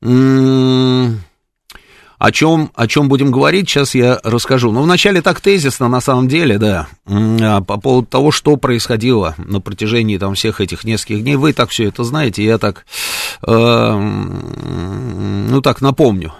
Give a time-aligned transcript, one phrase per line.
[0.02, 1.22] М-м-
[2.24, 4.72] о чем, о чем будем говорить, сейчас я расскажу.
[4.72, 9.60] Но вначале так тезисно, на самом деле, да, а, по поводу того, что происходило на
[9.60, 11.36] протяжении там всех этих нескольких дней.
[11.36, 12.86] Вы так все это знаете, я так,
[13.46, 13.98] э,
[15.50, 16.32] ну так напомню.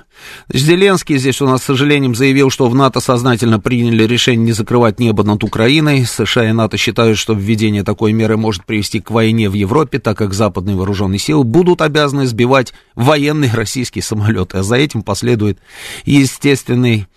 [0.52, 5.00] Зеленский здесь у нас, с сожалением, заявил, что в НАТО сознательно приняли решение не закрывать
[5.00, 6.06] небо над Украиной.
[6.06, 10.18] США и НАТО считают, что введение такой меры может привести к войне в Европе, так
[10.18, 14.58] как западные вооруженные силы будут обязаны сбивать военные российские самолеты.
[14.58, 15.60] А за этим последует
[16.06, 17.08] естественный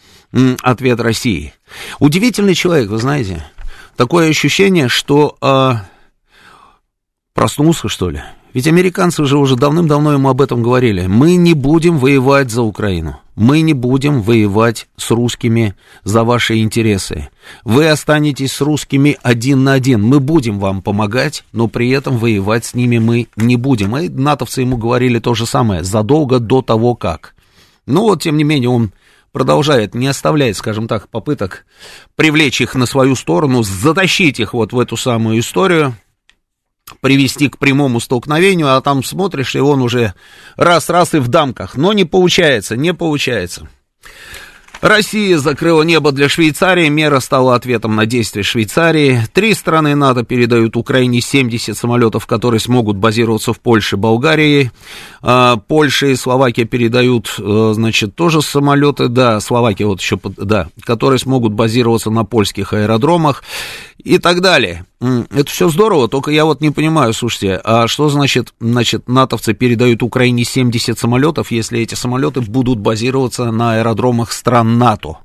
[0.62, 1.52] ответ России.
[1.98, 3.44] Удивительный человек, вы знаете.
[3.96, 5.72] Такое ощущение, что э,
[7.32, 8.22] проснулся, что ли.
[8.56, 11.04] Ведь американцы же уже давным-давно ему об этом говорили.
[11.08, 13.18] Мы не будем воевать за Украину.
[13.34, 15.74] Мы не будем воевать с русскими
[16.04, 17.28] за ваши интересы.
[17.64, 20.00] Вы останетесь с русскими один на один.
[20.00, 23.94] Мы будем вам помогать, но при этом воевать с ними мы не будем.
[23.98, 27.34] И натовцы ему говорили то же самое задолго до того, как.
[27.84, 28.90] Но вот, тем не менее, он
[29.32, 31.66] продолжает, не оставляет, скажем так, попыток
[32.14, 35.94] привлечь их на свою сторону, затащить их вот в эту самую историю
[37.00, 40.14] привести к прямому столкновению, а там смотришь, и он уже
[40.56, 41.76] раз-раз и в дамках.
[41.76, 43.68] Но не получается, не получается.
[44.80, 49.22] Россия закрыла небо для Швейцарии, мера стала ответом на действия Швейцарии.
[49.32, 54.70] Три страны НАТО передают Украине 70 самолетов, которые смогут базироваться в Польше, Болгарии.
[55.22, 61.18] А, Польша и Словакия передают, э, значит, тоже самолеты, да, Словакия вот еще, да, которые
[61.18, 63.42] смогут базироваться на польских аэродромах
[63.98, 64.84] и так далее.
[65.00, 70.02] Это все здорово, только я вот не понимаю, слушайте, а что значит, значит, натовцы передают
[70.02, 75.18] Украине 70 самолетов, если эти самолеты будут базироваться на аэродромах стран НАТО?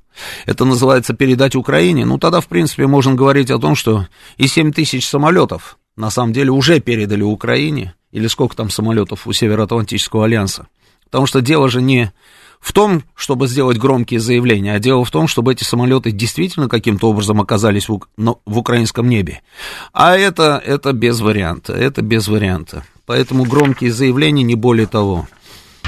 [0.46, 2.06] Это называется передать Украине?
[2.06, 4.07] Ну, тогда, в принципе, можно говорить о том, что
[4.38, 9.34] и 7 тысяч самолетов на самом деле уже передали Украине, или сколько там самолетов у
[9.34, 10.68] Североатлантического альянса.
[11.06, 12.12] Потому что дело же не
[12.59, 17.09] в том, чтобы сделать громкие заявления, а дело в том, чтобы эти самолеты действительно каким-то
[17.09, 19.41] образом оказались в, в украинском небе.
[19.94, 22.85] А это, это без варианта, это без варианта.
[23.06, 25.28] Поэтому громкие заявления не более того.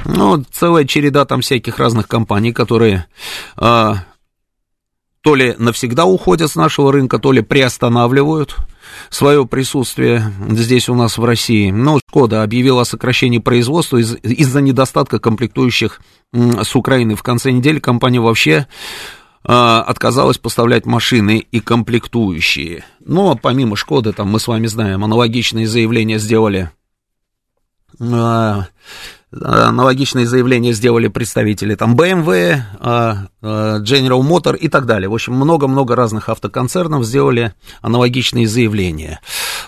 [0.05, 3.05] Ну, целая череда там всяких разных компаний, которые
[3.55, 4.03] а,
[5.21, 8.57] то ли навсегда уходят с нашего рынка, то ли приостанавливают
[9.09, 11.71] свое присутствие здесь у нас в России.
[11.71, 16.01] Но Шкода объявила о сокращении производства из- из-за недостатка комплектующих
[16.33, 17.15] с Украины.
[17.15, 18.67] В конце недели компания вообще
[19.45, 22.83] а, отказалась поставлять машины и комплектующие.
[22.99, 26.69] Но помимо Шкоды, там мы с вами знаем, аналогичные заявления сделали
[27.99, 28.67] а,
[29.41, 35.09] аналогичные заявления сделали представители там BMW, а, а, General Motor и так далее.
[35.09, 39.19] В общем, много-много разных автоконцернов сделали аналогичные заявления.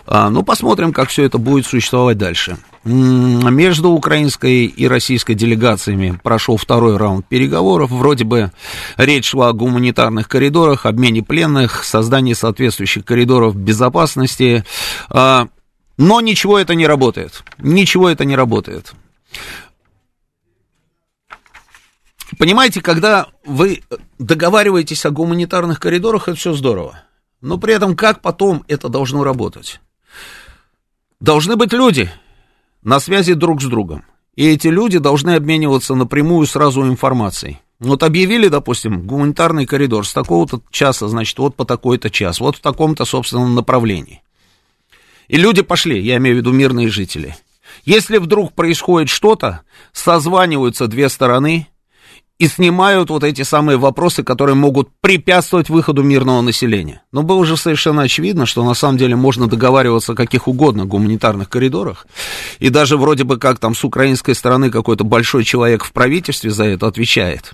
[0.05, 2.57] А, ну, посмотрим, как все это будет существовать дальше.
[2.83, 7.89] Между украинской и российской делегациями прошел второй раунд переговоров.
[7.89, 8.51] Вроде бы
[8.97, 14.63] речь шла о гуманитарных коридорах, обмене пленных, создании соответствующих коридоров безопасности.
[15.09, 17.43] Но ничего это не работает.
[17.57, 18.93] Ничего это не работает.
[22.37, 23.81] Понимаете, когда вы
[24.19, 26.99] договариваетесь о гуманитарных коридорах, это все здорово.
[27.41, 29.79] Но при этом как потом это должно работать?
[31.19, 32.09] Должны быть люди
[32.83, 34.03] на связи друг с другом.
[34.35, 37.59] И эти люди должны обмениваться напрямую сразу информацией.
[37.79, 42.61] Вот объявили, допустим, гуманитарный коридор с такого-то часа, значит, вот по такой-то час, вот в
[42.61, 44.21] таком-то, собственном направлении.
[45.27, 47.35] И люди пошли, я имею в виду мирные жители.
[47.85, 49.61] Если вдруг происходит что-то,
[49.93, 51.67] созваниваются две стороны,
[52.37, 57.01] и снимают вот эти самые вопросы, которые могут препятствовать выходу мирного населения.
[57.11, 61.47] Но было уже совершенно очевидно, что на самом деле можно договариваться о каких угодно гуманитарных
[61.47, 62.07] коридорах,
[62.59, 66.65] и даже вроде бы как там с украинской стороны какой-то большой человек в правительстве за
[66.65, 67.53] это отвечает.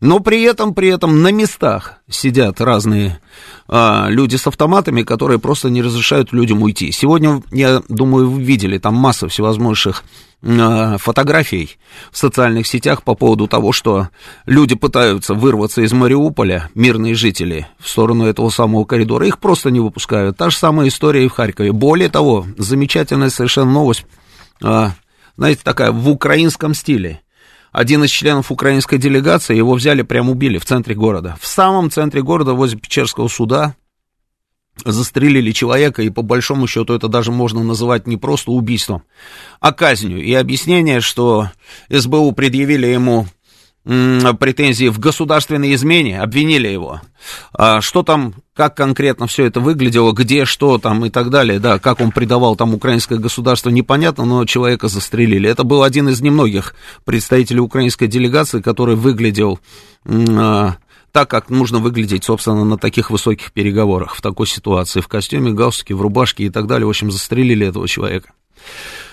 [0.00, 3.20] Но при этом, при этом на местах сидят разные
[3.66, 6.92] а, люди с автоматами, которые просто не разрешают людям уйти.
[6.92, 10.04] Сегодня, я думаю, вы видели там массу всевозможных
[10.40, 11.78] а, фотографий
[12.12, 14.08] в социальных сетях по поводу того, что
[14.46, 19.26] люди пытаются вырваться из Мариуполя, мирные жители, в сторону этого самого коридора.
[19.26, 20.36] Их просто не выпускают.
[20.36, 21.72] Та же самая история и в Харькове.
[21.72, 24.06] Более того, замечательная совершенно новость,
[24.62, 24.92] а,
[25.36, 27.20] знаете, такая в украинском стиле
[27.78, 31.36] один из членов украинской делегации, его взяли, прям убили в центре города.
[31.40, 33.76] В самом центре города, возле Печерского суда,
[34.84, 39.04] застрелили человека, и по большому счету это даже можно называть не просто убийством,
[39.60, 40.20] а казнью.
[40.20, 41.50] И объяснение, что
[41.88, 43.28] СБУ предъявили ему
[43.84, 47.00] претензии в государственной измене, обвинили его.
[47.52, 51.78] А что там, как конкретно все это выглядело, где, что там и так далее, да,
[51.78, 55.48] как он предавал там украинское государство, непонятно, но человека застрелили.
[55.48, 56.74] Это был один из немногих
[57.04, 59.60] представителей украинской делегации, который выглядел
[60.04, 60.74] а,
[61.12, 65.94] так, как нужно выглядеть, собственно, на таких высоких переговорах, в такой ситуации, в костюме, галстуке,
[65.94, 66.84] в рубашке и так далее.
[66.84, 68.32] В общем, застрелили этого человека.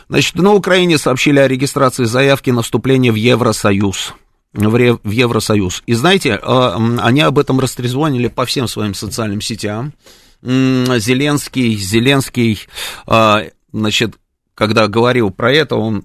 [0.09, 4.15] Значит, на Украине сообщили о регистрации заявки на вступление в Евросоюз
[4.55, 5.83] в Евросоюз.
[5.85, 9.93] И знаете, а, они об этом растрезвонили по всем своим социальным сетям.
[10.41, 12.61] Зеленский, Зеленский,
[13.07, 14.15] а, значит,
[14.53, 16.03] когда говорил про это, он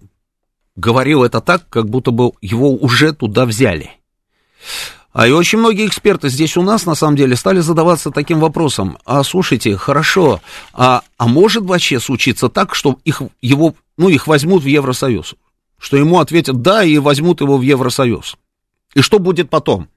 [0.77, 3.91] говорил это так, как будто бы его уже туда взяли.
[5.13, 8.97] А и очень многие эксперты здесь у нас, на самом деле, стали задаваться таким вопросом.
[9.05, 10.41] А слушайте, хорошо,
[10.73, 15.35] а, а может вообще случиться так, что их, его, ну, их возьмут в Евросоюз?
[15.81, 18.37] Что ему ответят «да» и возьмут его в Евросоюз.
[18.95, 19.89] И что будет потом?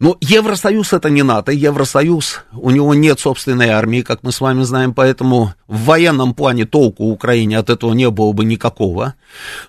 [0.00, 4.62] Но Евросоюз это не НАТО, Евросоюз, у него нет собственной армии, как мы с вами
[4.62, 9.14] знаем, поэтому в военном плане толку Украине от этого не было бы никакого.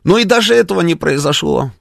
[0.04, 1.72] Но и даже этого не произошло.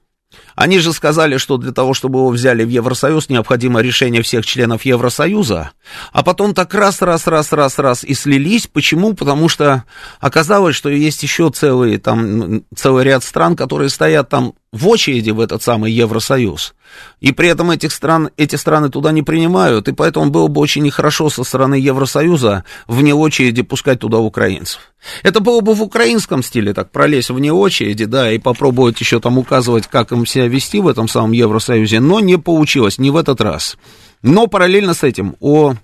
[0.59, 4.83] Они же сказали, что для того, чтобы его взяли в Евросоюз, необходимо решение всех членов
[4.83, 5.71] Евросоюза.
[6.11, 8.67] А потом так раз, раз, раз, раз, раз и слились.
[8.67, 9.13] Почему?
[9.13, 9.85] Потому что
[10.19, 15.39] оказалось, что есть еще целый, там, целый ряд стран, которые стоят там в очереди в
[15.39, 16.75] этот самый Евросоюз.
[17.21, 20.83] И при этом этих стран, эти страны туда не принимают, и поэтому было бы очень
[20.83, 24.81] нехорошо со стороны Евросоюза вне очереди пускать туда украинцев.
[25.23, 29.37] Это было бы в украинском стиле, так пролезть вне очереди, да, и попробовать еще там
[29.37, 33.41] указывать, как им себя вести в этом самом Евросоюзе, но не получилось, не в этот
[33.41, 33.77] раз.
[34.21, 35.75] Но параллельно с этим о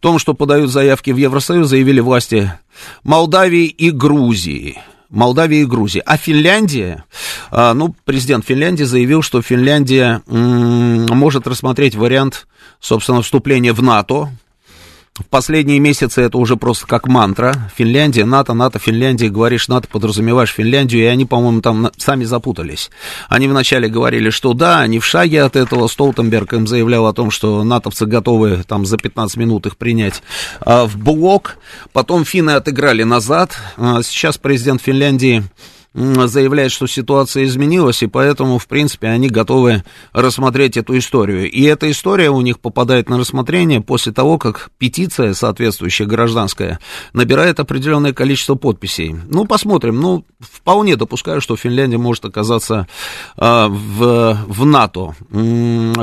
[0.00, 2.52] том, что подают заявки в Евросоюз, заявили власти
[3.02, 4.78] Молдавии и Грузии.
[5.10, 6.02] Молдавии и Грузии.
[6.06, 7.04] А Финляндия,
[7.50, 12.46] а, ну, президент Финляндии заявил, что Финляндия может рассмотреть вариант,
[12.80, 14.30] собственно, вступления в НАТО,
[15.20, 17.70] в последние месяцы это уже просто как мантра.
[17.76, 19.28] Финляндия, НАТО, НАТО, Финляндия.
[19.28, 22.90] Говоришь НАТО, подразумеваешь Финляндию, и они, по-моему, там сами запутались.
[23.28, 25.88] Они вначале говорили, что да, они в шаге от этого.
[25.88, 30.22] Столтенберг им заявлял о том, что натовцы готовы там за 15 минут их принять
[30.60, 31.58] а, в блок.
[31.92, 33.56] Потом финны отыграли назад.
[33.76, 35.44] А, сейчас президент Финляндии
[35.92, 39.82] заявляет, что ситуация изменилась, и поэтому, в принципе, они готовы
[40.12, 41.50] рассмотреть эту историю.
[41.50, 46.78] И эта история у них попадает на рассмотрение после того, как петиция соответствующая гражданская
[47.12, 49.16] набирает определенное количество подписей.
[49.28, 50.00] Ну, посмотрим.
[50.00, 52.86] Ну, вполне допускаю, что Финляндия может оказаться
[53.36, 55.14] э, в, в НАТО.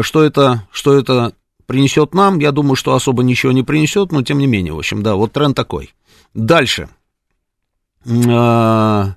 [0.01, 1.33] Что это, что это
[1.65, 2.39] принесет нам?
[2.39, 5.31] Я думаю, что особо ничего не принесет, но тем не менее, в общем, да, вот
[5.31, 5.93] тренд такой.
[6.33, 6.89] Дальше.
[8.05, 9.15] А,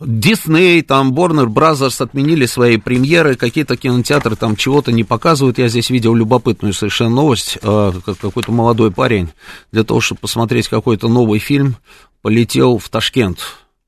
[0.00, 5.58] Дисней, там, Warner Brothers отменили свои премьеры, какие-то кинотеатры там чего-то не показывают.
[5.58, 9.28] Я здесь видел любопытную совершенно новость, а, как какой-то молодой парень
[9.70, 11.76] для того, чтобы посмотреть какой-то новый фильм,
[12.22, 13.38] полетел в Ташкент.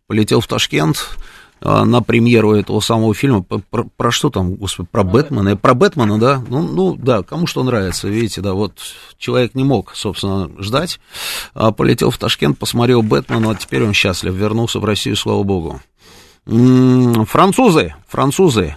[0.06, 1.16] Полетел в Ташкент,
[1.60, 3.42] а, на премьеру этого самого фильма.
[3.42, 5.56] Про, про, про что там, господи, про Бэтмена?
[5.56, 6.44] Про Бэтмена, да?
[6.48, 8.78] Ну, ну, да, кому что нравится, видите, да, вот
[9.18, 11.00] человек не мог, собственно, ждать.
[11.54, 15.80] А полетел в Ташкент, посмотрел Бэтмена, а теперь он счастлив, вернулся в Россию, слава богу.
[16.46, 18.76] Французы, французы,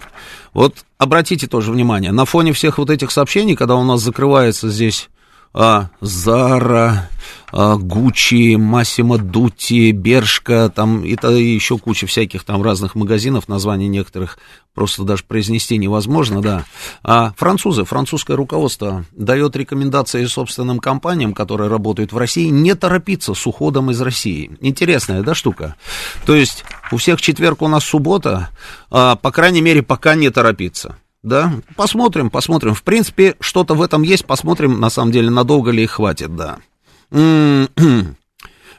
[0.52, 5.08] вот обратите тоже внимание, на фоне всех вот этих сообщений, когда у нас закрывается здесь
[5.54, 7.08] а, Зара,
[7.52, 14.38] Гуччи, Массимо Дути, Бершка, там и, и еще куча всяких там разных магазинов, названий некоторых
[14.74, 16.64] просто даже произнести невозможно, да.
[17.02, 23.46] А французы, французское руководство дает рекомендации собственным компаниям, которые работают в России, не торопиться с
[23.46, 24.56] уходом из России.
[24.60, 25.76] Интересная, да, штука?
[26.24, 28.50] То есть у всех четверг, у нас суббота,
[28.90, 30.96] а, по крайней мере, пока не торопиться.
[31.22, 32.74] Да, посмотрим, посмотрим.
[32.74, 36.58] В принципе, что-то в этом есть, посмотрим, на самом деле, надолго ли их хватит, да.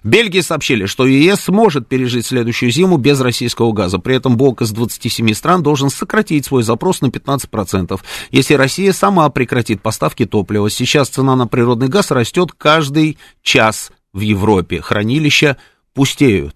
[0.03, 3.99] Бельгии сообщили, что ЕС сможет пережить следующую зиму без российского газа.
[3.99, 7.99] При этом блок из 27 стран должен сократить свой запрос на 15%,
[8.31, 10.69] если Россия сама прекратит поставки топлива.
[10.71, 14.81] Сейчас цена на природный газ растет каждый час в Европе.
[14.81, 15.57] Хранилища
[15.93, 16.55] пустеют.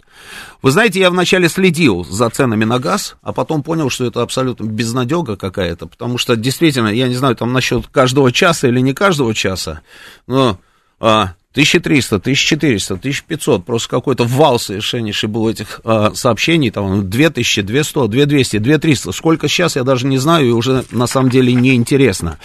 [0.61, 4.63] Вы знаете, я вначале следил за ценами на газ, а потом понял, что это абсолютно
[4.63, 9.35] безнадега какая-то, потому что действительно, я не знаю, там насчет каждого часа или не каждого
[9.35, 9.81] часа,
[10.25, 10.57] но
[10.99, 18.07] а, 1300, 1400, 1500, просто какой-то вал совершеннейший был этих а, сообщений, там 2000, 200,
[18.09, 22.39] 2200, 2300, сколько сейчас, я даже не знаю, и уже на самом деле неинтересно.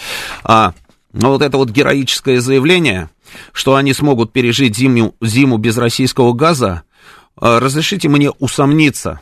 [0.45, 0.73] А,
[1.11, 3.09] но вот это вот героическое заявление,
[3.51, 6.83] что они смогут пережить зиму, зиму без российского газа,
[7.35, 9.19] а, разрешите мне усомниться.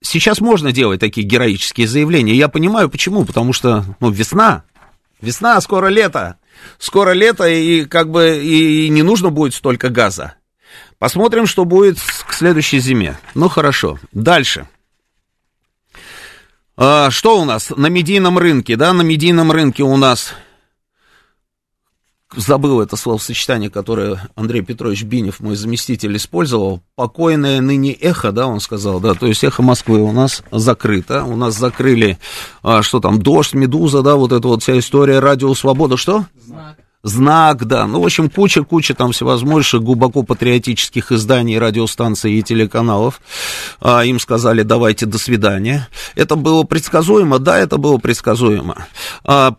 [0.00, 4.64] Сейчас можно делать такие героические заявления, я понимаю почему, потому что, ну, весна,
[5.20, 6.38] весна, скоро лето,
[6.78, 10.34] Скоро лето, и как бы и не нужно будет столько газа.
[10.98, 13.18] Посмотрим, что будет к следующей зиме.
[13.34, 13.98] Ну, хорошо.
[14.12, 14.68] Дальше.
[16.76, 18.76] А, что у нас на медийном рынке?
[18.76, 20.34] Да, на медийном рынке у нас
[22.36, 26.82] забыл это словосочетание, которое Андрей Петрович Бинев, мой заместитель, использовал.
[26.94, 31.36] Покойное ныне эхо, да, он сказал, да, то есть эхо Москвы у нас закрыто, у
[31.36, 32.18] нас закрыли,
[32.62, 36.26] а, что там, дождь, медуза, да, вот эта вот вся история, радио Свобода, что?
[36.44, 36.76] Знак.
[37.04, 37.86] Знак, да.
[37.86, 43.20] Ну, в общем, куча-куча там всевозможных глубоко патриотических изданий, радиостанций и телеканалов.
[43.80, 45.88] А, им сказали, давайте, до свидания.
[46.16, 47.38] Это было предсказуемо?
[47.38, 48.86] Да, это было предсказуемо.
[49.24, 49.54] А,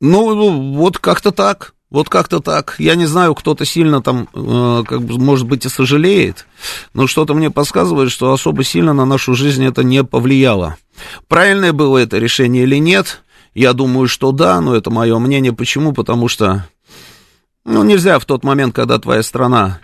[0.00, 1.74] ну, вот как-то так.
[1.92, 2.76] Вот как-то так.
[2.78, 6.46] Я не знаю, кто-то сильно там, э, как бы, может быть, и сожалеет,
[6.94, 10.78] но что-то мне подсказывает, что особо сильно на нашу жизнь это не повлияло.
[11.28, 13.22] Правильное было это решение или нет?
[13.52, 15.52] Я думаю, что да, но это мое мнение.
[15.52, 15.92] Почему?
[15.92, 16.66] Потому что,
[17.66, 19.80] ну, нельзя в тот момент, когда твоя страна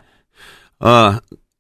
[0.80, 1.10] э,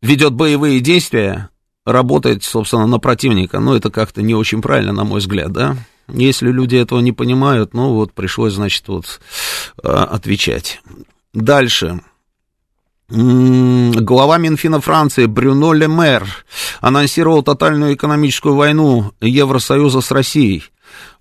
[0.00, 1.50] ведет боевые действия,
[1.92, 3.60] работать, собственно, на противника.
[3.60, 5.76] Ну, это как-то не очень правильно, на мой взгляд, да.
[6.08, 9.20] Если люди этого не понимают, ну, вот пришлось, значит, вот
[9.82, 10.80] а, отвечать.
[11.32, 12.00] Дальше.
[13.10, 16.26] Глава Минфина Франции Брюно Лемер
[16.80, 20.64] анонсировал тотальную экономическую войну Евросоюза с Россией.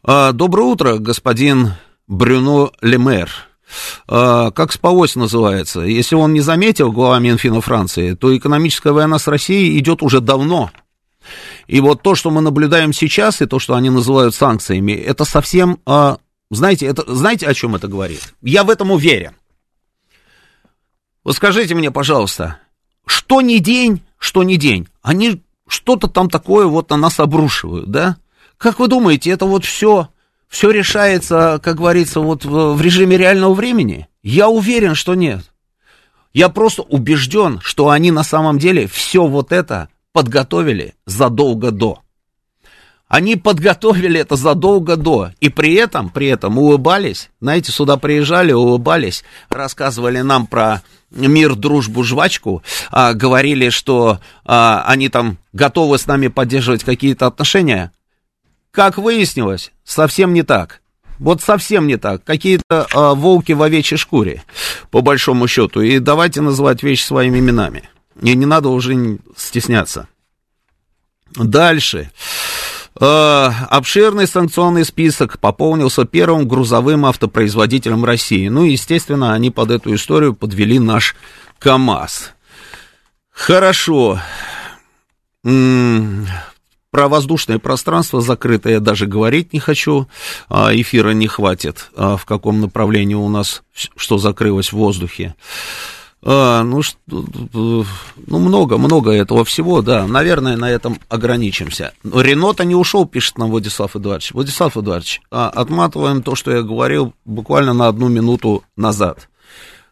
[0.03, 1.74] А, доброе утро, господин
[2.07, 3.29] Брюно Лемер.
[4.07, 5.81] А, как спалось называется.
[5.81, 10.71] Если он не заметил, глава Минфина Франции, то экономическая война с Россией идет уже давно.
[11.67, 15.79] И вот то, что мы наблюдаем сейчас, и то, что они называют санкциями, это совсем,
[15.86, 16.19] а,
[16.50, 18.33] знаете, это, знаете, о чем это говорит?
[18.41, 19.33] Я в этом уверен.
[21.24, 22.59] Вот скажите мне, пожалуйста,
[23.05, 28.15] что не день, что не день, они что-то там такое вот на нас обрушивают, да?
[28.57, 30.07] Как вы думаете, это вот все
[30.48, 34.08] все решается, как говорится, вот в, в режиме реального времени?
[34.24, 35.42] Я уверен, что нет.
[36.34, 42.00] Я просто убежден, что они на самом деле все вот это подготовили задолго до.
[43.08, 49.24] Они подготовили это задолго до, и при этом, при этом улыбались, знаете, сюда приезжали, улыбались,
[49.48, 56.27] рассказывали нам про мир, дружбу, жвачку, а, говорили, что а, они там готовы с нами
[56.27, 57.94] поддерживать какие-то отношения,
[58.77, 60.81] как выяснилось, совсем не так.
[61.17, 62.24] Вот совсем не так.
[62.24, 64.43] Какие-то э, волки в овечьей шкуре,
[64.91, 65.81] по большому счету.
[65.81, 67.89] И давайте называть вещи своими именами.
[68.22, 70.07] И не надо уже стесняться.
[71.36, 72.12] Дальше.
[73.01, 78.48] Э, обширный санкционный список пополнился первым грузовым автопроизводителем России.
[78.48, 81.15] Ну, естественно, они под эту историю подвели наш
[81.57, 82.34] КАМАЗ.
[83.31, 84.22] Хорошо.
[86.98, 90.08] Про воздушное пространство закрытое я даже говорить не хочу,
[90.50, 95.36] а, эфира не хватит, а, в каком направлении у нас что закрылось в воздухе.
[96.24, 96.98] А, ну, что,
[97.54, 97.86] ну,
[98.39, 100.08] много, много этого всего, да.
[100.08, 101.94] Наверное, на этом ограничимся.
[102.04, 104.32] Ренота не ушел, пишет нам Владислав Эдуардович.
[104.32, 109.30] Владислав Эдуардович, отматываем то, что я говорил буквально на одну минуту назад.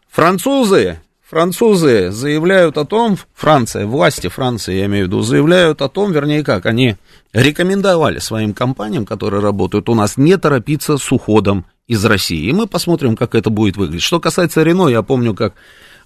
[0.09, 6.11] Французы, французы заявляют о том, Франция, власти Франции, я имею в виду, заявляют о том,
[6.11, 6.97] вернее как, они
[7.33, 12.49] рекомендовали своим компаниям, которые работают у нас, не торопиться с уходом из России.
[12.49, 14.03] И мы посмотрим, как это будет выглядеть.
[14.03, 15.53] Что касается Рено, я помню, как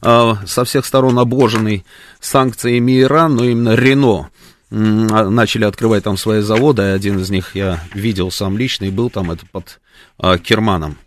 [0.02, 1.86] э, со всех сторон обложенный
[2.20, 4.30] санкциями Иран, но именно Рено
[4.72, 9.10] а, начали открывать там свои заводы, один из них я видел сам лично и был
[9.10, 9.80] там, это под
[10.22, 10.98] э, Керманом.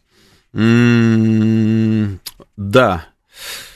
[0.54, 2.20] М-м-
[2.56, 3.71] да, Э,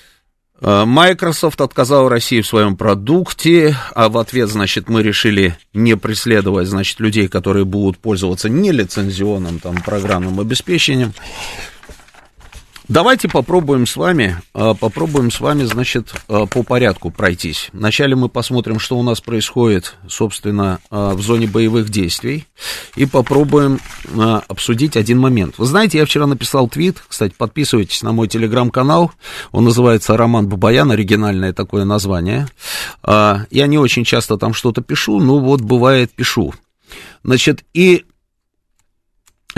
[0.60, 6.98] Microsoft отказал России в своем продукте, а в ответ, значит, мы решили не преследовать, значит,
[6.98, 11.12] людей, которые будут пользоваться нелицензионным там программным обеспечением.
[12.88, 17.68] Давайте попробуем с вами, а, попробуем с вами, значит, а, по порядку пройтись.
[17.72, 22.46] Вначале мы посмотрим, что у нас происходит, собственно, а, в зоне боевых действий,
[22.94, 23.80] и попробуем
[24.48, 25.58] обсудить один момент.
[25.58, 29.10] Вы знаете, я вчера написал твит, кстати, подписывайтесь на мой телеграм-канал,
[29.50, 32.46] он называется «Роман Бабаян», оригинальное такое название.
[33.04, 36.54] Я не очень часто там что-то пишу, но вот бывает пишу.
[37.24, 38.04] Значит, и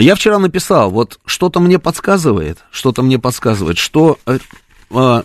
[0.02, 4.38] я вчера написал, вот что-то мне подсказывает, что-то мне подсказывает, что, э,
[4.90, 5.22] э,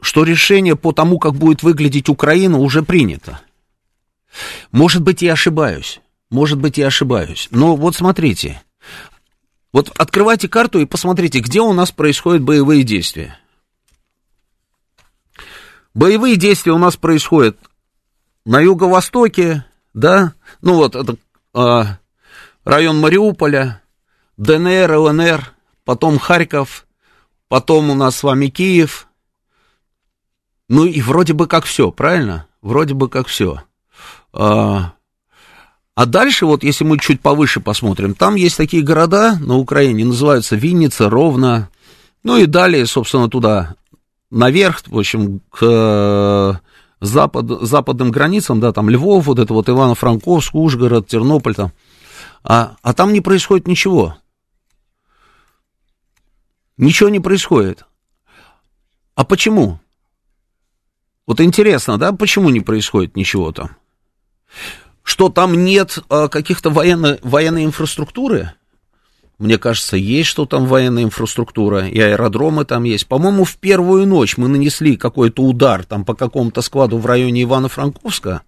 [0.00, 3.40] что решение по тому, как будет выглядеть Украина, уже принято.
[4.70, 8.62] Может быть, я ошибаюсь, может быть, я ошибаюсь, но вот смотрите,
[9.72, 13.38] вот открывайте карту и посмотрите, где у нас происходят боевые действия.
[15.94, 17.56] Боевые действия у нас происходят
[18.44, 19.64] на юго-востоке,
[19.94, 21.16] да, ну вот это
[21.52, 21.98] а,
[22.64, 23.82] район Мариуполя,
[24.36, 25.52] ДНР, ЛНР,
[25.84, 26.86] потом Харьков,
[27.48, 29.06] потом у нас с вами Киев.
[30.68, 32.46] Ну и вроде бы как все, правильно?
[32.62, 33.62] Вроде бы как все.
[34.32, 34.92] А,
[35.94, 40.56] а дальше, вот если мы чуть повыше посмотрим, там есть такие города на Украине, называются
[40.56, 41.68] Винница, Ровно,
[42.22, 43.74] ну и далее, собственно, туда
[44.30, 46.54] наверх, в общем, к э,
[47.00, 51.72] запад, западным границам, да, там Львов, вот это вот Ивано-Франковск, Ужгород, Тернополь там
[52.42, 54.16] а, а там не происходит ничего.
[56.76, 57.84] Ничего не происходит.
[59.14, 59.78] А почему?
[61.26, 63.76] Вот интересно, да, почему не происходит ничего там?
[65.02, 68.52] Что там нет а, каких-то военно, военной инфраструктуры?
[69.38, 73.06] Мне кажется, есть что там военная инфраструктура, и аэродромы там есть.
[73.06, 78.42] По-моему, в первую ночь мы нанесли какой-то удар там по какому-то складу в районе Ивано-Франковска,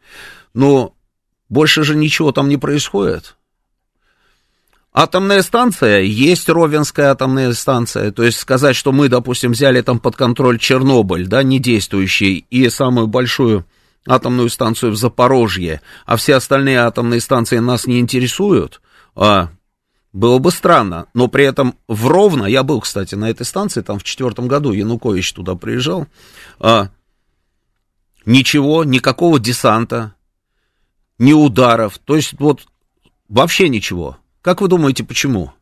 [0.52, 0.94] но
[1.48, 3.36] больше же ничего там не происходит.
[4.94, 10.16] Атомная станция, есть Ровенская атомная станция, то есть сказать, что мы, допустим, взяли там под
[10.16, 13.64] контроль Чернобыль, да, не действующий, и самую большую
[14.06, 18.82] атомную станцию в Запорожье, а все остальные атомные станции нас не интересуют,
[19.14, 19.48] а,
[20.12, 23.98] было бы странно, но при этом в Ровно, я был, кстати, на этой станции, там
[23.98, 26.06] в четвертом году Янукович туда приезжал,
[26.60, 26.90] а,
[28.26, 30.14] ничего, никакого десанта,
[31.16, 32.66] ни ударов, то есть вот
[33.30, 34.18] вообще ничего.
[34.42, 35.52] Как вы думаете, почему?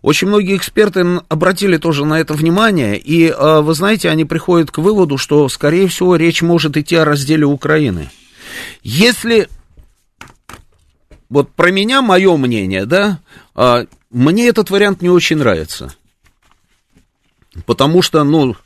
[0.00, 4.78] Очень многие эксперты обратили тоже на это внимание, и, а, вы знаете, они приходят к
[4.78, 8.10] выводу, что, скорее всего, речь может идти о разделе Украины.
[8.82, 9.48] Если,
[11.28, 13.20] вот про меня мое мнение, да,
[13.54, 15.94] а, мне этот вариант не очень нравится.
[17.66, 18.56] Потому что, ну,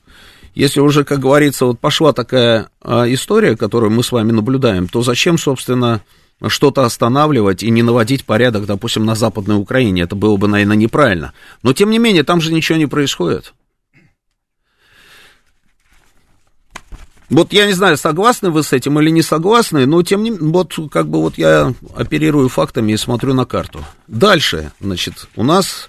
[0.55, 5.03] если уже, как говорится, вот пошла такая а, история, которую мы с вами наблюдаем, то
[5.03, 6.03] зачем, собственно,
[6.49, 10.03] что-то останавливать и не наводить порядок, допустим, на Западной Украине.
[10.03, 11.33] Это было бы, наверное, неправильно.
[11.63, 13.55] Но, тем не менее, там же ничего не происходит.
[17.33, 20.51] Вот я не знаю, согласны вы с этим или не согласны, но тем не менее,
[20.51, 23.83] вот как бы вот я оперирую фактами и смотрю на карту.
[24.07, 25.89] Дальше, значит, у нас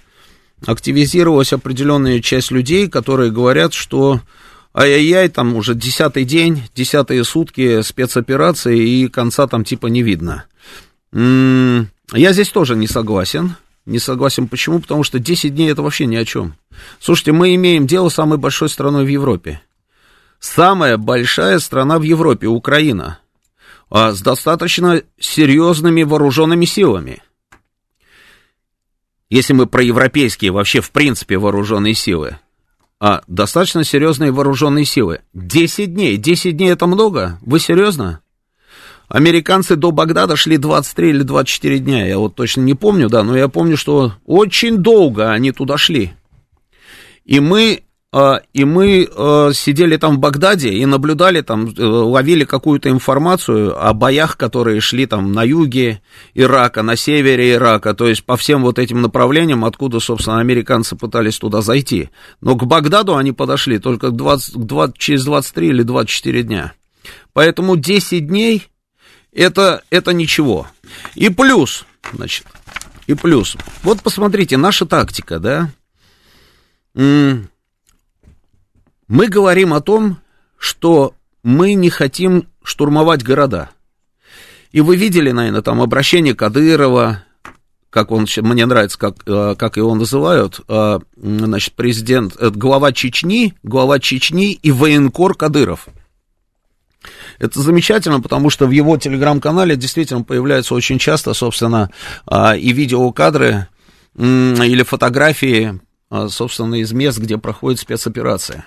[0.64, 4.22] активизировалась определенная часть людей, которые говорят, что
[4.74, 10.44] ай-яй-яй, там уже десятый день, десятые сутки спецоперации, и конца там типа не видно.
[11.12, 13.54] М-м, я здесь тоже не согласен.
[13.86, 14.48] Не согласен.
[14.48, 14.80] Почему?
[14.80, 16.54] Потому что 10 дней это вообще ни о чем.
[17.00, 19.60] Слушайте, мы имеем дело с самой большой страной в Европе.
[20.40, 23.18] Самая большая страна в Европе, Украина,
[23.90, 27.22] а с достаточно серьезными вооруженными силами.
[29.30, 32.38] Если мы про европейские вообще в принципе вооруженные силы
[33.04, 35.20] а достаточно серьезные вооруженные силы.
[35.34, 36.16] Десять дней.
[36.16, 37.38] Десять дней это много?
[37.42, 38.20] Вы серьезно?
[39.08, 43.36] Американцы до Багдада шли 23 или 24 дня, я вот точно не помню, да, но
[43.36, 46.14] я помню, что очень долго они туда шли.
[47.26, 47.82] И мы
[48.52, 53.92] и мы э, сидели там в Багдаде и наблюдали там, э, ловили какую-то информацию о
[53.92, 56.00] боях, которые шли там на юге
[56.32, 61.40] Ирака, на севере Ирака, то есть по всем вот этим направлениям, откуда, собственно, американцы пытались
[61.40, 62.10] туда зайти.
[62.40, 66.72] Но к Багдаду они подошли только 20, 20, через 23 или 24 дня.
[67.32, 68.68] Поэтому 10 дней
[69.32, 70.68] это, это ничего.
[71.16, 72.46] И плюс, значит,
[73.08, 73.56] и плюс.
[73.82, 75.70] Вот посмотрите, наша тактика, да,
[79.08, 80.18] мы говорим о том,
[80.58, 83.70] что мы не хотим штурмовать города.
[84.72, 87.22] И вы видели, наверное, там обращение Кадырова,
[87.90, 93.54] как он, мне нравится, как, э, как его называют, э, значит, президент, это глава Чечни,
[93.62, 95.86] глава Чечни и военкор Кадыров.
[97.38, 101.90] Это замечательно, потому что в его телеграм-канале действительно появляются очень часто, собственно,
[102.28, 103.68] э, и видеокадры
[104.16, 105.80] или фотографии
[106.28, 108.66] собственно, из мест, где проходит спецоперация.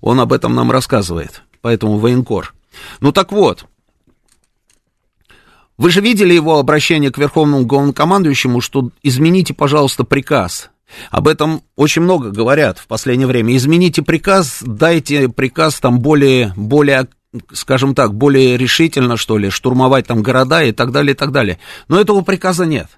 [0.00, 2.54] Он об этом нам рассказывает, поэтому военкор.
[3.00, 3.66] Ну так вот,
[5.76, 10.70] вы же видели его обращение к верховному главнокомандующему, что измените, пожалуйста, приказ.
[11.10, 13.56] Об этом очень много говорят в последнее время.
[13.56, 17.06] Измените приказ, дайте приказ там более, более
[17.52, 21.58] скажем так, более решительно, что ли, штурмовать там города и так далее, и так далее.
[21.86, 22.88] Но этого приказа нет.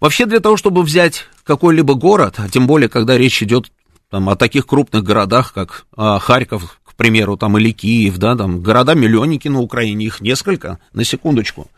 [0.00, 3.70] Вообще для того, чтобы взять какой-либо город, а тем более, когда речь идет
[4.10, 8.62] там, о таких крупных городах, как а, Харьков, к примеру, там, или Киев, да, там,
[8.62, 11.70] города-миллионники на Украине, их несколько, на секундочку.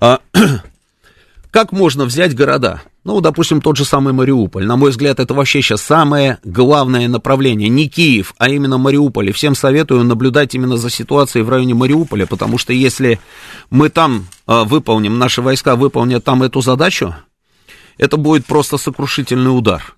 [0.00, 0.20] А,
[1.50, 2.82] как можно взять города?
[3.04, 4.64] Ну, допустим, тот же самый Мариуполь.
[4.64, 7.68] На мой взгляд, это вообще сейчас самое главное направление.
[7.68, 9.30] Не Киев, а именно Мариуполь.
[9.30, 13.18] И всем советую наблюдать именно за ситуацией в районе Мариуполя, потому что если
[13.70, 17.16] мы там э, выполним, наши войска выполнят там эту задачу,
[17.98, 19.96] это будет просто сокрушительный удар.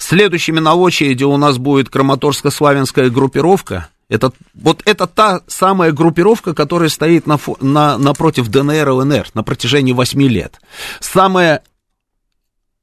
[0.00, 3.88] Следующими на очереди у нас будет Краматорско-Славянская группировка.
[4.08, 9.42] Это, вот это та самая группировка, которая стоит на, на, напротив ДНР и ЛНР на
[9.42, 10.58] протяжении 8 лет.
[11.00, 11.62] Самая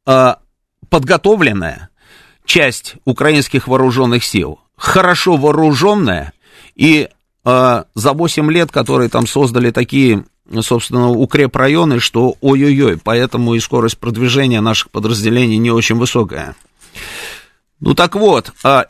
[0.06, 0.36] э,
[0.90, 1.90] подготовленная
[2.46, 6.34] часть украинских вооруженных сил, хорошо вооруженная,
[6.76, 7.10] и
[7.44, 10.24] э, за 8 лет, которые там создали такие,
[10.62, 16.56] собственно, укрепрайоны, что ой-ой-ой, поэтому и скорость продвижения наших подразделений не очень высокая.
[17.80, 18.86] Ну так вот, а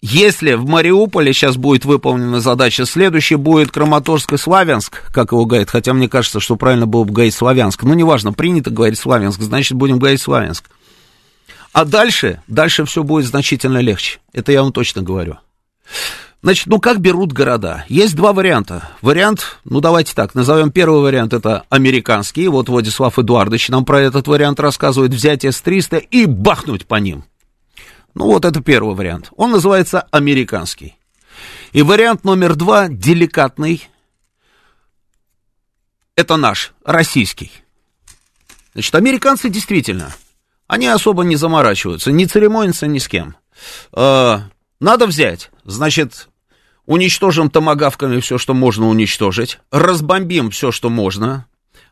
[0.00, 5.70] если в Мариуполе сейчас будет выполнена задача, следующий будет Краматорск и Славянск, как его говорит,
[5.70, 7.84] хотя мне кажется, что правильно было бы говорить Славянск.
[7.84, 10.70] Ну, неважно, принято говорить Славянск, значит, будем говорить Славянск.
[11.72, 14.18] А дальше, дальше все будет значительно легче.
[14.32, 15.36] Это я вам точно говорю.
[16.42, 17.84] Значит, ну как берут города?
[17.88, 18.88] Есть два варианта.
[19.00, 22.48] Вариант, ну давайте так, назовем первый вариант, это американский.
[22.48, 25.14] Вот Владислав Эдуардович нам про этот вариант рассказывает.
[25.14, 27.24] Взятие с 300 и бахнуть по ним.
[28.14, 29.30] Ну вот это первый вариант.
[29.36, 30.96] Он называется американский.
[31.72, 33.88] И вариант номер два, деликатный,
[36.14, 37.50] это наш, российский.
[38.74, 40.14] Значит, американцы действительно,
[40.66, 43.36] они особо не заморачиваются, не церемонятся ни с кем.
[43.92, 44.40] Э,
[44.80, 46.28] надо взять, значит,
[46.86, 51.46] уничтожим томогавками все, что можно уничтожить, разбомбим все, что можно,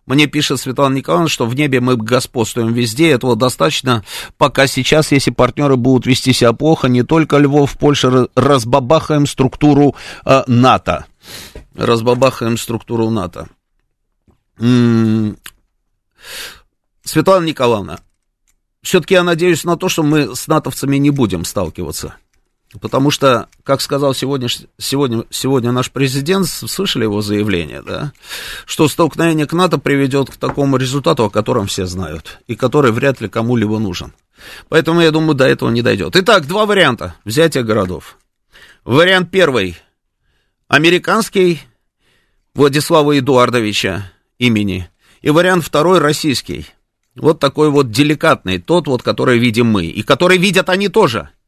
[0.06, 4.04] мне пишет Светлана Николаевна, что в небе мы господствуем везде, этого достаточно,
[4.38, 10.42] пока сейчас, если партнеры будут вести себя плохо, не только Львов, Польша, разбабахаем структуру э,
[10.46, 11.06] НАТО.
[11.74, 13.48] Разбабахаем структуру НАТО.
[14.58, 15.36] М-м-
[17.04, 18.00] Светлана Николаевна,
[18.82, 22.16] все-таки я надеюсь на то, что мы с натовцами не будем сталкиваться.
[22.78, 28.12] Потому что, как сказал сегодня, сегодня, сегодня наш президент, слышали его заявление, да,
[28.64, 33.20] что столкновение к НАТО приведет к такому результату, о котором все знают, и который вряд
[33.20, 34.12] ли кому-либо нужен.
[34.68, 36.14] Поэтому, я думаю, до этого не дойдет.
[36.14, 38.18] Итак, два варианта взятия городов.
[38.84, 39.76] Вариант первый.
[40.68, 41.60] Американский
[42.54, 44.88] Владислава Эдуардовича имени.
[45.22, 46.66] И вариант второй российский.
[47.16, 51.30] Вот такой вот деликатный, тот вот, который видим мы, и который видят они тоже–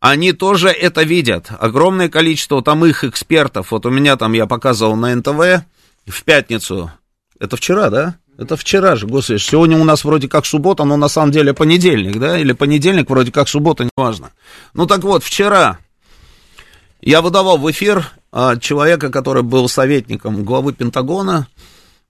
[0.00, 1.48] они тоже это видят.
[1.58, 3.70] Огромное количество там их экспертов.
[3.70, 5.64] Вот у меня там, я показывал на НТВ
[6.06, 6.90] в пятницу.
[7.38, 8.16] Это вчера, да?
[8.38, 9.38] Это вчера же, господи.
[9.38, 12.38] Сегодня у нас вроде как суббота, но на самом деле понедельник, да?
[12.38, 14.32] Или понедельник вроде как суббота, неважно.
[14.74, 15.78] Ну так вот, вчера
[17.00, 21.48] я выдавал в эфир а, человека, который был советником главы Пентагона,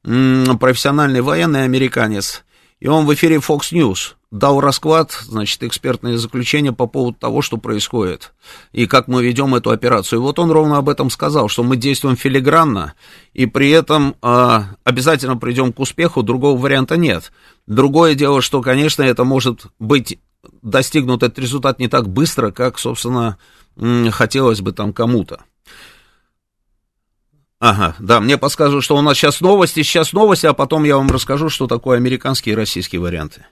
[0.02, 2.44] профессиональный военный американец.
[2.80, 7.56] И он в эфире Fox News дал расклад, значит, экспертное заключение по поводу того, что
[7.56, 8.32] происходит,
[8.72, 10.18] и как мы ведем эту операцию.
[10.18, 12.94] И вот он ровно об этом сказал, что мы действуем филигранно,
[13.32, 17.32] и при этом э, обязательно придем к успеху, другого варианта нет.
[17.66, 20.18] Другое дело, что, конечно, это может быть
[20.62, 23.38] достигнут этот результат не так быстро, как, собственно,
[24.10, 25.40] хотелось бы там кому-то.
[27.58, 31.10] Ага, да, мне подсказывают, что у нас сейчас новости, сейчас новости, а потом я вам
[31.10, 33.46] расскажу, что такое американские и российские варианты.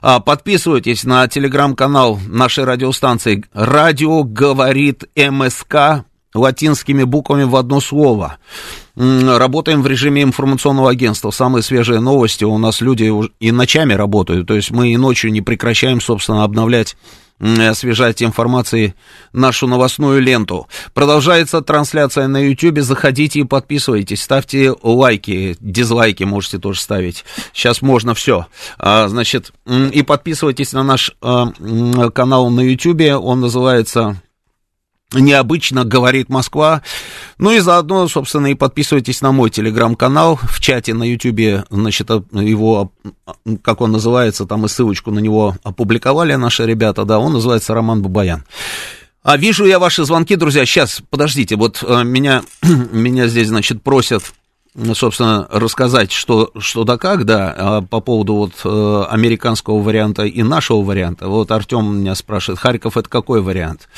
[0.00, 6.04] А, подписывайтесь на телеграм-канал нашей радиостанции «Радио говорит МСК»
[6.34, 8.38] латинскими буквами в одно слово.
[8.96, 11.30] Работаем в режиме информационного агентства.
[11.30, 14.46] Самые свежие новости у нас люди и ночами работают.
[14.46, 16.96] То есть мы и ночью не прекращаем, собственно, обновлять
[17.40, 18.94] освежать информации
[19.32, 20.68] нашу новостную ленту.
[20.94, 22.78] Продолжается трансляция на YouTube.
[22.80, 24.22] Заходите и подписывайтесь.
[24.22, 27.24] Ставьте лайки, дизлайки можете тоже ставить.
[27.52, 28.46] Сейчас можно все.
[28.78, 31.50] А, значит, и подписывайтесь на наш а,
[32.10, 33.20] канал на YouTube.
[33.20, 34.22] Он называется
[35.20, 36.82] необычно говорит Москва.
[37.38, 40.38] Ну и заодно, собственно, и подписывайтесь на мой телеграм-канал.
[40.42, 42.92] В чате на ютюбе, значит, его,
[43.62, 48.02] как он называется, там и ссылочку на него опубликовали наши ребята, да, он называется Роман
[48.02, 48.44] Бабаян.
[49.22, 50.66] А вижу я ваши звонки, друзья.
[50.66, 54.22] Сейчас, подождите, вот э, меня, меня здесь, значит, просят
[54.94, 60.42] собственно, рассказать, что, что да как, да, а по поводу вот э, американского варианта и
[60.42, 61.28] нашего варианта.
[61.28, 63.88] Вот Артем меня спрашивает, Харьков это какой вариант?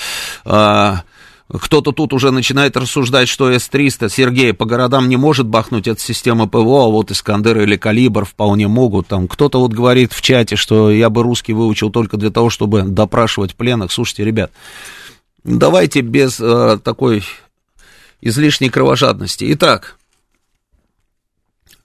[0.45, 1.03] А,
[1.49, 6.47] кто-то тут уже начинает рассуждать, что С-300, Сергей, по городам не может бахнуть эта система
[6.47, 9.07] ПВО, а вот Искандер или Калибр вполне могут.
[9.07, 12.83] Там кто-то вот говорит в чате, что я бы русский выучил только для того, чтобы
[12.83, 13.93] допрашивать пленных.
[13.93, 14.51] Слушайте, ребят,
[15.45, 17.23] давайте без э, такой
[18.21, 19.47] излишней кровожадности.
[19.53, 19.96] Итак,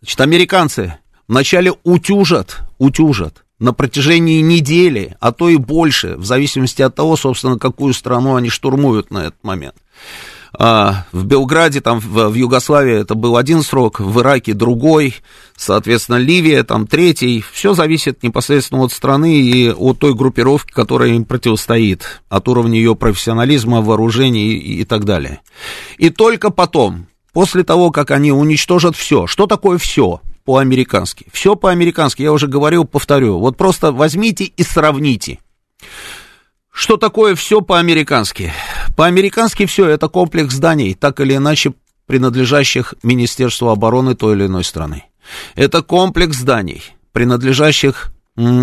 [0.02, 0.96] Значит, американцы
[1.28, 7.60] вначале утюжат, утюжат на протяжении недели, а то и больше, в зависимости от того, собственно,
[7.60, 9.76] какую страну они штурмуют на этот момент.
[10.54, 15.16] А, в Белграде, там, в, в Югославии это был один срок, в Ираке другой,
[15.56, 17.46] соответственно, Ливия там третий.
[17.52, 22.96] Все зависит непосредственно от страны и от той группировки, которая им противостоит, от уровня ее
[22.96, 25.42] профессионализма, вооружений и, и так далее.
[26.00, 29.28] И только потом, после того, как они уничтожат все.
[29.28, 31.26] Что такое все по-американски?
[31.32, 33.40] Все по-американски, я уже говорил, повторю.
[33.40, 35.40] Вот просто возьмите и сравните.
[36.72, 38.52] Что такое все по-американски?
[38.96, 41.74] По-американски все это комплекс зданий, так или иначе
[42.08, 45.06] принадлежащих Министерству обороны той или иной страны.
[45.56, 48.12] Это комплекс зданий, принадлежащих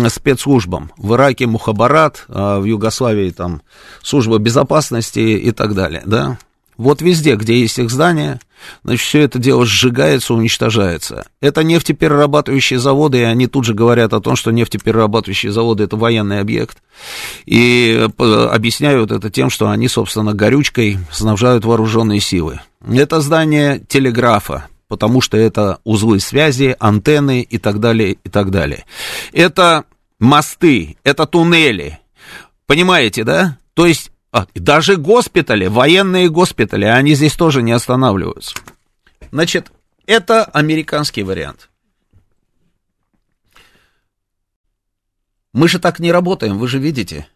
[0.09, 0.91] спецслужбам.
[0.97, 3.61] В Ираке Мухабарат, а в Югославии там
[4.01, 6.37] служба безопасности и так далее, да.
[6.79, 8.39] Вот везде, где есть их здания,
[8.85, 11.25] значит, все это дело сжигается, уничтожается.
[11.41, 16.39] Это нефтеперерабатывающие заводы, и они тут же говорят о том, что нефтеперерабатывающие заводы– это военный
[16.39, 16.77] объект.
[17.45, 22.61] И объясняют это тем, что они, собственно, горючкой снабжают вооруженные силы.
[22.89, 28.85] Это здание телеграфа, потому что это узлы связи, антенны и так далее, и так далее.
[29.33, 29.83] Это
[30.17, 31.99] мосты, это туннели.
[32.67, 33.57] Понимаете, да?
[33.73, 38.55] То есть а, даже госпитали, военные госпитали, они здесь тоже не останавливаются.
[39.31, 39.71] Значит,
[40.05, 41.69] это американский вариант.
[45.51, 47.27] Мы же так не работаем, вы же видите.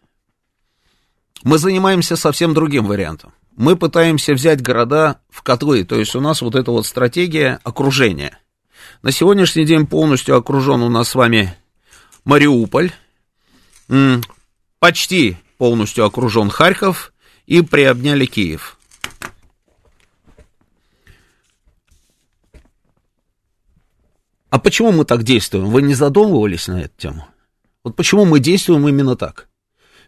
[1.42, 3.32] Мы занимаемся совсем другим вариантом.
[3.56, 8.38] Мы пытаемся взять города в котлы, то есть у нас вот эта вот стратегия окружения.
[9.02, 11.54] На сегодняшний день полностью окружен у нас с вами
[12.24, 12.92] Мариуполь,
[14.78, 17.14] почти полностью окружен Харьков
[17.46, 18.76] и приобняли Киев.
[24.50, 25.70] А почему мы так действуем?
[25.70, 27.26] Вы не задумывались на эту тему?
[27.82, 29.48] Вот почему мы действуем именно так?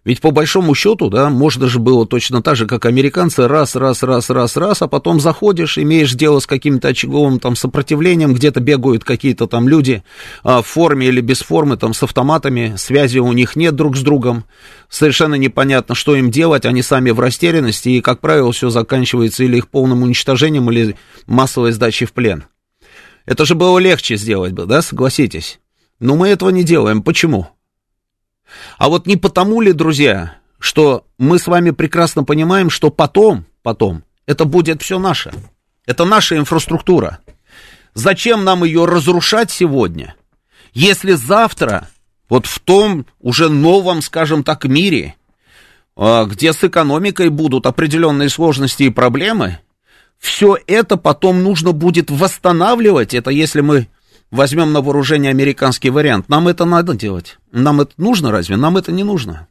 [0.07, 4.05] Ведь по большому счету, да, можно же было точно так же, как американцы, раз, раз,
[4.05, 9.03] раз, раз, раз, а потом заходишь, имеешь дело с каким-то очаговым там сопротивлением, где-то бегают
[9.03, 10.05] какие-то там люди
[10.45, 14.03] а, в форме или без формы, там с автоматами, связи у них нет друг с
[14.03, 14.45] другом,
[14.89, 19.57] совершенно непонятно, что им делать, они сами в растерянности, и, как правило, все заканчивается или
[19.57, 20.95] их полным уничтожением, или
[21.27, 22.45] массовой сдачей в плен.
[23.25, 25.59] Это же было легче сделать бы, да, согласитесь?
[25.99, 27.03] Но мы этого не делаем.
[27.03, 27.49] Почему?
[28.79, 34.03] А вот не потому ли, друзья, что мы с вами прекрасно понимаем, что потом, потом,
[34.27, 35.33] это будет все наше.
[35.87, 37.19] Это наша инфраструктура.
[37.95, 40.15] Зачем нам ее разрушать сегодня,
[40.73, 41.89] если завтра,
[42.29, 45.15] вот в том уже новом, скажем так, мире,
[45.97, 49.61] а, где с экономикой будут определенные сложности и проблемы,
[50.19, 53.15] все это потом нужно будет восстанавливать.
[53.15, 53.89] Это если мы
[54.31, 56.29] возьмем на вооружение американский вариант.
[56.29, 57.39] Нам это надо делать.
[57.53, 58.57] Нам это нужно разве?
[58.57, 59.49] Нам это не нужно.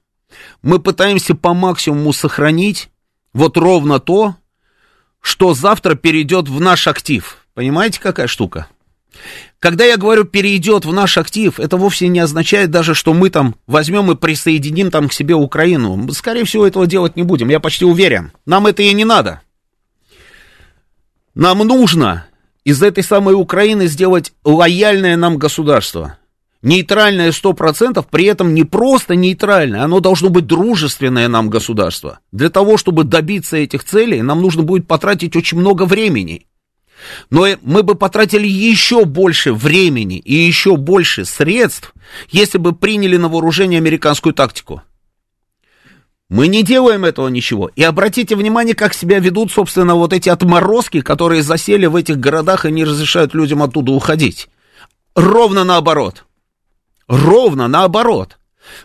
[0.61, 2.89] Мы пытаемся по максимуму сохранить
[3.33, 4.35] вот ровно то,
[5.21, 7.37] что завтра перейдет в наш актив.
[7.53, 8.67] Понимаете, какая штука?
[9.59, 13.55] Когда я говорю перейдет в наш актив, это вовсе не означает даже, что мы там
[13.65, 16.11] возьмем и присоединим там к себе Украину.
[16.11, 18.31] Скорее всего, этого делать не будем, я почти уверен.
[18.45, 19.41] Нам это и не надо.
[21.33, 22.27] Нам нужно
[22.65, 26.17] из этой самой Украины сделать лояльное нам государство.
[26.63, 32.19] Нейтральное 100%, при этом не просто нейтральное, оно должно быть дружественное нам государство.
[32.31, 36.47] Для того, чтобы добиться этих целей, нам нужно будет потратить очень много времени.
[37.29, 41.93] Но мы бы потратили еще больше времени и еще больше средств,
[42.29, 44.81] если бы приняли на вооружение американскую тактику.
[46.29, 47.69] Мы не делаем этого ничего.
[47.75, 52.65] И обратите внимание, как себя ведут, собственно, вот эти отморозки, которые засели в этих городах
[52.65, 54.49] и не разрешают людям оттуда уходить.
[55.15, 56.25] Ровно наоборот.
[57.07, 58.39] Ровно наоборот.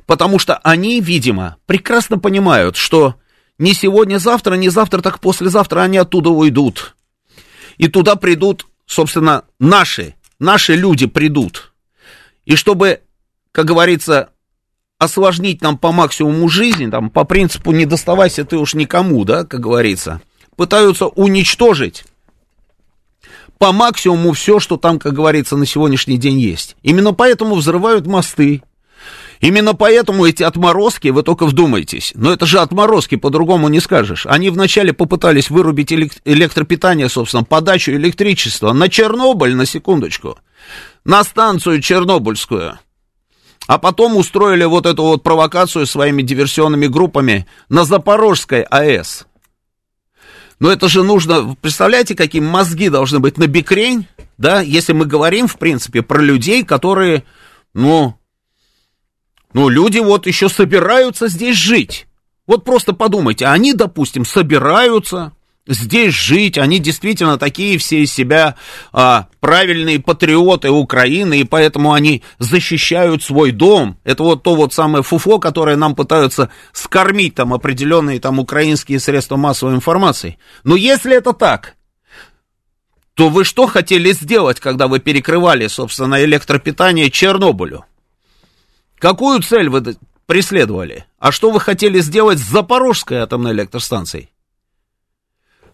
[0.05, 3.15] Потому что они, видимо, прекрасно понимают, что
[3.59, 6.95] не сегодня-завтра, не завтра, так послезавтра они оттуда уйдут.
[7.79, 11.73] И туда придут, собственно, наши, наши люди придут.
[12.45, 13.01] И чтобы,
[13.53, 14.31] как говорится,
[15.01, 19.59] осложнить нам по максимуму жизнь, там, по принципу не доставайся ты уж никому, да, как
[19.59, 20.21] говорится,
[20.57, 22.05] пытаются уничтожить
[23.59, 26.77] по максимуму все, что там, как говорится, на сегодняшний день есть.
[26.83, 28.63] Именно поэтому взрывают мосты.
[29.41, 34.27] Именно поэтому эти отморозки, вы только вдумайтесь, но это же отморозки, по-другому не скажешь.
[34.27, 40.39] Они вначале попытались вырубить электропитание, собственно, подачу электричества на Чернобыль, на секундочку,
[41.05, 42.79] на станцию Чернобыльскую–
[43.71, 49.29] а потом устроили вот эту вот провокацию своими диверсионными группами на Запорожской АЭС.
[50.59, 55.47] Но это же нужно, представляете, какие мозги должны быть на бикрень, да, если мы говорим,
[55.47, 57.23] в принципе, про людей, которые,
[57.73, 58.19] ну,
[59.53, 62.09] ну, люди вот еще собираются здесь жить.
[62.49, 65.31] Вот просто подумайте, они, допустим, собираются,
[65.71, 68.57] здесь жить, они действительно такие все из себя
[68.93, 73.97] а, правильные патриоты Украины, и поэтому они защищают свой дом.
[74.05, 79.37] Это вот то вот самое фуфло, которое нам пытаются скормить там определенные там украинские средства
[79.37, 80.39] массовой информации.
[80.65, 81.77] Но если это так,
[83.15, 87.85] то вы что хотели сделать, когда вы перекрывали, собственно, электропитание Чернобылю?
[88.99, 91.07] Какую цель вы преследовали?
[91.19, 94.31] А что вы хотели сделать с Запорожской атомной электростанцией?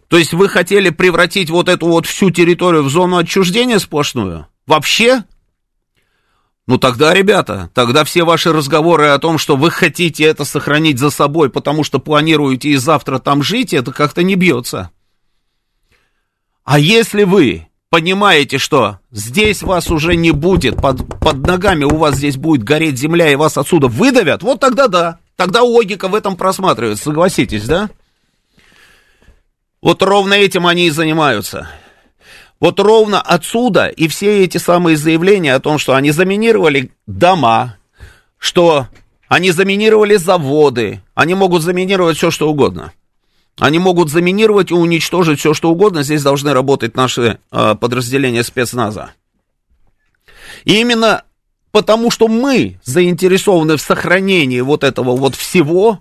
[0.08, 4.46] То есть вы хотели превратить вот эту вот всю территорию в зону отчуждения сплошную?
[4.66, 5.24] Вообще?
[6.66, 11.10] Ну тогда, ребята, тогда все ваши разговоры о том, что вы хотите это сохранить за
[11.10, 14.90] собой, потому что планируете и завтра там жить, это как-то не бьется.
[16.64, 22.16] А если вы понимаете, что здесь вас уже не будет, под, под ногами у вас
[22.16, 25.18] здесь будет гореть земля, и вас отсюда выдавят, вот тогда да.
[25.36, 27.90] Тогда логика в этом просматривается, согласитесь, да?
[29.86, 31.68] Вот ровно этим они и занимаются.
[32.58, 37.76] Вот ровно отсюда и все эти самые заявления о том, что они заминировали дома,
[38.36, 38.88] что
[39.28, 42.94] они заминировали заводы, они могут заминировать все, что угодно.
[43.60, 46.02] Они могут заминировать и уничтожить все, что угодно.
[46.02, 49.12] Здесь должны работать наши э, подразделения спецназа.
[50.64, 51.22] И именно
[51.70, 56.00] потому, что мы заинтересованы в сохранении вот этого вот всего,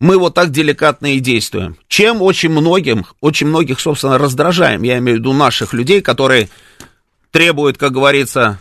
[0.00, 1.76] мы вот так деликатно и действуем.
[1.88, 4.82] Чем очень многим, очень многих, собственно, раздражаем.
[4.82, 6.48] Я имею в виду наших людей, которые
[7.30, 8.58] требуют, как говорится,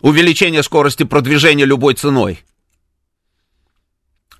[0.00, 2.40] увеличения скорости продвижения любой ценой.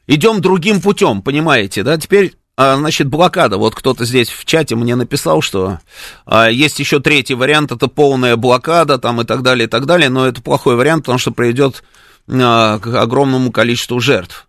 [0.06, 1.98] Идем другим путем, понимаете, да?
[1.98, 3.58] Теперь, а, значит, блокада.
[3.58, 5.80] Вот кто-то здесь в чате мне написал, что
[6.24, 10.08] а, есть еще третий вариант, это полная блокада, там и так далее, и так далее,
[10.08, 11.84] но это плохой вариант, потому что приведет
[12.28, 14.48] к огромному количеству жертв.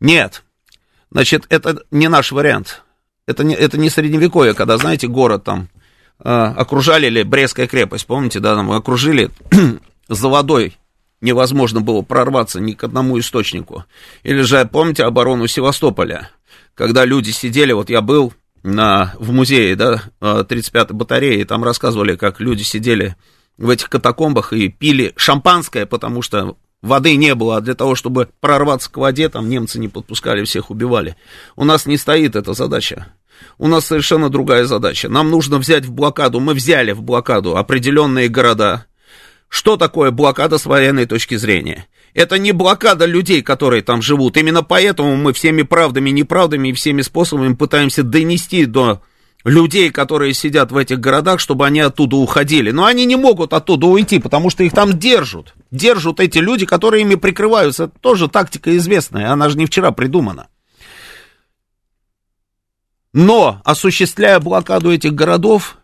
[0.00, 0.42] Нет,
[1.10, 2.82] значит, это не наш вариант.
[3.26, 5.68] Это не, это не средневековье, когда, знаете, город там
[6.18, 9.30] э, окружали, или Брестская крепость, помните, да, там окружили
[10.08, 10.78] за водой,
[11.20, 13.84] невозможно было прорваться ни к одному источнику.
[14.22, 16.30] Или же, помните, оборону Севастополя,
[16.74, 22.16] когда люди сидели, вот я был на, в музее, да, 35-й батареи, и там рассказывали,
[22.16, 23.14] как люди сидели
[23.58, 28.28] в этих катакомбах и пили шампанское, потому что Воды не было, а для того, чтобы
[28.40, 31.16] прорваться к воде, там немцы не подпускали, всех убивали.
[31.56, 33.08] У нас не стоит эта задача.
[33.56, 35.08] у нас совершенно другая задача.
[35.08, 38.86] Нам нужно взять в блокаду, мы взяли в блокаду определенные города.
[39.48, 41.86] Что такое блокада с военной точки зрения?
[42.14, 44.36] Это не блокада людей, которые там живут.
[44.36, 49.02] Именно поэтому мы всеми правдами, неправдами и всеми способами пытаемся донести до
[49.48, 52.70] людей, которые сидят в этих городах, чтобы они оттуда уходили.
[52.70, 55.54] Но они не могут оттуда уйти, потому что их там держат.
[55.70, 57.84] Держат эти люди, которые ими прикрываются.
[57.84, 60.48] Это тоже тактика известная, она же не вчера придумана.
[63.12, 65.78] Но, осуществляя блокаду этих городов,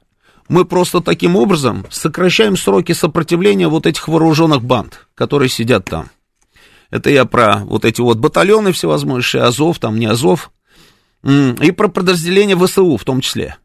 [0.48, 6.10] мы просто таким образом сокращаем сроки сопротивления вот этих вооруженных банд, которые сидят там.
[6.90, 10.52] Это я про вот эти вот батальоны всевозможные, Азов, там не Азов,
[11.24, 13.56] и про подразделения ВСУ в том числе.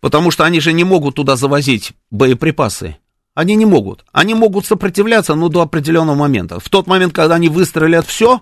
[0.00, 2.96] Потому что они же не могут туда завозить боеприпасы.
[3.34, 4.04] Они не могут.
[4.12, 6.58] Они могут сопротивляться, но до определенного момента.
[6.58, 8.40] В тот момент, когда они выстрелят все,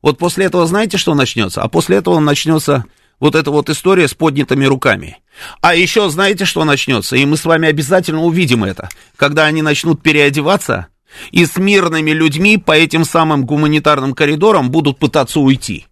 [0.00, 1.62] вот после этого знаете, что начнется?
[1.62, 2.84] А после этого начнется
[3.20, 5.18] вот эта вот история с поднятыми руками.
[5.60, 7.16] А еще знаете, что начнется?
[7.16, 8.88] И мы с вами обязательно увидим это.
[9.16, 10.88] Когда они начнут переодеваться
[11.30, 15.86] и с мирными людьми по этим самым гуманитарным коридорам будут пытаться уйти.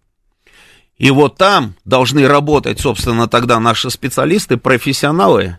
[0.97, 5.57] И вот там должны работать, собственно, тогда наши специалисты, профессионалы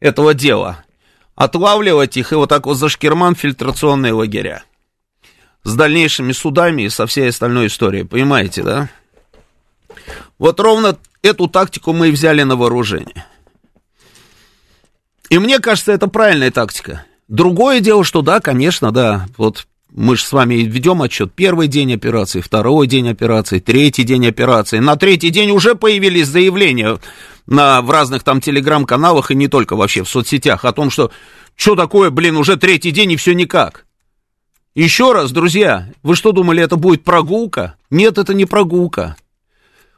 [0.00, 0.84] этого дела.
[1.34, 4.64] Отлавливать их и вот так вот за шкирман фильтрационные лагеря.
[5.62, 8.88] С дальнейшими судами и со всей остальной историей, понимаете, да?
[10.38, 13.26] Вот ровно эту тактику мы и взяли на вооружение.
[15.28, 17.04] И мне кажется, это правильная тактика.
[17.28, 21.32] Другое дело, что да, конечно, да, вот мы же с вами ведем отчет.
[21.34, 24.78] Первый день операции, второй день операции, третий день операции.
[24.78, 26.98] На третий день уже появились заявления
[27.46, 31.10] на, в разных там телеграм-каналах и не только вообще в соцсетях о том, что
[31.54, 33.86] что такое, блин, уже третий день и все никак.
[34.74, 37.74] Еще раз, друзья, вы что думали, это будет прогулка?
[37.90, 39.16] Нет, это не прогулка.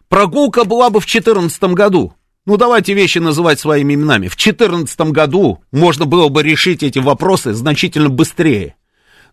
[0.08, 2.14] Прогулка была бы в 2014 году.
[2.46, 4.28] Ну, давайте вещи называть своими именами.
[4.28, 8.74] В 2014 году можно было бы решить эти вопросы значительно быстрее.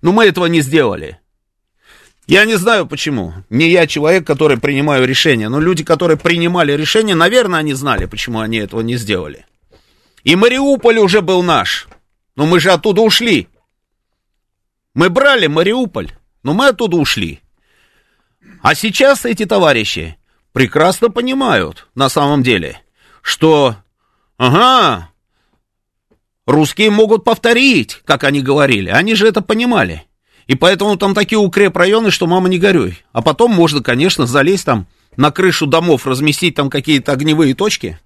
[0.02, 1.20] Но мы этого не сделали.
[2.28, 3.34] Я не знаю почему.
[3.50, 8.40] Не я человек, который принимаю решения, но люди, которые принимали решения, наверное, они знали, почему
[8.40, 9.46] они этого не сделали.
[10.24, 11.88] И Мариуполь уже был наш.
[12.36, 13.48] Но мы же оттуда ушли.
[14.94, 16.12] Мы брали Мариуполь,
[16.44, 17.42] но мы оттуда ушли.
[18.62, 20.18] А сейчас эти товарищи
[20.52, 22.82] прекрасно понимают, на самом деле,
[23.22, 23.76] что,
[24.38, 25.12] ага,
[26.48, 28.90] Русские могут повторить, как они говорили.
[28.90, 30.04] Они же это понимали.
[30.48, 33.04] И поэтому там такие укрепрайоны, что мама не горюй.
[33.12, 34.88] А потом можно, конечно, залезть там
[35.18, 38.00] на крышу домов, разместить там какие-то огневые точки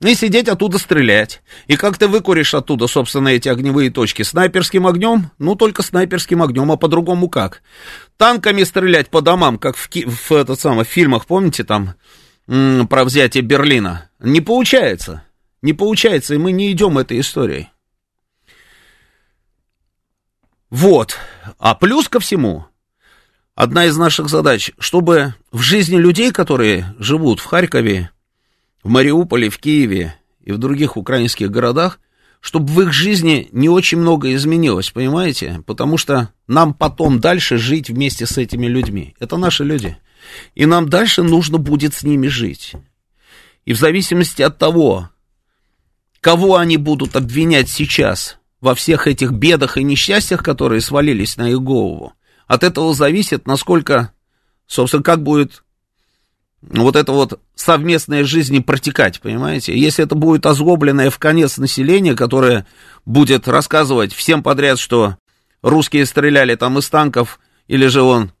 [0.00, 1.42] и сидеть оттуда стрелять.
[1.66, 4.22] И как ты выкуришь оттуда, собственно, эти огневые точки?
[4.22, 5.30] Снайперским огнем?
[5.38, 7.62] Ну, только снайперским огнем, а по-другому как?
[8.16, 11.94] Танками стрелять по домам, как в, в, этот самый, в фильмах, помните, там,
[12.46, 14.08] про взятие Берлина?
[14.20, 15.22] Не получается.
[15.60, 17.68] Не получается, и мы не идем этой историей.
[20.74, 21.18] Вот.
[21.60, 22.66] А плюс ко всему,
[23.54, 28.10] одна из наших задач, чтобы в жизни людей, которые живут в Харькове,
[28.82, 32.00] в Мариуполе, в Киеве и в других украинских городах,
[32.40, 35.62] чтобы в их жизни не очень много изменилось, понимаете?
[35.64, 39.14] Потому что нам потом дальше жить вместе с этими людьми.
[39.20, 39.96] Это наши люди.
[40.56, 42.72] И нам дальше нужно будет с ними жить.
[43.64, 45.08] И в зависимости от того,
[46.20, 51.60] кого они будут обвинять сейчас во всех этих бедах и несчастьях, которые свалились на их
[51.60, 52.14] голову.
[52.46, 54.12] От этого зависит, насколько,
[54.66, 55.64] собственно, как будет
[56.62, 59.78] вот это вот совместная жизнь протекать, понимаете?
[59.78, 62.66] Если это будет озлобленное в конец население, которое
[63.04, 65.18] будет рассказывать всем подряд, что
[65.60, 68.32] русские стреляли там из танков, или же он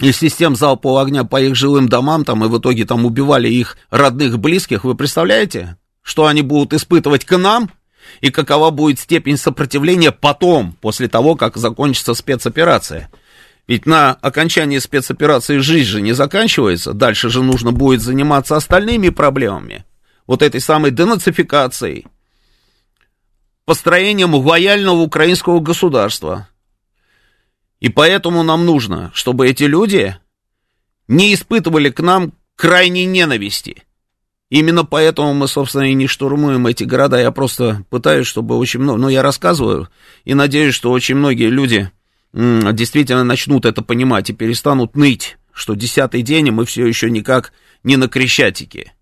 [0.00, 3.78] из систем залпового огня по их жилым домам, там, и в итоге там убивали их
[3.88, 7.70] родных, близких, вы представляете, что они будут испытывать к нам,
[8.20, 13.10] и какова будет степень сопротивления потом, после того, как закончится спецоперация.
[13.66, 19.84] Ведь на окончании спецоперации жизнь же не заканчивается, дальше же нужно будет заниматься остальными проблемами,
[20.26, 22.06] вот этой самой денацификацией,
[23.64, 26.48] построением лояльного украинского государства.
[27.80, 30.16] И поэтому нам нужно, чтобы эти люди
[31.08, 33.82] не испытывали к нам крайней ненависти–
[34.50, 37.18] Именно поэтому мы, собственно, и не штурмуем эти города.
[37.20, 38.98] Я просто пытаюсь, чтобы очень много...
[39.00, 39.88] Ну, я рассказываю
[40.24, 41.90] и надеюсь, что очень многие люди
[42.32, 47.52] действительно начнут это понимать и перестанут ныть, что десятый день, и мы все еще никак
[47.82, 48.92] не на Крещатике.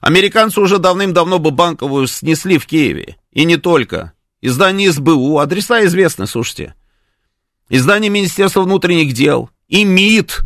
[0.00, 3.16] Американцы уже давным-давно бы банковую снесли в Киеве.
[3.30, 4.12] И не только.
[4.40, 6.74] Издание СБУ, адреса известны, слушайте.
[7.68, 10.40] Издание Министерства внутренних дел и МИД.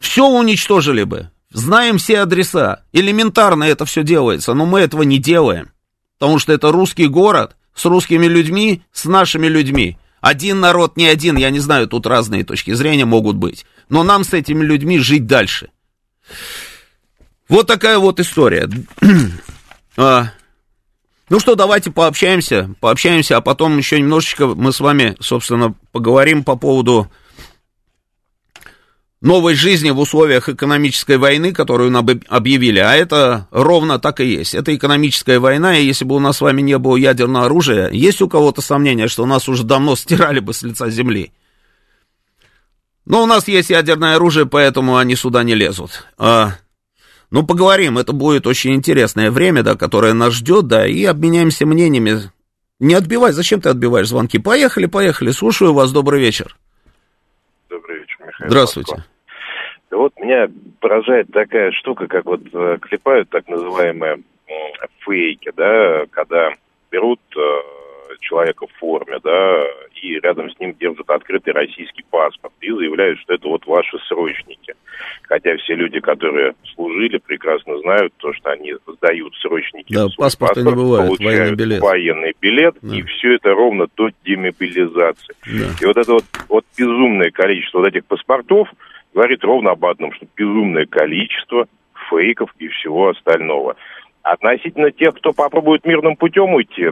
[0.00, 1.30] Все уничтожили бы.
[1.50, 2.84] Знаем все адреса.
[2.92, 5.70] Элементарно это все делается, но мы этого не делаем.
[6.18, 9.98] Потому что это русский город с русскими людьми, с нашими людьми.
[10.20, 13.66] Один народ, не один, я не знаю, тут разные точки зрения могут быть.
[13.88, 15.70] Но нам с этими людьми жить дальше.
[17.48, 18.68] Вот такая вот история.
[19.96, 20.32] а,
[21.28, 26.56] ну что, давайте пообщаемся, пообщаемся, а потом еще немножечко мы с вами, собственно, поговорим по
[26.56, 27.10] поводу
[29.20, 34.54] новой жизни в условиях экономической войны, которую нам объявили, а это ровно так и есть.
[34.54, 38.22] Это экономическая война, и если бы у нас с вами не было ядерного оружия, есть
[38.22, 41.32] у кого-то сомнения, что нас уже давно стирали бы с лица земли?
[43.04, 46.06] Но у нас есть ядерное оружие, поэтому они сюда не лезут.
[46.18, 46.56] А,
[47.30, 52.30] ну, поговорим, это будет очень интересное время, да, которое нас ждет, да, и обменяемся мнениями.
[52.78, 54.38] Не отбивай, зачем ты отбиваешь звонки?
[54.38, 56.56] Поехали, поехали, слушаю вас, добрый вечер.
[58.48, 59.04] Здравствуйте.
[59.90, 60.48] Вот меня
[60.80, 64.18] поражает такая штука, как вот э, клепают так называемые
[65.00, 66.52] фейки, да, когда
[66.90, 67.40] берут э,
[68.20, 69.64] человека в форме, да,
[70.02, 74.74] и рядом с ним держат открытый российский паспорт и заявляют, что это вот ваши срочники.
[75.22, 79.92] Хотя все люди, которые служили, прекрасно знают то, что они сдают срочники.
[79.92, 81.80] Да, паспорта паспорт, не бывает, получают военный билет.
[81.80, 82.96] Военный билет, да.
[82.96, 85.34] и все это ровно до демобилизации.
[85.46, 85.66] Да.
[85.80, 88.68] И вот это вот, вот безумное количество вот этих паспортов
[89.14, 91.66] говорит ровно об одном, что безумное количество
[92.08, 93.76] фейков и всего остального.
[94.22, 96.90] Относительно тех, кто попробует мирным путем уйти,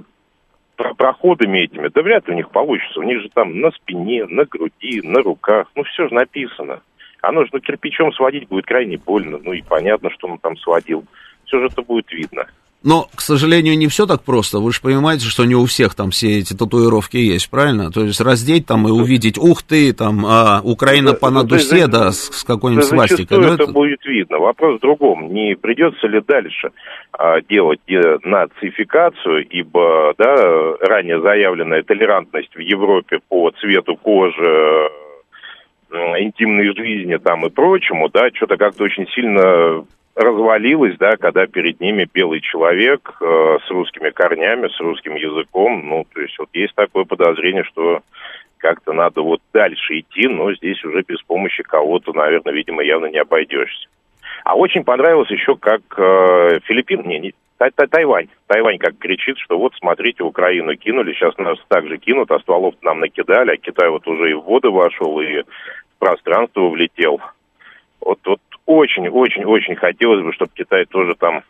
[0.77, 3.01] проходами этими, да вряд ли у них получится.
[3.01, 6.81] У них же там на спине, на груди, на руках, ну все же написано.
[7.23, 11.05] Оно же ну, кирпичом сводить будет крайне больно, ну и понятно, что он там сводил.
[11.45, 12.47] Все же это будет видно.
[12.87, 14.61] Но, к сожалению, не все так просто.
[14.61, 17.91] Вы же понимаете, что не у всех там все эти татуировки есть, правильно?
[17.91, 22.13] То есть раздеть там и увидеть, ух ты, там, а, Украина да, по надусе, да,
[22.13, 23.39] с, с какой-нибудь свастикой.
[23.39, 24.39] Ну, это, это будет видно.
[24.39, 25.35] Вопрос в другом.
[25.35, 26.71] Не придется ли дальше
[27.11, 34.91] а, делать нацификацию, ибо, да, ранее заявленная толерантность в Европе по цвету кожи,
[35.91, 39.85] интимной жизни там и прочему, да, что-то как-то очень сильно
[40.17, 45.87] развалилась, да, когда перед ними белый человек э, с русскими корнями, с русским языком.
[45.87, 48.01] Ну, то есть вот есть такое подозрение, что
[48.57, 53.19] как-то надо вот дальше идти, но здесь уже без помощи кого-то, наверное, видимо, явно не
[53.19, 53.89] обойдешься.
[54.45, 58.29] А очень понравилось еще, как э, Филиппин, не, не Тай -тай Тайвань.
[58.47, 63.01] Тайвань как кричит, что вот смотрите, Украину кинули, сейчас нас также кинут, а стволов нам
[63.01, 67.21] накидали, а Китай вот уже и в воды вошел, и в пространство влетел.
[68.01, 71.43] Вот, вот очень-очень-очень хотелось бы, чтобы Китай тоже там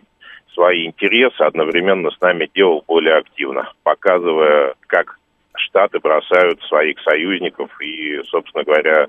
[0.53, 5.19] свои интересы одновременно с нами делал более активно, показывая, как
[5.59, 9.09] Штаты бросают своих союзников и, собственно говоря,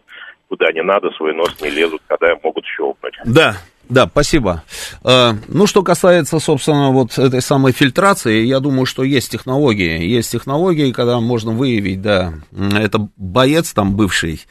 [0.50, 3.14] куда не надо, свой нос не лезут, когда могут щелкнуть.
[3.26, 3.58] Да,
[3.90, 4.64] да, спасибо.
[5.04, 10.04] Э, ну, что касается, собственно, вот этой самой фильтрации, я думаю, что есть технологии.
[10.04, 14.42] Есть технологии, когда можно выявить, да, это боец там бывший,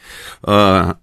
[0.43, 0.93] э,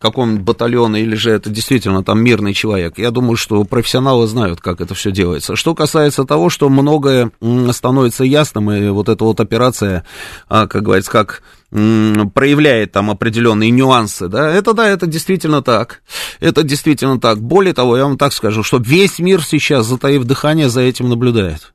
[0.00, 2.98] каком-нибудь батальона, или же это действительно там мирный человек.
[2.98, 5.54] Я думаю, что профессионалы знают, как это все делается.
[5.54, 7.30] Что касается того, что многое
[7.70, 10.04] становится ясным, и вот эта вот операция,
[10.48, 11.42] а, как говорится, как
[11.76, 16.02] проявляет там определенные нюансы, да, это да, это действительно так,
[16.40, 17.42] это действительно так.
[17.42, 21.74] Более того, я вам так скажу, что весь мир сейчас, затаив дыхание, за этим наблюдает.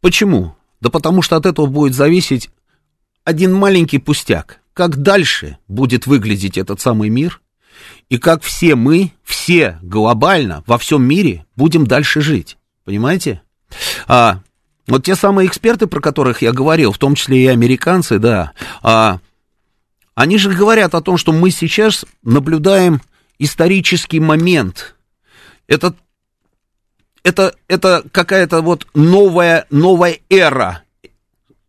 [0.00, 0.54] Почему?
[0.80, 2.50] Да потому что от этого будет зависеть
[3.24, 4.60] один маленький пустяк.
[4.74, 7.40] Как дальше будет выглядеть этот самый мир,
[8.08, 12.58] и как все мы, все глобально во всем мире будем дальше жить.
[12.84, 13.42] Понимаете?
[14.06, 14.40] А,
[14.86, 19.18] вот те самые эксперты, про которых я говорил, в том числе и американцы, да, а,
[20.14, 23.00] они же говорят о том, что мы сейчас наблюдаем
[23.38, 24.94] исторический момент.
[25.66, 25.94] Это,
[27.22, 30.84] это, это какая-то вот новая, новая эра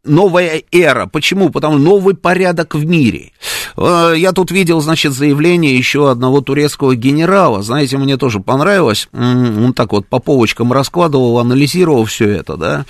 [0.06, 1.08] новая эра.
[1.08, 1.50] Почему?
[1.50, 3.32] Потому что новый порядок в мире.
[3.78, 7.62] Э, я тут видел, значит, заявление еще одного турецкого генерала.
[7.64, 9.08] Знаете, мне тоже понравилось.
[9.14, 12.86] Он так вот по полочкам раскладывал, анализировал все это, да.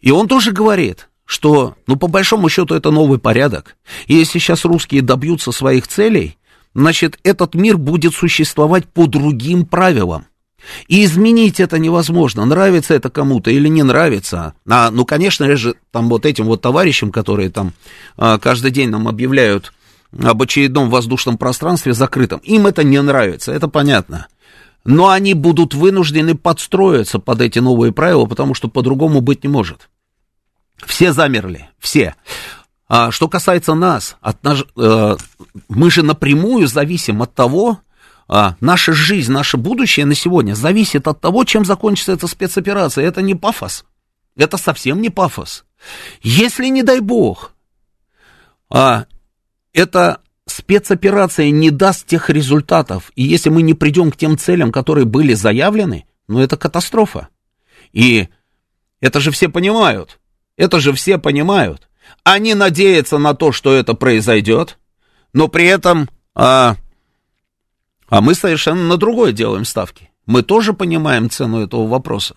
[0.00, 3.76] И он тоже говорит, что, ну, по большому счету, это новый порядок.
[4.06, 6.38] И если сейчас русские добьются своих целей,
[6.74, 10.26] значит, этот мир будет существовать по другим правилам.
[10.88, 14.54] И изменить это невозможно, нравится это кому-то или не нравится.
[14.68, 17.72] А, ну, конечно же, там вот этим вот товарищам, которые там
[18.16, 19.72] а, каждый день нам объявляют
[20.12, 24.28] об очередном воздушном пространстве закрытом, им это не нравится, это понятно.
[24.84, 29.88] Но они будут вынуждены подстроиться под эти новые правила, потому что по-другому быть не может.
[30.86, 32.14] Все замерли, все.
[32.88, 35.16] А что касается нас, от наш, э,
[35.68, 37.80] мы же напрямую зависим от того,
[38.28, 43.06] а, наша жизнь, наше будущее на сегодня зависит от того, чем закончится эта спецоперация.
[43.06, 43.84] Это не пафос.
[44.36, 45.64] Это совсем не пафос.
[46.22, 47.52] Если, не дай бог,
[48.70, 49.06] а,
[49.72, 55.04] эта спецоперация не даст тех результатов, и если мы не придем к тем целям, которые
[55.04, 57.28] были заявлены, ну это катастрофа.
[57.92, 58.28] И
[59.00, 60.18] это же все понимают.
[60.56, 61.88] Это же все понимают.
[62.24, 64.78] Они надеются на то, что это произойдет,
[65.32, 66.08] но при этом...
[66.34, 66.76] А,
[68.08, 70.10] а мы совершенно на другое делаем ставки.
[70.26, 72.36] Мы тоже понимаем цену этого вопроса.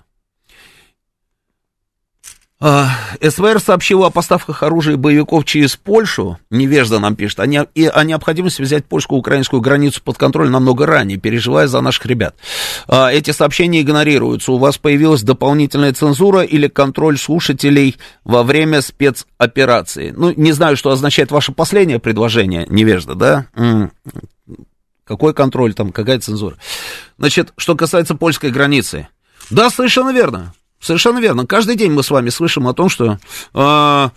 [2.63, 7.65] А, СВР сообщила о поставках оружия и боевиков через Польшу, невежда нам пишет, о, не,
[7.73, 12.35] и о необходимости взять польско-украинскую границу под контроль намного ранее, переживая за наших ребят.
[12.87, 14.51] А, эти сообщения игнорируются.
[14.51, 20.13] У вас появилась дополнительная цензура или контроль слушателей во время спецоперации?
[20.15, 23.45] Ну, не знаю, что означает ваше последнее предложение, невежда, да?
[25.03, 26.57] Какой контроль там, какая цензура?
[27.17, 29.07] Значит, что касается польской границы.
[29.49, 30.53] Да, совершенно верно.
[30.81, 31.45] Совершенно верно.
[31.45, 33.19] Каждый день мы с вами слышим о том, что
[33.53, 34.09] э,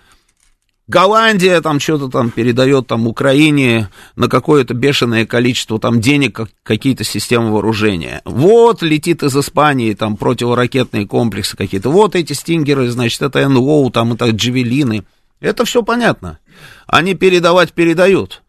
[0.87, 7.05] Голландия там что-то там передает там Украине на какое-то бешеное количество там денег как, какие-то
[7.05, 8.23] системы вооружения.
[8.25, 11.91] Вот летит из Испании там противоракетные комплексы какие-то.
[11.91, 15.05] Вот эти стингеры, значит, это НЛО, там это джевелины.
[15.41, 16.39] Это все понятно.
[16.87, 18.43] Они передавать передают.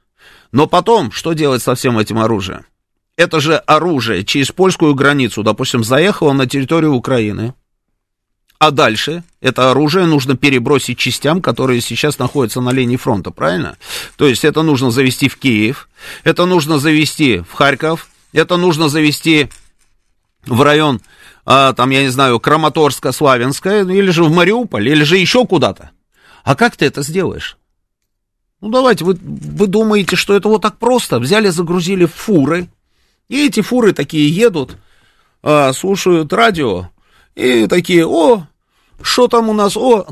[0.53, 2.66] Но потом, что делать со всем этим оружием?
[3.18, 7.53] Это же оружие через польскую границу, допустим, заехало на территорию Украины,
[8.58, 13.78] а дальше это оружие нужно перебросить частям, которые сейчас находятся на линии фронта, правильно?
[14.18, 15.89] То есть это нужно завести в Киев,
[16.24, 19.49] это нужно завести в Харьков, это нужно завести
[20.45, 21.01] в район,
[21.45, 25.91] а, там, я не знаю, Краматорска, Славянска, или же в Мариуполь, или же еще куда-то.
[26.43, 27.58] А как ты это сделаешь?
[28.62, 31.20] Ну, давайте, вы, вы думаете, что это вот так просто?
[31.20, 32.70] Взяли, загрузили фуры,
[33.28, 34.78] и эти фуры такие едут,
[35.43, 36.89] а, слушают радио,
[37.36, 38.47] и такие, о,
[39.01, 40.07] что там у нас, о,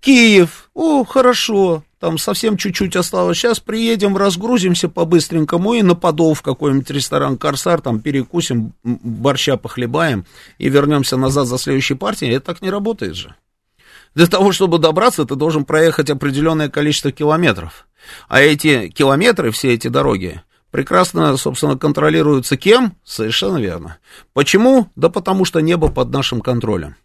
[0.00, 3.38] Киев, о, хорошо, там совсем чуть-чуть осталось.
[3.38, 10.26] Сейчас приедем, разгрузимся по-быстренькому и на в какой-нибудь ресторан Корсар, там перекусим, борща похлебаем
[10.58, 12.34] и вернемся назад за следующей партией.
[12.34, 13.34] Это так не работает же.
[14.14, 17.86] Для того, чтобы добраться, ты должен проехать определенное количество километров.
[18.28, 20.42] А эти километры, все эти дороги,
[20.74, 22.96] прекрасно, собственно, контролируются кем?
[23.04, 23.98] Совершенно верно.
[24.32, 24.88] Почему?
[24.96, 26.96] Да потому что небо под нашим контролем.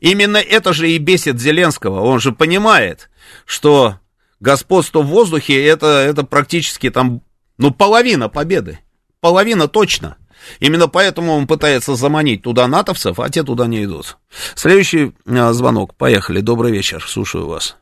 [0.00, 2.00] Именно это же и бесит Зеленского.
[2.00, 3.10] Он же понимает,
[3.44, 3.96] что
[4.40, 7.20] господство в воздухе это, это практически там,
[7.58, 8.78] ну, половина победы.
[9.20, 10.16] Половина точно.
[10.58, 14.16] Именно поэтому он пытается заманить туда натовцев, а те туда не идут.
[14.54, 15.94] Следующий а, звонок.
[15.94, 16.40] Поехали.
[16.40, 17.04] Добрый вечер.
[17.06, 17.76] Слушаю вас.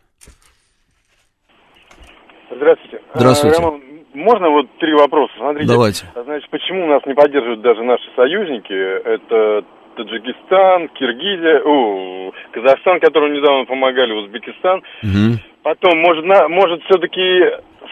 [2.51, 2.99] Здравствуйте.
[3.15, 3.57] Здравствуйте.
[3.59, 3.88] Роман,
[4.19, 5.33] можно вот три вопроса?
[5.39, 6.05] Смотрите, Давайте.
[6.15, 8.73] Значит, почему нас не поддерживают даже наши союзники?
[8.73, 9.65] Это
[9.97, 14.83] Таджикистан, Киргизия, о, Казахстан, которому недавно помогали, Узбекистан.
[15.03, 15.39] Угу.
[15.63, 17.45] Потом, может, на, может все-таки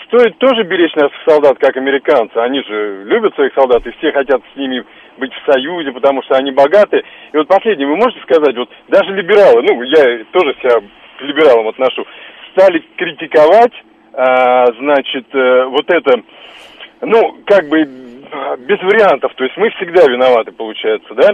[0.07, 2.37] стоит тоже беречь наших солдат, как американцы.
[2.37, 4.85] Они же любят своих солдат, и все хотят с ними
[5.18, 7.03] быть в союзе, потому что они богаты.
[7.33, 10.81] И вот последнее, вы можете сказать, вот даже либералы, ну, я тоже себя
[11.18, 12.07] к либералам отношу,
[12.53, 13.72] стали критиковать
[14.17, 16.23] а, значит, э, вот это,
[17.03, 21.29] ну, как бы без вариантов, то есть мы всегда виноваты, получается, да?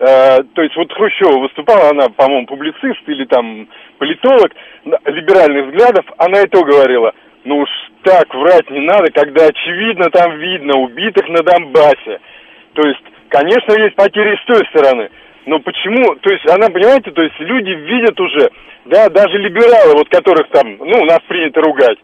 [0.00, 3.68] А, то есть вот Хрущева выступала, она, по-моему, публицист или там
[3.98, 4.50] политолог
[4.84, 7.12] либеральных взглядов, она и то говорила,
[7.44, 7.68] ну уж
[8.02, 12.18] так врать не надо, когда очевидно там видно убитых на Донбассе.
[12.74, 15.08] То есть, конечно, есть потери с той стороны,
[15.46, 18.50] но почему, то есть она, понимаете, то есть люди видят уже,
[18.86, 21.98] да, даже либералы, вот которых там, ну, нас принято ругать,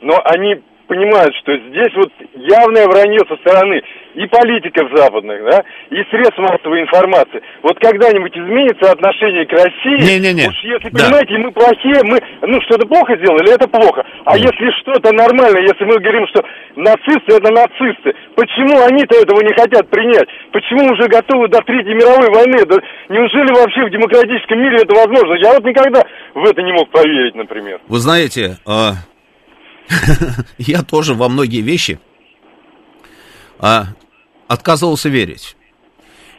[0.00, 3.82] но они понимают, что здесь вот явное вранье со стороны
[4.14, 7.42] и политиков западных, да, и средств массовой информации.
[7.64, 10.46] Вот когда-нибудь изменится отношение к России, Не-не-не.
[10.46, 11.02] уж если, Да.
[11.02, 14.06] понимаете, мы плохие, мы, ну, что-то плохо сделали, это плохо.
[14.24, 16.44] А если что-то нормально, если мы говорим, что
[16.76, 20.28] нацисты это нацисты, почему они-то этого не хотят принять?
[20.52, 22.62] Почему уже готовы до Третьей мировой войны?
[22.64, 22.76] Да
[23.08, 25.34] неужели вообще в демократическом мире это возможно?
[25.34, 27.80] Я вот никогда в это не мог поверить, например.
[27.88, 28.92] Вы знаете, а,
[30.58, 32.00] я тоже во многие вещи
[33.58, 33.88] а,
[34.48, 35.56] отказывался верить.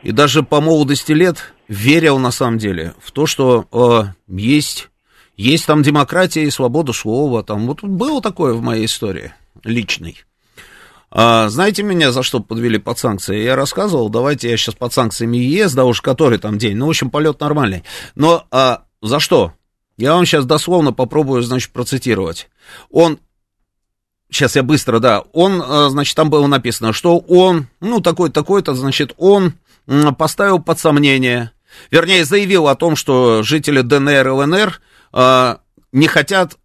[0.04, 4.90] И даже по молодости лет верил на самом деле в то, что а, есть,
[5.36, 7.44] есть там демократия и свобода слова.
[7.44, 9.34] Там вот было такое в моей истории
[9.64, 10.24] личной.
[11.10, 13.44] А, знаете меня, за что подвели под санкции?
[13.44, 16.76] Я рассказывал, давайте я сейчас под санкциями ЕС, да уж который там день.
[16.76, 17.84] Ну, в общем, полет нормальный.
[18.16, 19.54] Но а, за что?
[19.98, 22.50] Я вам сейчас дословно попробую, значит, процитировать.
[22.92, 23.20] Он
[24.30, 29.14] сейчас я быстро, да, он, э, значит, там было написано, что он, ну, такой-такой-то, значит,
[29.18, 29.54] он
[30.18, 31.52] поставил под сомнение,
[31.92, 34.82] вернее, заявил о том, что жители ДНР и ЛНР
[35.14, 35.56] э,
[35.92, 36.58] не хотят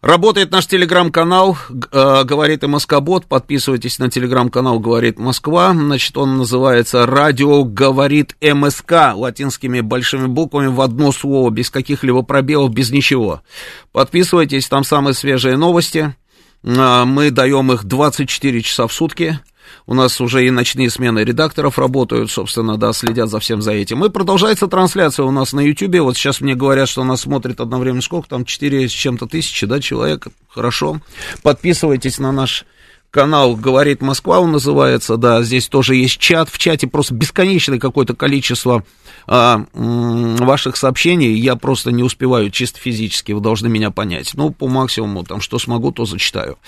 [0.00, 3.26] Работает наш телеграм-канал, э, говорит и Москобот.
[3.26, 5.72] Подписывайтесь на телеграм-канал Говорит Москва.
[5.72, 12.72] Значит, он называется Радио Говорит МСК латинскими большими буквами в одно слово, без каких-либо пробелов,
[12.72, 13.42] без ничего.
[13.90, 16.14] Подписывайтесь, там самые свежие новости.
[16.62, 19.40] Э, мы даем их 24 часа в сутки.
[19.86, 24.04] У нас уже и ночные смены редакторов работают, собственно, да, следят за всем за этим.
[24.04, 26.00] И продолжается трансляция у нас на YouTube.
[26.00, 29.80] Вот сейчас мне говорят, что нас смотрит одновременно сколько там, 4 с чем-то тысячи, да,
[29.80, 30.28] человек.
[30.48, 31.00] Хорошо.
[31.42, 32.64] Подписывайтесь на наш
[33.10, 38.14] канал «Говорит Москва» он называется, да, здесь тоже есть чат, в чате просто бесконечное какое-то
[38.14, 38.84] количество
[39.26, 44.68] а, ваших сообщений, я просто не успеваю чисто физически, вы должны меня понять, ну, по
[44.68, 46.58] максимуму, там, что смогу, то зачитаю.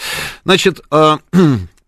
[0.44, 1.18] Значит, а,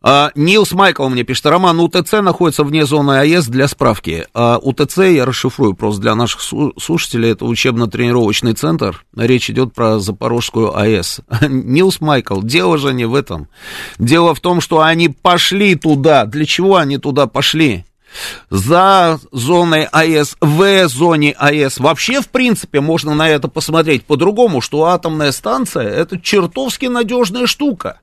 [0.00, 4.26] А, Нилс Майкл мне пишет, Роман, УТЦ находится вне зоны АЭС для справки.
[4.32, 9.04] А, УТЦ, я расшифрую просто для наших слушателей, это учебно-тренировочный центр.
[9.16, 11.20] Речь идет про Запорожскую АЭС.
[11.48, 13.48] Нилс Майкл, дело же не в этом.
[13.98, 16.26] Дело в том, что они пошли туда.
[16.26, 17.84] Для чего они туда пошли?
[18.48, 21.78] за зоной АЭС, в зоне АЭС.
[21.78, 28.00] Вообще, в принципе, можно на это посмотреть по-другому, что атомная станция это чертовски надежная штука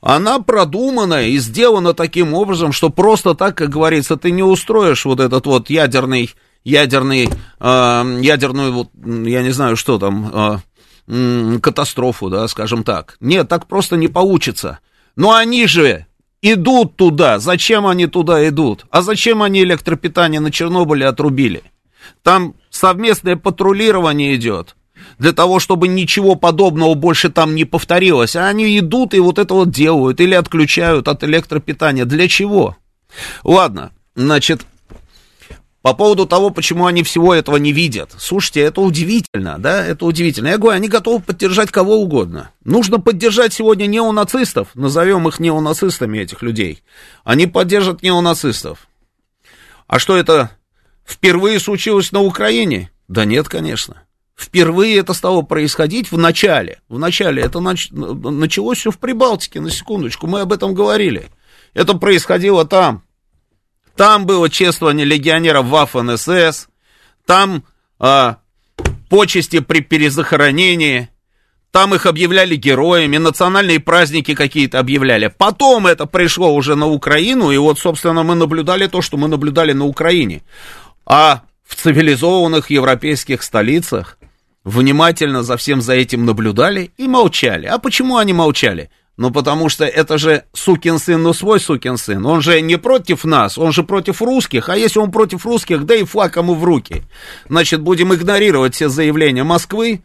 [0.00, 5.20] она продумана и сделана таким образом, что просто так, как говорится, ты не устроишь вот
[5.20, 6.30] этот вот ядерный,
[6.64, 7.28] ядерный,
[7.60, 10.62] э, ядерную, вот, я не знаю, что там,
[11.08, 13.16] э, катастрофу, да, скажем так.
[13.20, 14.78] Нет, так просто не получится.
[15.16, 16.06] Но они же
[16.42, 17.38] идут туда.
[17.38, 18.84] Зачем они туда идут?
[18.90, 21.62] А зачем они электропитание на Чернобыле отрубили?
[22.22, 24.76] Там совместное патрулирование идет
[25.18, 28.36] для того, чтобы ничего подобного больше там не повторилось.
[28.36, 32.04] А они идут и вот это вот делают, или отключают от электропитания.
[32.04, 32.76] Для чего?
[33.42, 34.62] Ладно, значит,
[35.82, 38.14] по поводу того, почему они всего этого не видят.
[38.18, 40.48] Слушайте, это удивительно, да, это удивительно.
[40.48, 42.50] Я говорю, они готовы поддержать кого угодно.
[42.64, 46.82] Нужно поддержать сегодня неонацистов, назовем их неонацистами, этих людей.
[47.24, 48.88] Они поддержат неонацистов.
[49.86, 50.50] А что это
[51.06, 52.90] впервые случилось на Украине?
[53.06, 54.02] Да нет, конечно.
[54.38, 56.80] Впервые это стало происходить в начале.
[56.88, 57.88] В начале это нач...
[57.90, 61.26] началось все в Прибалтике, на секундочку, мы об этом говорили.
[61.74, 63.02] Это происходило там.
[63.96, 66.68] Там было чествование легионеров Ваффен СС,
[67.26, 67.64] там
[67.98, 68.36] а,
[69.08, 71.08] почести при перезахоронении,
[71.72, 75.34] там их объявляли героями, национальные праздники какие-то объявляли.
[75.36, 79.72] Потом это пришло уже на Украину, и вот, собственно, мы наблюдали то, что мы наблюдали
[79.72, 80.42] на Украине.
[81.04, 84.16] А в цивилизованных европейских столицах
[84.68, 87.66] внимательно за всем за этим наблюдали и молчали.
[87.66, 88.90] А почему они молчали?
[89.16, 92.24] Ну, потому что это же сукин сын, ну свой сукин сын.
[92.24, 94.68] Он же не против нас, он же против русских.
[94.68, 97.02] А если он против русских, да и флаг ему в руки.
[97.48, 100.02] Значит, будем игнорировать все заявления Москвы.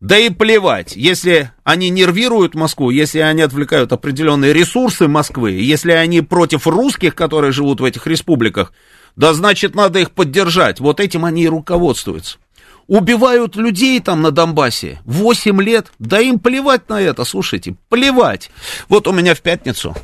[0.00, 6.20] Да и плевать, если они нервируют Москву, если они отвлекают определенные ресурсы Москвы, если они
[6.20, 8.72] против русских, которые живут в этих республиках,
[9.16, 10.80] Да значит, надо их поддержать.
[10.80, 12.38] Вот этим они и руководствуются.
[12.86, 18.50] Убивают людей там на Донбассе 8 лет, да им плевать на это, слушайте, плевать.
[18.88, 19.96] Вот у меня в пятницу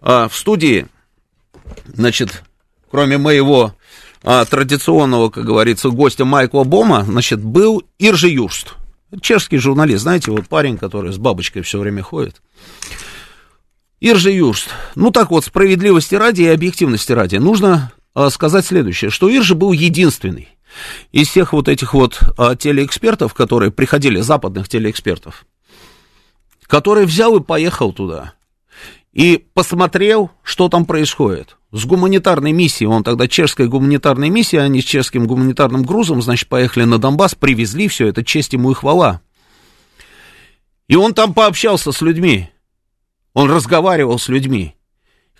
[0.00, 0.86] а, в студии,
[1.86, 2.42] значит,
[2.90, 3.74] кроме моего
[4.22, 8.74] а, традиционного, как говорится, гостя Майкла Бома, значит, был Иржи Юрст.
[9.22, 12.42] Чешский журналист, знаете, вот парень, который с бабочкой все время ходит.
[14.00, 14.68] Иржи Юрст.
[14.96, 17.36] Ну так вот, справедливости ради и объективности ради.
[17.36, 20.55] Нужно а, сказать следующее, что Иржи был единственный
[21.12, 25.46] из всех вот этих вот а, телеэкспертов, которые приходили, западных телеэкспертов,
[26.66, 28.34] который взял и поехал туда
[29.16, 31.56] и посмотрел, что там происходит.
[31.72, 36.84] С гуманитарной миссией, он тогда чешская гуманитарная миссия, они с чешским гуманитарным грузом, значит, поехали
[36.84, 39.22] на Донбасс, привезли все это, честь ему и хвала.
[40.86, 42.50] И он там пообщался с людьми,
[43.32, 44.74] он разговаривал с людьми.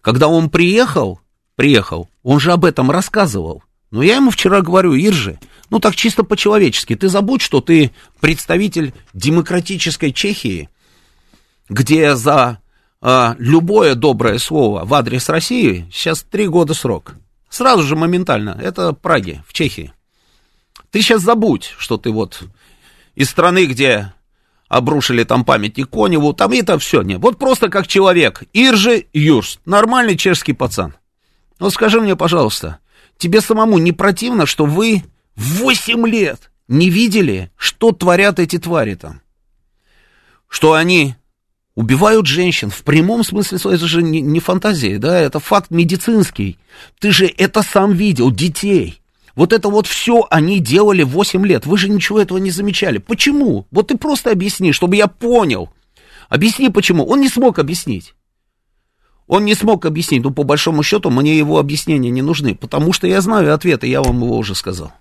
[0.00, 1.20] Когда он приехал,
[1.54, 3.62] приехал, он же об этом рассказывал.
[3.90, 5.38] Но я ему вчера говорю, Иржи,
[5.70, 10.68] ну так чисто по-человечески, ты забудь, что ты представитель демократической Чехии,
[11.68, 12.58] где за
[13.00, 17.14] а, любое доброе слово в адрес России сейчас три года срок.
[17.48, 18.58] Сразу же моментально.
[18.60, 19.92] Это Праги, в Чехии.
[20.90, 22.42] Ты сейчас забудь, что ты вот
[23.14, 24.12] из страны, где
[24.68, 27.20] обрушили там памятник Коневу, там это все нет.
[27.20, 28.42] Вот просто как человек.
[28.52, 30.94] Иржи Юрст, нормальный чешский пацан.
[31.58, 32.78] Вот скажи мне, пожалуйста,
[33.18, 35.02] тебе самому не противно, что вы
[35.36, 39.20] 8 лет не видели, что творят эти твари там?
[40.48, 41.14] Что они
[41.74, 46.58] убивают женщин в прямом смысле слова, это же не, не фантазия, да, это факт медицинский.
[46.98, 49.00] Ты же это сам видел, детей.
[49.36, 51.66] Вот это вот все они делали 8 лет.
[51.66, 52.98] Вы же ничего этого не замечали.
[52.98, 53.66] Почему?
[53.70, 55.70] Вот ты просто объясни, чтобы я понял.
[56.30, 57.04] Объясни, почему.
[57.04, 58.14] Он не смог объяснить.
[59.26, 63.06] Он не смог объяснить, но по большому счету мне его объяснения не нужны, потому что
[63.06, 64.92] я знаю ответ, и я вам его уже сказал.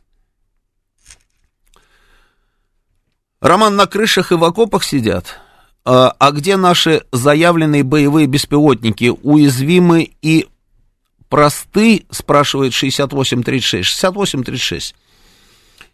[3.40, 5.40] Роман, на крышах и в окопах сидят.
[5.84, 9.14] А, а где наши заявленные боевые беспилотники?
[9.22, 10.48] Уязвимы и
[11.30, 13.88] просты, спрашивает 6836.
[13.88, 14.96] 6836.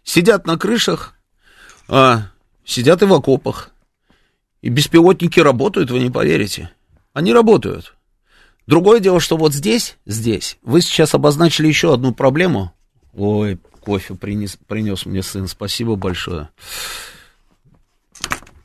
[0.02, 1.14] Сидят на крышах,
[1.88, 2.30] а,
[2.64, 3.70] сидят и в окопах.
[4.62, 6.70] И беспилотники работают, вы не поверите.
[7.12, 7.94] Они работают.
[8.66, 12.72] Другое дело, что вот здесь, здесь, вы сейчас обозначили еще одну проблему.
[13.12, 16.48] Ой, кофе принес, принес мне сын, спасибо большое.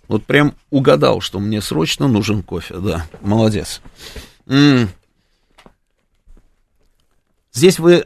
[0.07, 3.81] Вот прям угадал, что мне срочно нужен кофе, да, молодец.
[7.51, 8.05] Здесь вы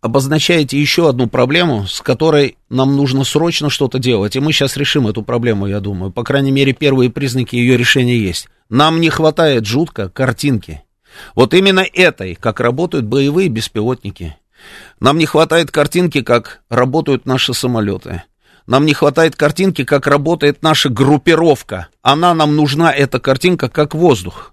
[0.00, 5.06] обозначаете еще одну проблему, с которой нам нужно срочно что-то делать, и мы сейчас решим
[5.06, 6.12] эту проблему, я думаю.
[6.12, 8.48] По крайней мере, первые признаки ее решения есть.
[8.68, 10.82] Нам не хватает жутко картинки
[11.34, 14.36] вот именно этой, как работают боевые беспилотники.
[15.00, 18.22] Нам не хватает картинки, как работают наши самолеты.
[18.66, 21.88] Нам не хватает картинки, как работает наша группировка.
[22.02, 24.52] Она нам нужна, эта картинка, как воздух.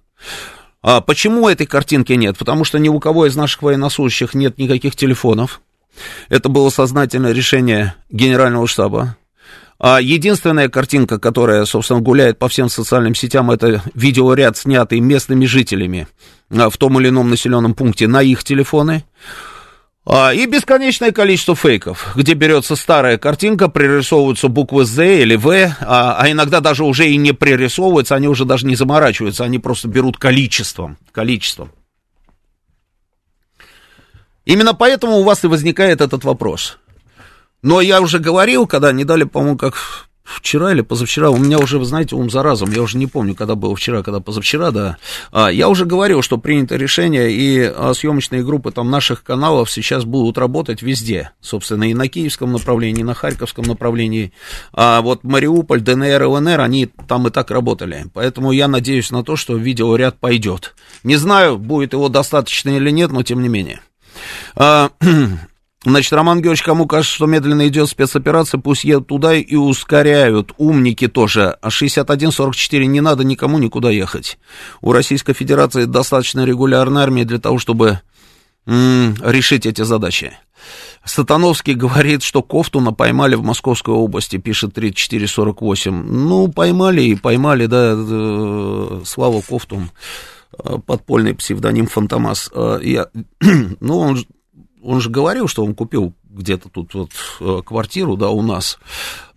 [0.81, 2.37] А почему этой картинки нет?
[2.37, 5.61] Потому что ни у кого из наших военнослужащих нет никаких телефонов.
[6.29, 9.17] Это было сознательное решение генерального штаба.
[9.77, 16.07] А единственная картинка, которая, собственно, гуляет по всем социальным сетям, это видеоряд, снятый местными жителями
[16.49, 19.03] а, в том или ином населенном пункте на их телефоны.
[20.07, 26.15] А, и бесконечное количество фейков, где берется старая картинка, пририсовываются буквы Z или V, а,
[26.19, 30.17] а иногда даже уже и не пририсовываются, они уже даже не заморачиваются, они просто берут
[30.17, 31.71] количеством, количеством.
[34.45, 36.77] Именно поэтому у вас и возникает этот вопрос.
[37.61, 39.75] Но я уже говорил, когда не дали, по-моему, как
[40.25, 43.35] вчера или позавчера, у меня уже, вы знаете, ум за разум, я уже не помню,
[43.35, 44.97] когда было вчера, когда позавчера, да,
[45.31, 50.03] а, я уже говорил, что принято решение, и а, съемочные группы там наших каналов сейчас
[50.03, 54.33] будут работать везде, собственно, и на киевском направлении, и на харьковском направлении,
[54.73, 59.35] а вот Мариуполь, ДНР, ЛНР, они там и так работали, поэтому я надеюсь на то,
[59.35, 60.75] что видеоряд пойдет.
[61.03, 63.79] Не знаю, будет его достаточно или нет, но тем не менее.
[64.55, 64.89] А,
[65.85, 70.51] Значит, Роман Георгиевич, кому кажется, что медленно идет спецоперация, пусть едут туда и ускоряют.
[70.57, 71.57] Умники тоже.
[71.61, 74.39] А 61-44 не надо никому никуда ехать.
[74.81, 77.99] У Российской Федерации достаточно регулярная армия для того, чтобы
[78.65, 80.33] м- решить эти задачи.
[81.03, 85.93] Сатановский говорит, что Кофтуна поймали в Московской области, пишет 3448.
[85.93, 89.91] Ну, поймали и поймали, да, э, Слава Кофтун,
[90.57, 92.49] э, подпольный псевдоним Фантомас.
[92.55, 93.07] Э, я,
[93.79, 94.25] ну, он
[94.85, 98.77] он же говорил, что он купил где-то тут вот э, квартиру, да, у нас.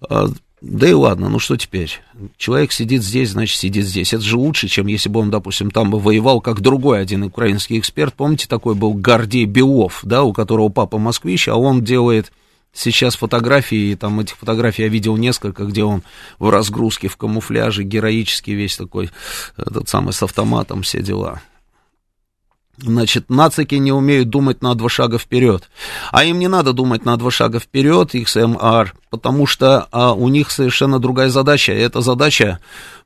[0.09, 0.27] А,
[0.61, 2.01] да и ладно, ну что теперь?
[2.37, 4.13] Человек сидит здесь, значит, сидит здесь.
[4.13, 7.79] Это же лучше, чем если бы он, допустим, там бы воевал, как другой один украинский
[7.79, 8.15] эксперт.
[8.15, 12.33] Помните, такой был Гордей Белов, да, у которого папа москвич, а он делает
[12.73, 16.03] сейчас фотографии, там этих фотографий я видел несколько, где он
[16.39, 19.11] в разгрузке, в камуфляже, героический весь такой,
[19.57, 21.41] этот самый с автоматом, все дела.
[22.81, 25.69] Значит, нацики не умеют думать на два шага вперед.
[26.13, 30.51] А им не надо думать на два шага вперед, XMR, потому что а, у них
[30.51, 31.73] совершенно другая задача.
[31.73, 32.61] Эта задача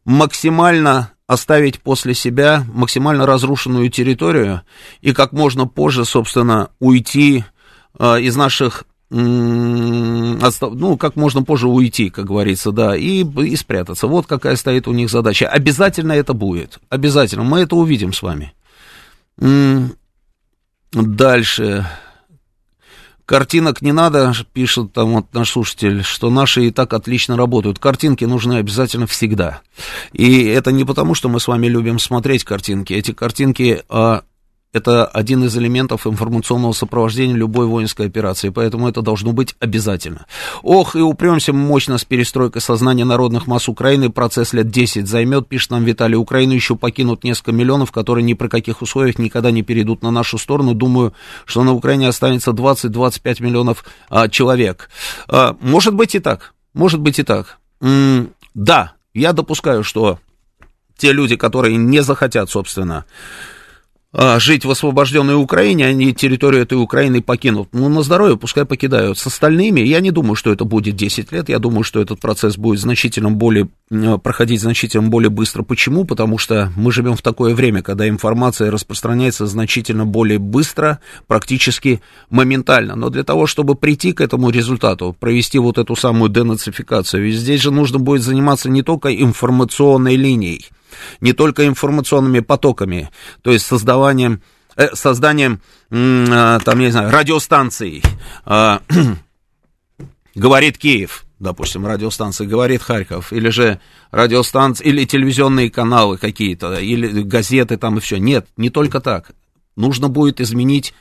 [0.05, 4.61] максимально оставить после себя максимально разрушенную территорию
[5.01, 7.45] и как можно позже, собственно, уйти
[7.99, 14.07] а, из наших ну, как можно позже уйти, как говорится, да, и, и спрятаться.
[14.07, 15.49] Вот какая стоит у них задача.
[15.49, 16.79] Обязательно это будет.
[16.89, 17.45] Обязательно.
[17.45, 18.55] Мы это увидим с вами.
[20.93, 21.86] Дальше.
[23.24, 27.78] Картинок не надо, пишет там вот наш слушатель, что наши и так отлично работают.
[27.78, 29.62] Картинки нужны обязательно всегда.
[30.12, 32.93] И это не потому, что мы с вами любим смотреть картинки.
[32.93, 34.24] Эти картинки а,
[34.73, 40.27] это один из элементов информационного сопровождения любой воинской операции, поэтому это должно быть обязательно.
[40.62, 45.70] Ох, и упремся мощно с перестройкой сознания народных масс Украины, процесс лет 10 займет, пишет
[45.70, 46.16] нам Виталий.
[46.16, 50.39] Украину еще покинут несколько миллионов, которые ни при каких условиях никогда не перейдут на нашу
[50.39, 50.75] сторону.
[50.75, 51.12] Думаю,
[51.45, 54.89] что на Украине останется 20-25 миллионов а, человек.
[55.29, 57.59] А, может быть и так, может быть и так.
[57.83, 60.18] М- да, я допускаю, что
[60.97, 63.05] те люди, которые не захотят, собственно,
[64.15, 67.71] жить в освобожденной Украине, они территорию этой Украины покинут.
[67.73, 69.19] Ну, на здоровье пускай покидают.
[69.19, 71.49] С остальными я не думаю, что это будет 10 лет.
[71.49, 73.69] Я думаю, что этот процесс будет значительно более,
[74.23, 75.63] проходить значительно более быстро.
[75.63, 76.05] Почему?
[76.05, 82.97] Потому что мы живем в такое время, когда информация распространяется значительно более быстро, практически моментально.
[82.97, 87.71] Но для того, чтобы прийти к этому результату, провести вот эту самую денацификацию, здесь же
[87.71, 90.67] нужно будет заниматься не только информационной линией,
[91.20, 93.11] не только информационными потоками,
[93.43, 94.43] то есть создаванием,
[94.76, 98.03] э, созданием, э, там, я не знаю, радиостанций,
[98.47, 98.78] э,
[100.34, 103.80] говорит Киев, допустим, радиостанции «Говорит Харьков», или же
[104.12, 108.18] радиостанции, или телевизионные каналы какие-то, или газеты там и все.
[108.18, 109.32] Нет, не только так.
[109.74, 110.95] Нужно будет изменить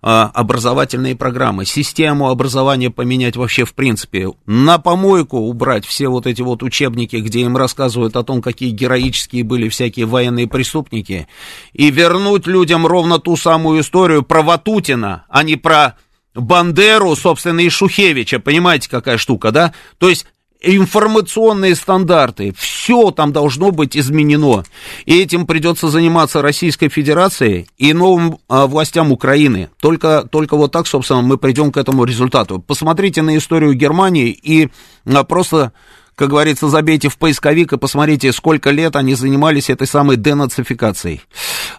[0.00, 6.62] образовательные программы, систему образования поменять вообще в принципе, на помойку убрать все вот эти вот
[6.62, 11.26] учебники, где им рассказывают о том, какие героические были всякие военные преступники,
[11.72, 15.96] и вернуть людям ровно ту самую историю про Ватутина, а не про
[16.34, 19.72] Бандеру, собственно, и Шухевича, понимаете, какая штука, да?
[19.98, 20.26] То есть
[20.66, 24.64] информационные стандарты, все там должно быть изменено.
[25.04, 29.70] И этим придется заниматься Российской Федерацией и новым а, властям Украины.
[29.80, 32.58] Только, только вот так, собственно, мы придем к этому результату.
[32.58, 34.68] Посмотрите на историю Германии и
[35.06, 35.72] а, просто
[36.16, 41.20] как говорится, забейте в поисковик и посмотрите, сколько лет они занимались этой самой денацификацией.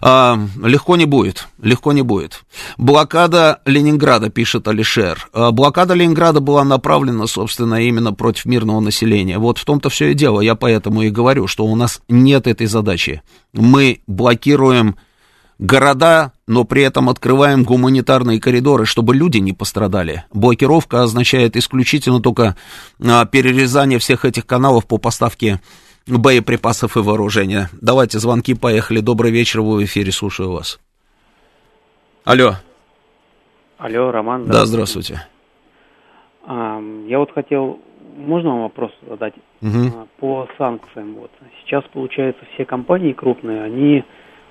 [0.00, 2.44] А, легко не будет, легко не будет.
[2.76, 5.28] Блокада Ленинграда, пишет Алишер.
[5.32, 9.38] А, блокада Ленинграда была направлена, собственно, именно против мирного населения.
[9.38, 10.40] Вот в том-то все и дело.
[10.40, 13.22] Я поэтому и говорю, что у нас нет этой задачи.
[13.52, 14.96] Мы блокируем
[15.58, 20.24] города, но при этом открываем гуманитарные коридоры, чтобы люди не пострадали.
[20.32, 22.56] Блокировка означает исключительно только
[23.00, 25.60] а, перерезание всех этих каналов по поставке
[26.08, 27.68] боеприпасов и вооружения.
[27.80, 29.00] Давайте звонки, поехали.
[29.00, 30.80] Добрый вечер, вы в эфире, слушаю вас.
[32.24, 32.54] Алло.
[33.78, 34.46] Алло, Роман.
[34.46, 35.26] Да, здравствуйте.
[36.46, 37.78] Я вот хотел,
[38.16, 40.08] можно вам вопрос задать угу.
[40.18, 41.14] по санкциям?
[41.14, 41.30] Вот.
[41.60, 44.04] Сейчас, получается, все компании крупные, они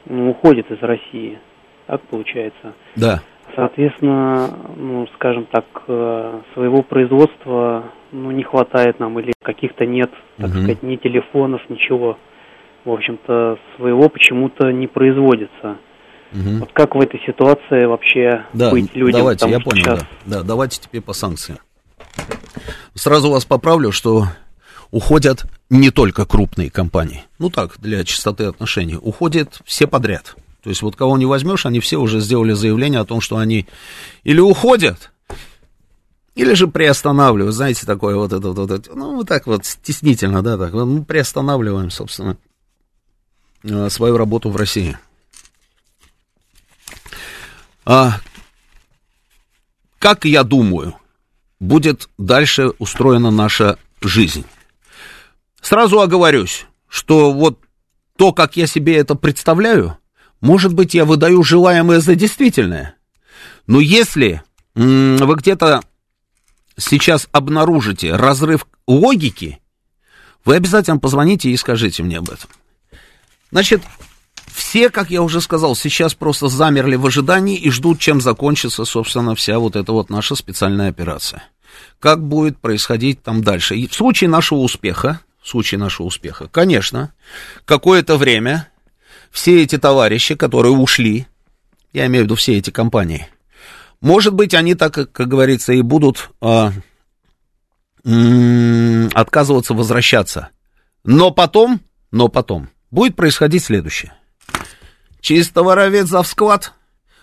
[0.05, 1.39] ну, уходит из России.
[1.87, 2.73] Так получается.
[2.95, 3.21] Да.
[3.55, 7.85] Соответственно, ну, скажем так, э, своего производства
[8.23, 10.57] ну, не хватает нам или каких-то нет, так угу.
[10.57, 12.17] сказать, ни телефонов, ничего.
[12.85, 15.77] В общем-то, своего почему-то не производится.
[16.33, 16.59] Угу.
[16.59, 19.21] Вот как в этой ситуации вообще да, быть людям?
[19.21, 19.99] Давайте, я понял, сейчас...
[20.25, 20.37] да.
[20.37, 20.43] да.
[20.43, 21.59] Давайте теперь по санкциям.
[22.93, 24.25] Сразу вас поправлю, что
[24.91, 27.23] уходят не только крупные компании.
[27.39, 28.97] Ну так, для чистоты отношений.
[28.99, 30.35] Уходят все подряд.
[30.63, 33.67] То есть вот кого не возьмешь, они все уже сделали заявление о том, что они
[34.23, 35.11] или уходят,
[36.37, 37.55] или же приостанавливают.
[37.55, 40.71] Знаете, такое вот это вот, это, ну, вот так вот стеснительно, да, так.
[40.71, 42.37] Мы приостанавливаем, собственно,
[43.63, 44.99] э, свою работу в России.
[47.85, 48.19] А,
[49.97, 50.95] как я думаю,
[51.59, 54.45] будет дальше устроена наша жизнь?
[55.59, 57.59] Сразу оговорюсь, что вот
[58.15, 59.97] то, как я себе это представляю,
[60.39, 62.95] может быть, я выдаю желаемое за действительное.
[63.65, 64.43] Но если
[64.75, 65.81] вы где-то
[66.77, 69.59] сейчас обнаружите разрыв логики
[70.45, 72.49] Вы обязательно позвоните и скажите мне об этом.
[73.51, 73.81] Значит,
[74.53, 79.35] все, как я уже сказал, сейчас просто замерли в ожидании и ждут, чем закончится, собственно,
[79.35, 81.43] вся вот эта вот наша специальная операция.
[81.99, 83.75] Как будет происходить там дальше.
[83.75, 87.13] И в случае нашего успеха, в случае нашего успеха, конечно,
[87.65, 88.69] какое-то время
[89.31, 91.27] все эти товарищи, которые ушли,
[91.93, 93.27] я имею в виду все эти компании,
[94.01, 96.29] может быть, они так, как говорится, и будут
[98.03, 100.49] м- отказываться возвращаться.
[101.03, 101.81] Но потом,
[102.11, 104.13] но потом, будет происходить следующее.
[105.21, 106.73] Через товаровед завсклад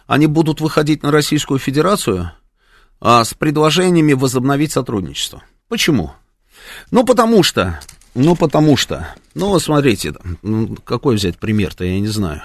[0.07, 2.33] они будут выходить на Российскую Федерацию
[3.01, 5.43] а, с предложениями возобновить сотрудничество.
[5.68, 6.12] Почему?
[6.91, 7.81] Ну, потому что,
[8.14, 12.43] ну, потому что, ну, смотрите, ну, какой взять пример-то, я не знаю.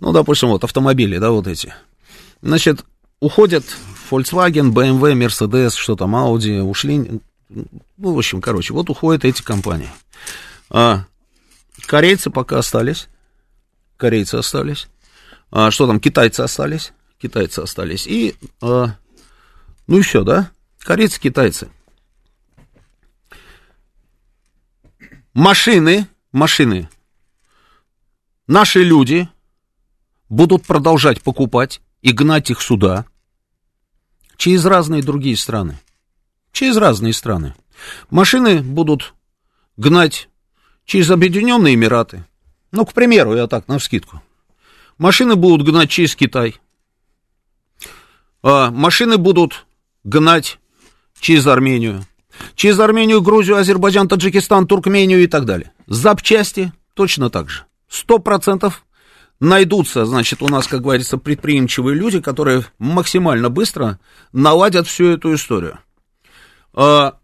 [0.00, 1.74] Ну, допустим, вот автомобили, да, вот эти.
[2.40, 2.84] Значит,
[3.22, 3.64] уходят
[4.10, 7.64] Volkswagen, BMW, Mercedes, что там, Audi, ушли, ну,
[7.96, 9.88] в общем, короче, вот уходят эти компании.
[10.68, 11.04] А,
[11.86, 13.08] корейцы пока остались,
[13.96, 14.88] корейцы остались.
[15.52, 18.08] А, что там, китайцы остались, китайцы остались.
[18.08, 18.96] И, а,
[19.86, 20.50] ну все, да,
[20.80, 21.70] корейцы, китайцы.
[25.32, 26.90] Машины, машины,
[28.48, 29.28] наши люди
[30.28, 33.06] будут продолжать покупать и гнать их сюда
[34.42, 35.78] через разные другие страны.
[36.50, 37.54] Через разные страны.
[38.10, 39.14] Машины будут
[39.76, 40.28] гнать
[40.84, 42.24] через Объединенные Эмираты.
[42.72, 44.20] Ну, к примеру, я так, на вскидку.
[44.98, 46.56] Машины будут гнать через Китай.
[48.42, 49.64] А машины будут
[50.02, 50.58] гнать
[51.20, 52.04] через Армению.
[52.56, 55.70] Через Армению, Грузию, Азербайджан, Таджикистан, Туркмению и так далее.
[55.86, 57.64] Запчасти точно так же.
[57.88, 58.84] Сто процентов
[59.42, 63.98] найдутся, значит, у нас, как говорится, предприимчивые люди, которые максимально быстро
[64.32, 65.80] наладят всю эту историю.
[66.72, 67.16] А,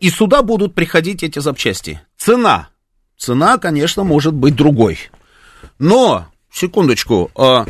[0.00, 2.00] и сюда будут приходить эти запчасти.
[2.16, 2.70] Цена.
[3.18, 5.10] Цена, конечно, может быть другой.
[5.78, 7.66] Но, секундочку, а,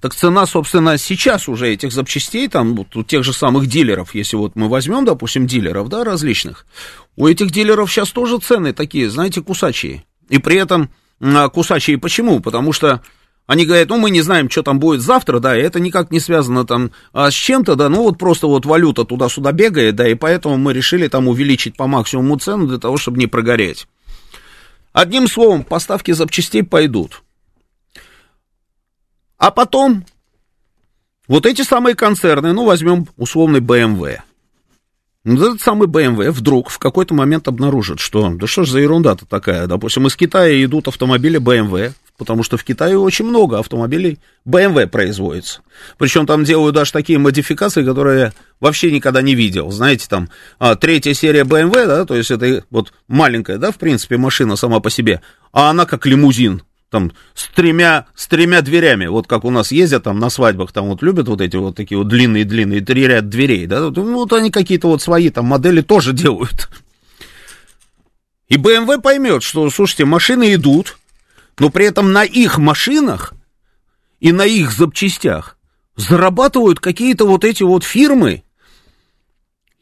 [0.00, 4.36] так цена, собственно, сейчас уже этих запчастей, там, вот, у тех же самых дилеров, если
[4.36, 6.66] вот мы возьмем, допустим, дилеров, да, различных,
[7.16, 10.04] у этих дилеров сейчас тоже цены такие, знаете, кусачие.
[10.28, 10.88] И при этом
[11.48, 12.40] кусачие почему?
[12.40, 13.02] Потому что
[13.46, 16.20] они говорят, ну, мы не знаем, что там будет завтра, да, и это никак не
[16.20, 20.14] связано там а, с чем-то, да, ну, вот просто вот валюта туда-сюда бегает, да, и
[20.14, 23.86] поэтому мы решили там увеличить по максимуму цену для того, чтобы не прогореть.
[24.92, 27.22] Одним словом, поставки запчастей пойдут.
[29.38, 30.04] А потом
[31.28, 34.20] вот эти самые концерны, ну, возьмем условный BMW.
[35.24, 39.24] Ну, этот самый BMW вдруг в какой-то момент обнаружит, что, да что ж за ерунда-то
[39.24, 44.88] такая, допустим, из Китая идут автомобили BMW, потому что в Китае очень много автомобилей BMW
[44.88, 45.60] производится.
[45.96, 49.70] Причем там делают даже такие модификации, которые я вообще никогда не видел.
[49.70, 54.16] Знаете, там а, третья серия BMW, да, то есть это вот маленькая, да, в принципе,
[54.16, 55.20] машина сама по себе,
[55.52, 56.62] а она как лимузин
[56.92, 60.88] там с тремя, с тремя дверями, вот как у нас ездят там на свадьбах, там
[60.88, 64.50] вот любят вот эти вот такие вот длинные-длинные три ряд дверей, да, ну вот они
[64.50, 66.68] какие-то вот свои там модели тоже делают.
[68.48, 70.98] И BMW поймет, что, слушайте, машины идут,
[71.58, 73.32] но при этом на их машинах
[74.20, 75.56] и на их запчастях
[75.96, 78.44] зарабатывают какие-то вот эти вот фирмы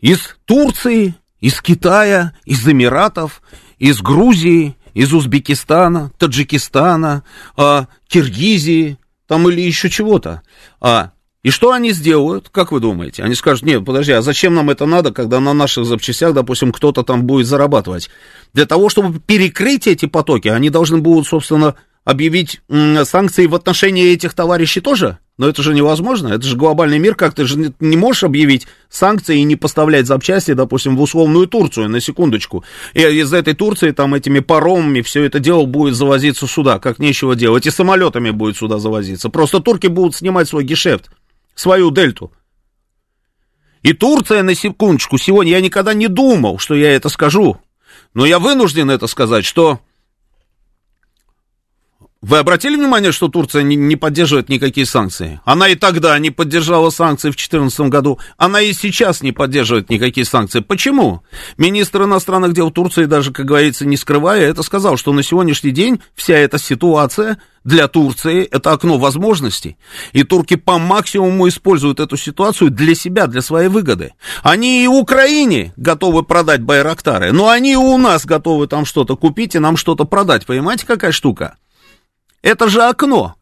[0.01, 3.43] из Турции, из Китая, из Эмиратов,
[3.79, 7.25] из Грузии, из Узбекистана, Таджикистана,
[7.57, 10.43] а, Киргизии, там или еще чего-то.
[10.81, 11.13] А,
[11.43, 13.23] и что они сделают, как вы думаете?
[13.23, 17.03] Они скажут, нет, подожди, а зачем нам это надо, когда на наших запчастях, допустим, кто-то
[17.03, 18.11] там будет зарабатывать?
[18.53, 21.77] Для того, чтобы перекрыть эти потоки, они должны будут, собственно,
[22.11, 22.61] объявить
[23.05, 25.19] санкции в отношении этих товарищей тоже?
[25.39, 29.39] Но это же невозможно, это же глобальный мир, как ты же не можешь объявить санкции
[29.39, 32.63] и не поставлять запчасти, допустим, в условную Турцию, на секундочку.
[32.93, 37.35] И из этой Турции там этими паромами все это дело будет завозиться сюда, как нечего
[37.37, 39.31] делать, и самолетами будет сюда завозиться.
[39.31, 41.11] Просто турки будут снимать свой гешефт,
[41.55, 42.33] свою дельту.
[43.83, 47.57] И Турция, на секундочку, сегодня я никогда не думал, что я это скажу,
[48.13, 49.81] но я вынужден это сказать, что
[52.23, 55.41] вы обратили внимание, что Турция не, не поддерживает никакие санкции?
[55.47, 60.27] Она и тогда не поддержала санкции в 2014 году, она и сейчас не поддерживает никакие
[60.27, 60.61] санкции.
[60.61, 61.23] Почему?
[61.57, 66.03] Министр иностранных дел Турции, даже, как говорится, не скрывая, это сказал, что на сегодняшний день
[66.15, 69.79] вся эта ситуация для Турции это окно возможностей.
[70.13, 74.13] И турки по максимуму используют эту ситуацию для себя, для своей выгоды.
[74.43, 79.55] Они и Украине готовы продать Байрактары, но они и у нас готовы там что-то купить
[79.55, 80.45] и нам что-то продать.
[80.45, 81.57] Понимаете, какая штука?
[82.43, 83.37] Это же окно.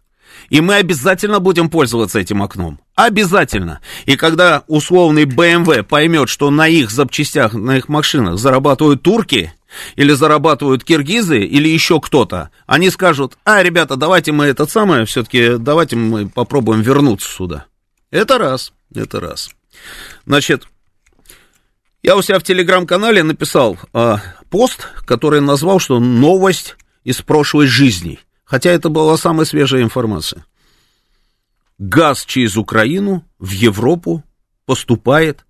[0.51, 2.81] И мы обязательно будем пользоваться этим окном.
[2.95, 3.81] Обязательно.
[4.07, 9.53] И когда условный BMW поймет, что на их запчастях, на их машинах зарабатывают турки,
[9.97, 15.57] или зарабатывают киргизы, или еще кто-то, они скажут, а, ребята, давайте мы это самое, все-таки
[15.59, 17.67] давайте мы попробуем вернуться сюда.
[18.11, 19.51] Это раз, это раз.
[20.25, 20.67] Значит,
[22.03, 24.21] я у себя в телеграм-канале написал а,
[24.51, 28.19] пост, который назвал, что новость из прошлой жизни.
[28.49, 30.47] Хотя это была самая свежая информация.
[31.79, 34.25] Газ через Украину в Европу
[34.65, 35.45] поступает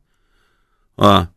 [0.96, 1.28] а,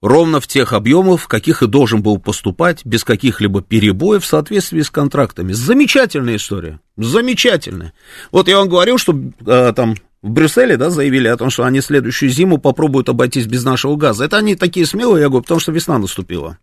[0.00, 4.80] ровно в тех объемах, в каких и должен был поступать, без каких-либо перебоев в соответствии
[4.80, 5.52] с контрактами.
[5.52, 7.92] Замечательная история, замечательная.
[8.32, 9.14] Вот я вам говорил, что
[9.46, 13.62] а, там в Брюсселе, да, заявили о том, что они следующую зиму попробуют обойтись без
[13.62, 14.24] нашего газа.
[14.24, 16.56] Это они такие смелые, я говорю, потому что весна наступила.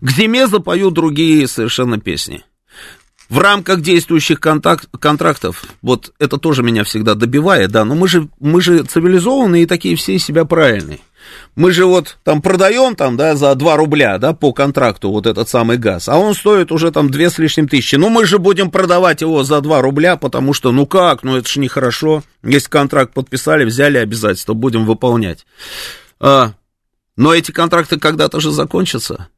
[0.00, 2.42] К зиме запоют другие совершенно песни.
[3.30, 8.28] В рамках действующих контакт, контрактов, вот это тоже меня всегда добивает, да, но мы же,
[8.40, 10.98] мы же цивилизованные и такие все себя правильные.
[11.54, 15.48] Мы же вот там продаем там, да, за 2 рубля, да, по контракту вот этот
[15.48, 17.94] самый газ, а он стоит уже там 2 с лишним тысячи.
[17.94, 21.48] Ну, мы же будем продавать его за 2 рубля, потому что, ну как, ну это
[21.48, 22.24] же нехорошо.
[22.42, 25.46] Если контракт подписали, взяли обязательства, будем выполнять.
[26.18, 26.54] А,
[27.16, 29.28] но эти контракты когда-то же закончатся.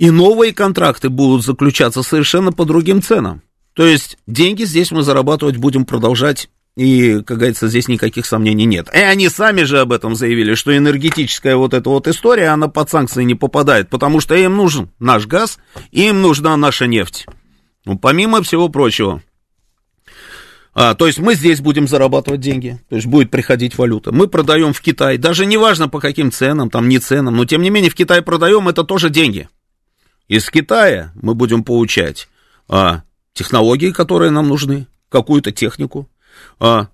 [0.00, 3.42] И новые контракты будут заключаться совершенно по другим ценам.
[3.74, 8.88] То есть деньги здесь мы зарабатывать будем продолжать и, как говорится, здесь никаких сомнений нет.
[8.94, 12.88] И они сами же об этом заявили, что энергетическая вот эта вот история, она под
[12.88, 15.58] санкции не попадает, потому что им нужен наш газ,
[15.90, 17.26] им нужна наша нефть.
[17.84, 19.22] Ну, помимо всего прочего.
[20.72, 24.12] А, то есть мы здесь будем зарабатывать деньги, то есть будет приходить валюта.
[24.12, 27.68] Мы продаем в Китай, даже неважно по каким ценам, там не ценам, но тем не
[27.68, 29.50] менее в Китай продаем, это тоже деньги.
[30.30, 32.28] Из Китая мы будем получать
[32.68, 33.02] а,
[33.32, 36.08] технологии, которые нам нужны, какую-то технику.
[36.60, 36.86] А,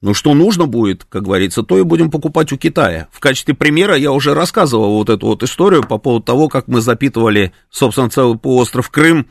[0.00, 3.08] ну, что нужно будет, как говорится, то и будем покупать у Китая.
[3.12, 6.80] В качестве примера я уже рассказывал вот эту вот историю по поводу того, как мы
[6.80, 9.26] запитывали, собственно, целый полуостров Крым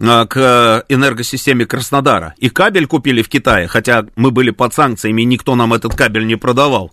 [0.00, 2.36] а, к энергосистеме Краснодара.
[2.38, 6.28] И кабель купили в Китае, хотя мы были под санкциями, и никто нам этот кабель
[6.28, 6.92] не продавал.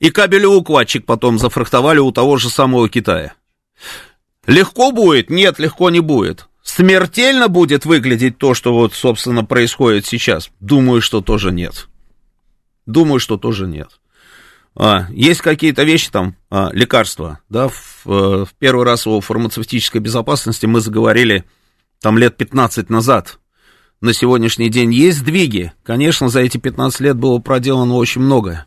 [0.00, 3.34] И кабелеукладчик потом зафрахтовали у того же самого Китая.
[4.46, 5.30] Легко будет?
[5.30, 6.48] Нет, легко не будет.
[6.62, 10.50] Смертельно будет выглядеть то, что вот, собственно, происходит сейчас?
[10.60, 11.88] Думаю, что тоже нет.
[12.86, 14.00] Думаю, что тоже нет.
[14.76, 20.00] А, есть какие-то вещи там, а, лекарства, да, в, э, в первый раз о фармацевтической
[20.00, 21.44] безопасности мы заговорили
[22.00, 23.40] там лет 15 назад.
[24.00, 25.72] На сегодняшний день есть сдвиги.
[25.82, 28.66] Конечно, за эти 15 лет было проделано очень многое.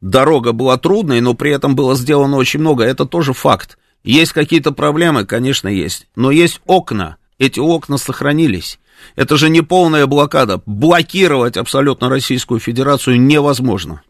[0.00, 2.82] Дорога была трудной, но при этом было сделано очень много.
[2.82, 3.78] Это тоже факт.
[4.06, 6.06] Есть какие-то проблемы, конечно, есть.
[6.14, 7.16] Но есть окна.
[7.38, 8.78] Эти окна сохранились.
[9.16, 10.62] Это же не полная блокада.
[10.64, 14.02] Блокировать абсолютно Российскую Федерацию невозможно.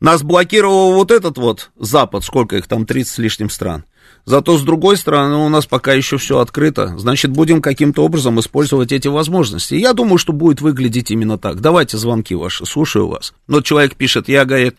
[0.00, 3.84] Нас блокировал вот этот вот Запад, сколько их там, 30 с лишним стран.
[4.24, 6.98] Зато с другой стороны у нас пока еще все открыто.
[6.98, 9.74] Значит, будем каким-то образом использовать эти возможности.
[9.74, 11.60] Я думаю, что будет выглядеть именно так.
[11.60, 13.34] Давайте звонки ваши, слушаю вас.
[13.46, 14.76] Вот человек пишет, я, говорит,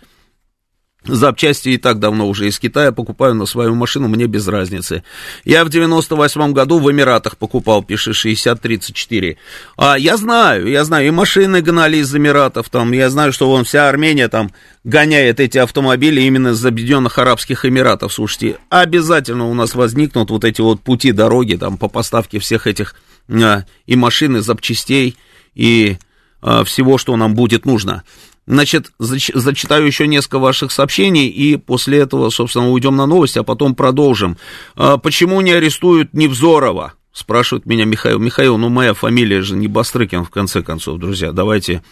[1.03, 5.03] Запчасти и так давно уже из Китая покупаю на свою машину, мне без разницы.
[5.43, 9.37] Я в 98 году в Эмиратах покупал, пишет 6034.
[9.77, 13.63] А я знаю, я знаю, и машины гнали из Эмиратов, там, я знаю, что вон
[13.63, 14.51] вся Армения там
[14.83, 18.13] гоняет эти автомобили именно из Объединенных Арабских Эмиратов.
[18.13, 22.93] Слушайте, обязательно у нас возникнут вот эти вот пути, дороги там по поставке всех этих
[23.27, 25.17] а, и машин, и запчастей,
[25.55, 25.97] и
[26.43, 28.03] а, всего, что нам будет нужно.
[28.47, 33.43] Значит, зач, зачитаю еще несколько ваших сообщений, и после этого, собственно, уйдем на новости, а
[33.43, 34.37] потом продолжим.
[34.75, 36.93] А, почему не арестуют Невзорова?
[37.13, 38.19] Спрашивает меня Михаил.
[38.19, 41.83] Михаил, ну моя фамилия же не Бастрыкин, в конце концов, друзья, давайте.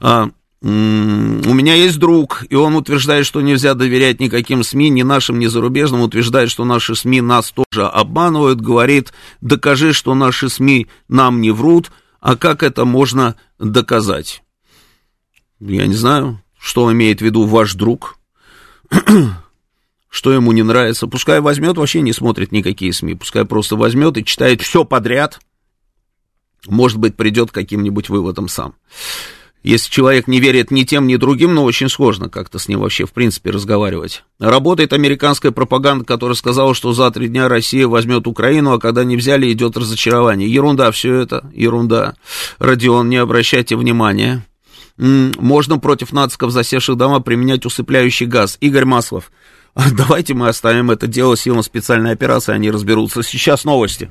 [0.00, 0.30] А,
[0.62, 5.46] у меня есть друг, и он утверждает, что нельзя доверять никаким СМИ, ни нашим, ни
[5.46, 11.50] зарубежным, утверждает, что наши СМИ нас тоже обманывают, говорит, докажи, что наши СМИ нам не
[11.50, 11.90] врут,
[12.20, 14.42] а как это можно доказать?
[15.60, 18.18] Я не знаю, что имеет в виду ваш друг,
[20.08, 21.06] что ему не нравится.
[21.06, 23.14] Пускай возьмет, вообще не смотрит никакие СМИ.
[23.14, 25.38] Пускай просто возьмет и читает все подряд.
[26.66, 28.74] Может быть, придет каким-нибудь выводам сам.
[29.62, 33.04] Если человек не верит ни тем, ни другим, ну, очень сложно как-то с ним вообще,
[33.04, 34.24] в принципе, разговаривать.
[34.38, 39.18] Работает американская пропаганда, которая сказала, что за три дня Россия возьмет Украину, а когда не
[39.18, 40.50] взяли, идет разочарование.
[40.50, 42.14] Ерунда все это, ерунда.
[42.58, 44.46] Родион, не обращайте внимания
[45.00, 48.58] можно против нациков, засевших дома, применять усыпляющий газ.
[48.60, 49.32] Игорь Маслов,
[49.74, 53.22] давайте мы оставим это дело силам специальной операции, они разберутся.
[53.22, 54.10] Сейчас новости.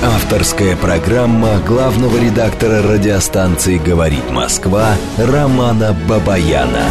[0.00, 6.84] Авторская программа главного редактора радиостанции «Говорит Москва» Романа Бабаяна.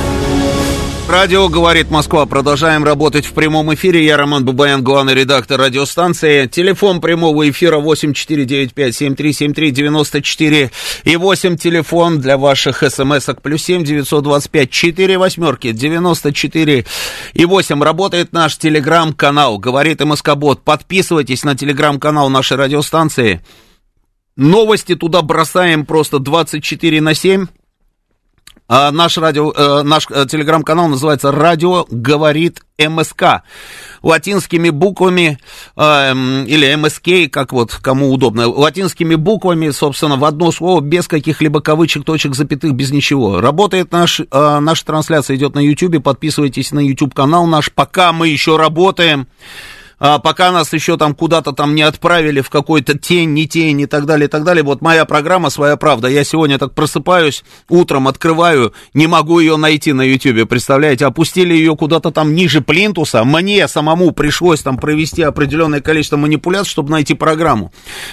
[1.10, 2.26] Радио «Говорит Москва».
[2.26, 4.06] Продолжаем работать в прямом эфире.
[4.06, 6.48] Я Роман Бабаян, главный редактор радиостанции.
[6.48, 10.70] Телефон прямого эфира 8495-7373-94
[11.06, 11.56] и 8.
[11.56, 13.42] Телефон для ваших смс-ок.
[13.42, 16.86] Плюс 7 925 4 восьмерки 94
[17.34, 17.82] и 8.
[17.82, 20.62] Работает наш телеграм-канал «Говорит МСК-бот».
[20.64, 23.40] Подписывайтесь на телеграм-канал нашей радиостанции.
[24.36, 27.48] Новости туда бросаем просто 24 на 7.
[28.70, 33.44] А наш радио, э, наш э, телеграм-канал называется «Радио говорит МСК».
[34.04, 35.40] Латинскими буквами,
[35.78, 41.62] э, или МСК, как вот кому удобно, латинскими буквами, собственно, в одно слово, без каких-либо
[41.62, 43.40] кавычек, точек, запятых, без ничего.
[43.40, 48.58] Работает наш, э, наша трансляция, идет на YouTube, подписывайтесь на YouTube-канал наш, пока мы еще
[48.58, 49.28] работаем
[50.00, 53.86] а, пока нас еще там куда-то там не отправили в какой-то тень, не тень и
[53.88, 54.64] так далее, и так далее.
[54.64, 56.08] Вот моя программа «Своя правда».
[56.08, 61.06] Я сегодня так просыпаюсь, утром открываю, не могу ее найти на Ютьюбе, представляете?
[61.06, 63.24] Опустили ее куда-то там ниже плинтуса.
[63.24, 67.72] Мне самому пришлось там провести определенное количество манипуляций, чтобы найти программу.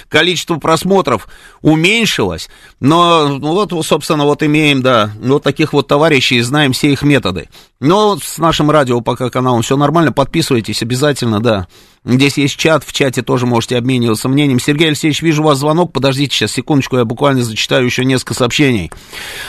[0.09, 1.27] Количество просмотров
[1.61, 2.49] уменьшилось,
[2.79, 7.49] но ну, вот, собственно, вот имеем, да, вот таких вот товарищей, знаем все их методы.
[7.85, 11.67] Но с нашим радио пока каналом все нормально, подписывайтесь обязательно, да.
[12.03, 14.59] Здесь есть чат, в чате тоже можете обмениваться мнением.
[14.59, 18.91] Сергей Алексеевич, вижу у вас звонок, подождите сейчас секундочку, я буквально зачитаю еще несколько сообщений.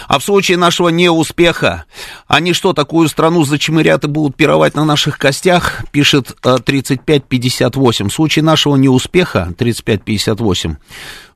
[0.06, 1.86] А в случае нашего неуспеха,
[2.26, 8.08] они что, такую страну зачмырят и будут пировать на наших костях, пишет 3558.
[8.08, 10.76] В случае нашего неуспеха, 3558,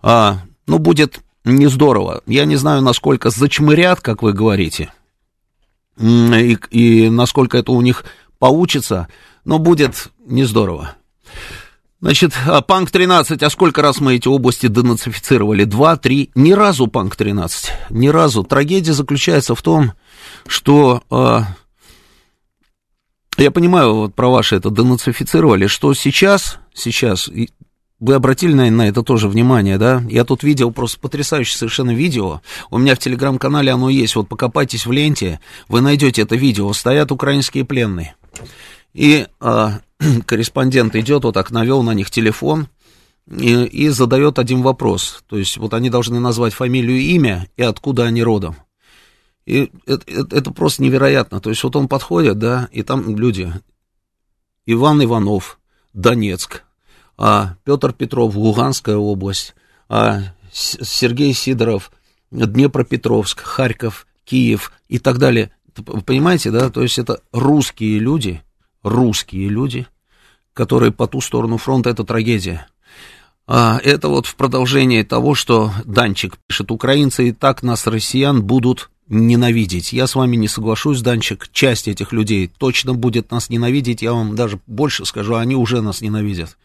[0.03, 2.21] а, ну, будет не здорово.
[2.27, 4.93] Я не знаю, насколько зачмырят, как вы говорите,
[5.99, 8.05] и, и насколько это у них
[8.39, 9.09] получится,
[9.45, 10.97] но будет не здорово.
[12.01, 15.65] Значит, а Панк-13, а сколько раз мы эти области денацифицировали?
[15.65, 17.51] Два, три, ни разу Панк-13,
[17.91, 18.43] ни разу.
[18.43, 19.93] Трагедия заключается в том,
[20.47, 21.41] что, э,
[23.37, 27.29] я понимаю, вот про ваши это денацифицировали, что сейчас, сейчас,
[28.01, 30.03] вы обратили, наверное, на это тоже внимание, да?
[30.09, 32.41] Я тут видел просто потрясающее совершенно видео.
[32.71, 34.17] У меня в телеграм-канале оно есть.
[34.17, 36.73] Вот покопайтесь в ленте, вы найдете это видео.
[36.73, 38.17] Стоят украинские пленные.
[38.95, 39.69] И э,
[40.27, 42.69] корреспондент идет, вот так навел на них телефон
[43.31, 45.23] и, и задает один вопрос.
[45.29, 48.57] То есть вот они должны назвать фамилию имя и откуда они родом.
[49.45, 50.05] И это,
[50.37, 51.41] это просто невероятно.
[51.41, 53.53] То есть вот он подходит, да, и там люди.
[54.65, 55.59] Иван Иванов,
[55.93, 56.63] Донецк.
[57.23, 59.55] А Петр Петров, Луганская область.
[59.91, 61.93] А Сергей Сидоров,
[62.31, 65.51] Днепропетровск, Харьков, Киев и так далее.
[66.07, 66.71] Понимаете, да?
[66.71, 68.43] То есть это русские люди,
[68.83, 69.87] русские люди,
[70.55, 72.67] которые по ту сторону фронта, это трагедия.
[73.47, 78.91] А, это вот в продолжении того, что Данчик пишет, украинцы и так нас, россиян, будут
[79.09, 79.93] ненавидеть.
[79.93, 84.37] Я с вами не соглашусь, Данчик, часть этих людей точно будет нас ненавидеть, я вам
[84.37, 86.57] даже больше скажу, они уже нас ненавидят.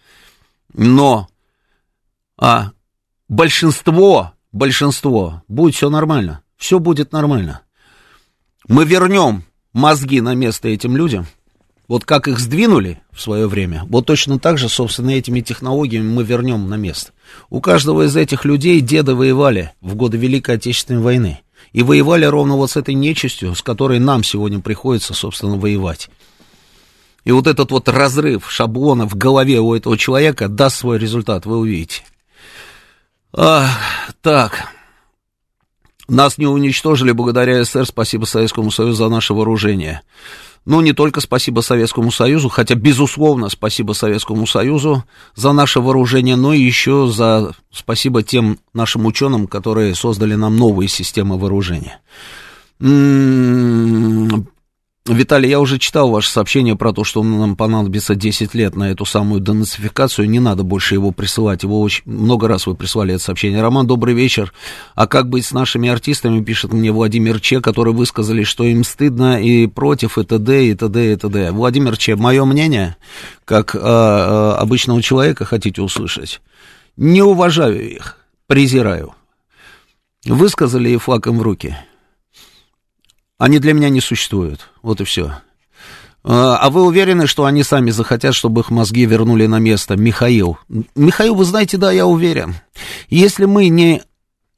[0.78, 1.30] Но
[2.38, 2.72] а,
[3.30, 7.62] большинство, большинство, будет все нормально, все будет нормально.
[8.68, 11.28] Мы вернем мозги на место этим людям,
[11.88, 16.24] вот как их сдвинули в свое время, вот точно так же, собственно, этими технологиями мы
[16.24, 17.14] вернем на место.
[17.50, 21.40] У каждого из этих людей деды воевали в годы Великой Отечественной войны.
[21.72, 26.10] И воевали ровно вот с этой нечистью, с которой нам сегодня приходится, собственно, воевать.
[27.26, 31.58] И вот этот вот разрыв шаблона в голове у этого человека даст свой результат, вы
[31.58, 32.04] увидите.
[33.34, 33.68] А,
[34.22, 34.70] так,
[36.08, 40.02] нас не уничтожили благодаря СССР, спасибо Советскому Союзу за наше вооружение.
[40.66, 45.04] Ну, не только спасибо Советскому Союзу, хотя, безусловно, спасибо Советскому Союзу
[45.36, 51.38] за наше вооружение, но еще за спасибо тем нашим ученым, которые создали нам новые системы
[51.38, 52.00] вооружения.
[52.80, 54.48] М-м-м,
[55.08, 59.06] Виталий, я уже читал ваше сообщение про то, что нам понадобится 10 лет на эту
[59.06, 60.28] самую денацификацию.
[60.28, 61.62] Не надо больше его присылать.
[61.62, 63.62] Его очень много раз вы прислали это сообщение.
[63.62, 64.52] Роман, добрый вечер.
[64.96, 69.40] А как быть с нашими артистами, пишет мне Владимир Че, которые высказали, что им стыдно
[69.40, 71.52] и против, и т.д., и т.д., и т.д.
[71.52, 72.98] Владимир Че, мое мнение,
[73.46, 76.42] как э, обычного человека, хотите услышать,
[76.98, 78.18] не уважаю их,
[78.48, 79.14] презираю.
[80.26, 81.78] Высказали и флаг в руки–
[83.38, 84.70] они для меня не существуют.
[84.82, 85.34] Вот и все.
[86.24, 89.96] А, а вы уверены, что они сами захотят, чтобы их мозги вернули на место?
[89.96, 90.58] Михаил.
[90.96, 92.56] Михаил, вы знаете, да, я уверен.
[93.10, 94.02] Если мы не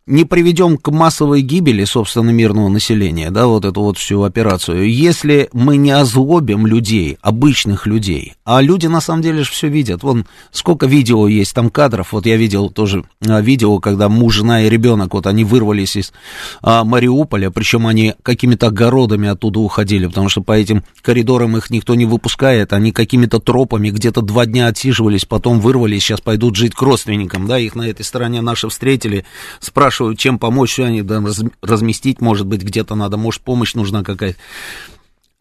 [0.07, 5.49] не приведем к массовой гибели, собственно, мирного населения, да, вот эту вот всю операцию, если
[5.51, 10.25] мы не озлобим людей, обычных людей, а люди на самом деле же все видят, вон
[10.51, 14.69] сколько видео есть там кадров, вот я видел тоже а, видео, когда муж, жена и
[14.69, 16.13] ребенок, вот они вырвались из
[16.61, 21.95] а, Мариуполя, причем они какими-то огородами оттуда уходили, потому что по этим коридорам их никто
[21.95, 26.81] не выпускает, они какими-то тропами где-то два дня отсиживались, потом вырвались, сейчас пойдут жить к
[26.81, 29.25] родственникам, да, их на этой стороне наши встретили,
[29.59, 31.23] спрашивают, спрашивают, чем помочь, они да,
[31.61, 34.37] разместить, может быть, где-то надо, может, помощь нужна какая-то.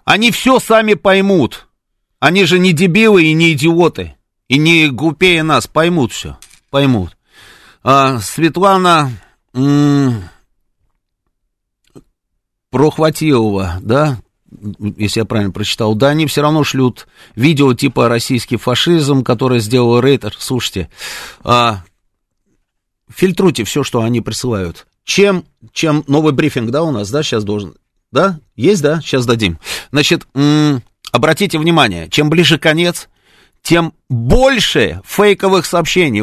[0.04, 1.68] Они все сами поймут.
[2.20, 4.14] Они же не дебилы и не идиоты.
[4.48, 5.66] И не глупее нас.
[5.66, 6.38] Поймут все.
[6.70, 7.16] Поймут.
[7.82, 9.10] А, Светлана
[9.52, 10.22] м-
[12.70, 14.18] Прохватилова, да,
[14.96, 20.00] если я правильно прочитал, да, они все равно шлют видео типа российский фашизм, которое сделал
[20.00, 20.34] Рейтер.
[20.38, 20.88] Слушайте,
[21.42, 21.82] а,
[23.14, 24.86] фильтруйте все, что они присылают.
[25.04, 27.76] Чем, чем новый брифинг, да, у нас, да, сейчас должен,
[28.10, 29.58] да, есть, да, сейчас дадим.
[29.92, 33.08] Значит, м- обратите внимание, чем ближе конец,
[33.62, 36.22] тем больше фейковых сообщений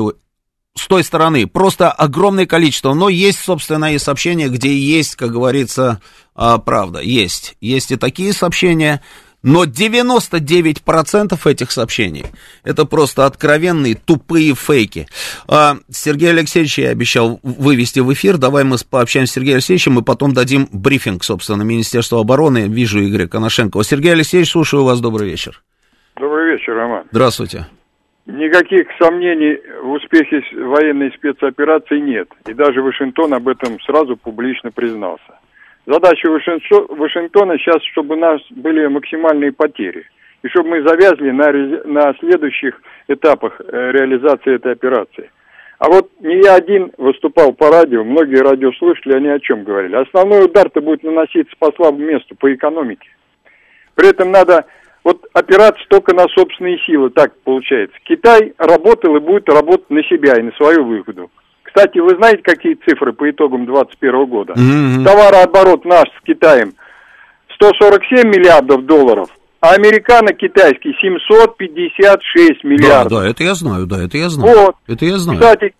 [0.75, 6.01] с той стороны, просто огромное количество, но есть, собственно, и сообщения, где есть, как говорится,
[6.35, 9.01] а, правда, есть, есть и такие сообщения,
[9.43, 12.25] но 99% этих сообщений
[12.63, 15.07] это просто откровенные тупые фейки.
[15.47, 18.37] А, Сергей Алексеевич я обещал вывести в эфир.
[18.37, 22.67] Давай мы пообщаемся с Сергеем Алексеевичем и потом дадим брифинг, собственно, Министерству обороны.
[22.67, 23.83] Вижу Игоря Коношенкова.
[23.83, 25.01] Сергей Алексеевич, слушаю вас.
[25.01, 25.61] Добрый вечер.
[26.15, 27.05] Добрый вечер, Роман.
[27.11, 27.67] Здравствуйте.
[28.25, 32.29] Никаких сомнений в успехе военной спецоперации нет.
[32.47, 35.39] И даже Вашингтон об этом сразу публично признался.
[35.85, 40.05] Задача Вашингтона сейчас, чтобы у нас были максимальные потери.
[40.41, 41.51] И чтобы мы завязли на,
[41.85, 45.29] на следующих этапах э, реализации этой операции.
[45.79, 49.95] А вот не я один выступал по радио, многие радиослушатели, они о чем говорили.
[49.95, 53.09] Основной удар-то будет наноситься по слабому месту, по экономике.
[53.95, 54.65] При этом надо
[55.03, 57.97] вот опираться только на собственные силы, так получается.
[58.03, 61.29] Китай работал и будет работать на себя и на свою выгоду.
[61.73, 64.53] Кстати, вы знаете, какие цифры по итогам 2021 года?
[64.53, 65.03] Mm-hmm.
[65.03, 66.73] Товарооборот наш с Китаем
[67.55, 69.29] 147 миллиардов долларов,
[69.59, 73.11] а американо-китайский 756 миллиардов.
[73.11, 74.55] Да, да, это я знаю, да, это я знаю.
[74.55, 74.75] Вот.
[74.87, 75.39] Это я знаю.
[75.39, 75.73] Кстати,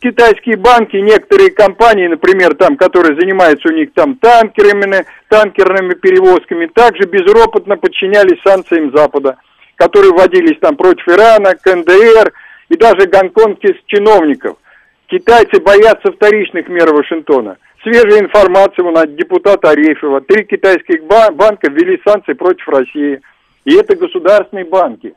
[0.00, 7.06] китайские банки, некоторые компании, например, там, которые занимаются у них там танкерами, танкерными перевозками, также
[7.06, 9.36] безропотно подчинялись санкциям Запада,
[9.76, 12.32] которые вводились там против Ирана, КНДР
[12.70, 14.56] и даже гонконгских чиновников–
[15.08, 17.56] Китайцы боятся вторичных мер Вашингтона.
[17.82, 20.20] Свежая информация у нас депутата Арефьева.
[20.20, 23.20] Три китайских банка ввели санкции против России.
[23.64, 25.14] И это государственные банки.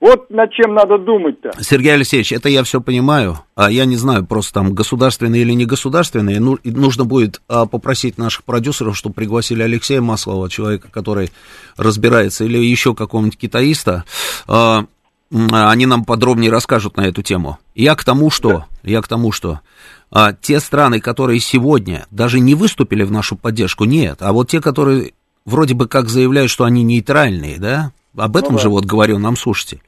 [0.00, 1.52] Вот над чем надо думать-то.
[1.60, 3.38] Сергей Алексеевич, это я все понимаю.
[3.54, 6.40] А я не знаю, просто там государственные или не государственные.
[6.40, 11.30] Ну, нужно будет а, попросить наших продюсеров, чтобы пригласили Алексея Маслова, человека, который
[11.76, 14.02] разбирается, или еще какого-нибудь китаиста.
[14.48, 14.86] А,
[15.32, 17.58] они нам подробнее расскажут на эту тему.
[17.74, 18.66] Я к тому, что, да.
[18.82, 19.60] я к тому, что
[20.10, 24.60] а, те страны, которые сегодня даже не выступили в нашу поддержку, нет, а вот те,
[24.60, 25.12] которые
[25.44, 28.62] вроде бы как заявляют, что они нейтральные, да, об этом ну, да.
[28.62, 29.80] же вот говорю нам, слушайте.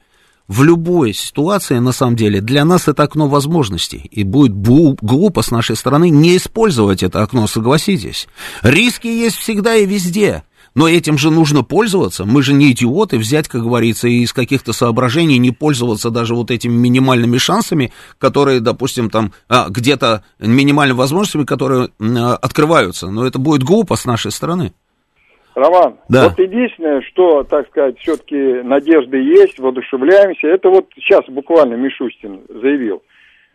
[0.47, 4.07] В любой ситуации, на самом деле, для нас это окно возможностей.
[4.11, 8.27] И будет глупо с нашей стороны не использовать это окно, согласитесь.
[8.61, 10.43] Риски есть всегда и везде.
[10.75, 12.25] Но этим же нужно пользоваться.
[12.25, 16.51] Мы же не идиоты взять, как говорится, и из каких-то соображений не пользоваться даже вот
[16.51, 23.07] этими минимальными шансами, которые, допустим, там а, где-то минимальными возможностями, которые а, открываются.
[23.07, 24.73] Но это будет глупо с нашей стороны.
[25.55, 26.27] Роман, да.
[26.27, 33.01] вот единственное, что, так сказать, все-таки надежды есть, воодушевляемся, это вот сейчас буквально Мишустин заявил.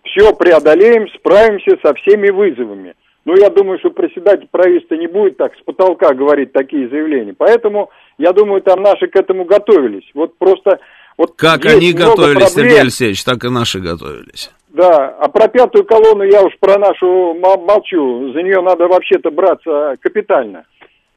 [0.05, 2.95] Все преодолеем, справимся со всеми вызовами.
[3.25, 7.35] Ну, я думаю, что председатель правительства не будет так с потолка говорить такие заявления.
[7.37, 10.09] Поэтому, я думаю, там наши к этому готовились.
[10.15, 10.81] Вот просто...
[11.19, 12.49] Вот как они готовились, проблем.
[12.49, 14.51] Сергей Алексеевич, так и наши готовились.
[14.71, 18.33] Да, а про пятую колонну я уж про нашу молчу.
[18.33, 20.65] За нее надо вообще-то браться капитально.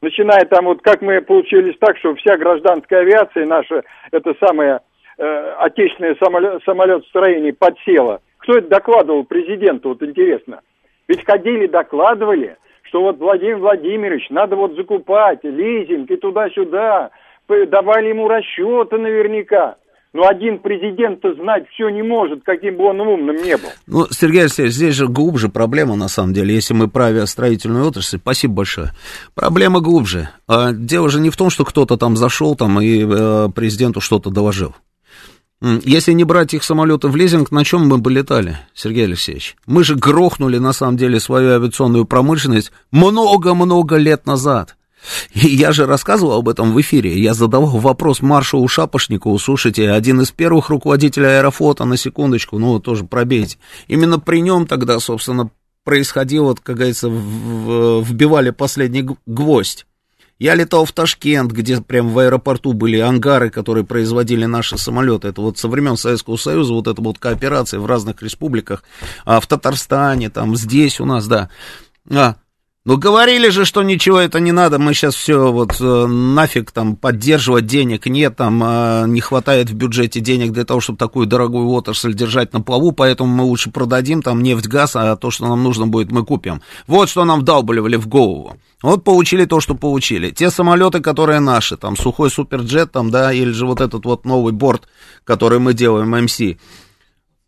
[0.02, 4.82] Начиная там, вот как мы получились так, что вся гражданская авиация наша, это самое
[5.18, 8.20] э, отечественное самолет, самолетостроение подсела.
[8.40, 10.60] Кто это докладывал президенту, вот интересно.
[11.08, 17.12] Ведь ходили, докладывали, что вот Владимир Владимирович, надо вот закупать, лизинг и туда-сюда,
[17.68, 19.76] давали ему расчеты наверняка.
[20.14, 23.70] Но один президент-то знать все не может, каким бы он умным не был.
[23.88, 28.20] Ну, Сергей Алексеевич, здесь же глубже проблема, на самом деле, если мы про авиастроительную отрасль.
[28.20, 28.92] Спасибо большое.
[29.34, 30.30] Проблема глубже.
[30.48, 34.30] А дело же не в том, что кто-то там зашел там и э, президенту что-то
[34.30, 34.76] доложил.
[35.64, 39.56] Если не брать их самолеты в лизинг, на чем мы бы летали, Сергей Алексеевич?
[39.66, 44.76] Мы же грохнули, на самом деле, свою авиационную промышленность много-много лет назад.
[45.34, 47.18] И я же рассказывал об этом в эфире.
[47.18, 49.40] Я задавал вопрос маршалу Шапошникову.
[49.40, 53.58] Слушайте, один из первых руководителей аэрофлота, на секундочку, ну, тоже пробейте.
[53.88, 55.50] Именно при нем тогда, собственно,
[55.86, 59.86] происходило, как говорится, вбивали последний гвоздь.
[60.40, 65.30] Я летал в Ташкент, где прямо в аэропорту были ангары, которые производили наши самолеты.
[65.30, 68.84] Это вот со времен Советского Союза, вот эта вот кооперация в разных республиках,
[69.26, 71.50] а в Татарстане, там, здесь у нас, да.
[72.10, 72.36] А,
[72.86, 76.98] ну, говорили же, что ничего это не надо, мы сейчас все вот э, нафиг там
[76.98, 81.70] поддерживать денег нет, там э, не хватает в бюджете денег для того, чтобы такую дорогую
[81.70, 85.64] отрасль держать на плаву, поэтому мы лучше продадим там нефть, газ, а то, что нам
[85.64, 86.62] нужно будет, мы купим.
[86.86, 88.58] Вот что нам вдалбливали в голову.
[88.82, 90.32] Вот получили то, что получили.
[90.32, 94.52] Те самолеты, которые наши, там сухой суперджет, там, да, или же вот этот вот новый
[94.52, 94.90] борт,
[95.24, 96.42] который мы делаем, МС.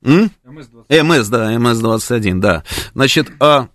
[0.01, 1.03] МС-21.
[1.03, 2.63] МС, да, МС-21, да.
[2.93, 3.67] Значит, а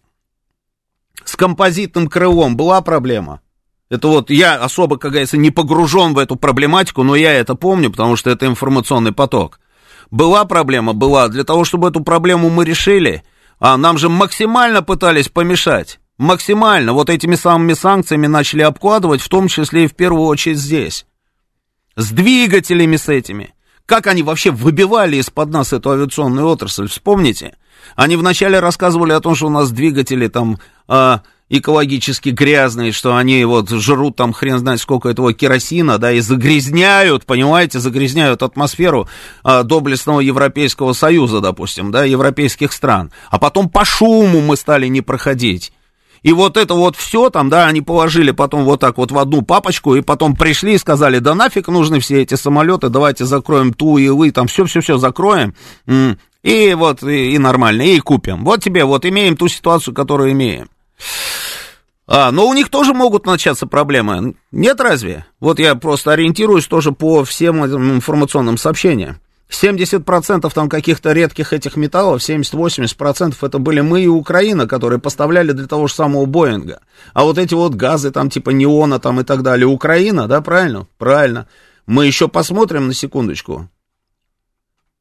[1.30, 3.40] с композитным крылом была проблема?
[3.88, 7.90] Это вот я особо, как говорится, не погружен в эту проблематику, но я это помню,
[7.90, 9.60] потому что это информационный поток.
[10.10, 10.92] Была проблема?
[10.92, 11.28] Была.
[11.28, 13.22] Для того, чтобы эту проблему мы решили,
[13.60, 16.00] а нам же максимально пытались помешать.
[16.18, 16.94] Максимально.
[16.94, 21.06] Вот этими самыми санкциями начали обкладывать, в том числе и в первую очередь здесь.
[21.94, 23.54] С двигателями с этими.
[23.86, 27.54] Как они вообще выбивали из-под нас эту авиационную отрасль, вспомните?
[27.96, 30.58] Они вначале рассказывали о том, что у нас двигатели там
[30.88, 36.20] а, экологически грязные, что они вот жрут там хрен знает сколько этого керосина, да, и
[36.20, 39.08] загрязняют, понимаете, загрязняют атмосферу
[39.42, 43.10] а, доблестного Европейского Союза, допустим, да, европейских стран.
[43.30, 45.72] А потом по шуму мы стали не проходить.
[46.22, 49.42] И вот это вот все там, да, они положили потом вот так вот в одну
[49.42, 53.98] папочку, и потом пришли и сказали, да нафиг нужны все эти самолеты, давайте закроем ту
[53.98, 55.54] и вы, там все-все-все закроем,
[56.42, 58.44] и вот, и, и нормально, и купим.
[58.44, 60.70] Вот тебе, вот имеем ту ситуацию, которую имеем.
[62.06, 64.34] А, но у них тоже могут начаться проблемы.
[64.50, 65.26] Нет разве?
[65.38, 69.20] Вот я просто ориентируюсь тоже по всем информационным сообщениям.
[69.50, 75.66] 70% там каких-то редких этих металлов, 70-80% это были мы и Украина, которые поставляли для
[75.66, 76.80] того же самого Боинга.
[77.12, 80.86] А вот эти вот газы там типа неона там и так далее, Украина, да, правильно?
[80.98, 81.46] Правильно.
[81.86, 83.68] Мы еще посмотрим на секундочку.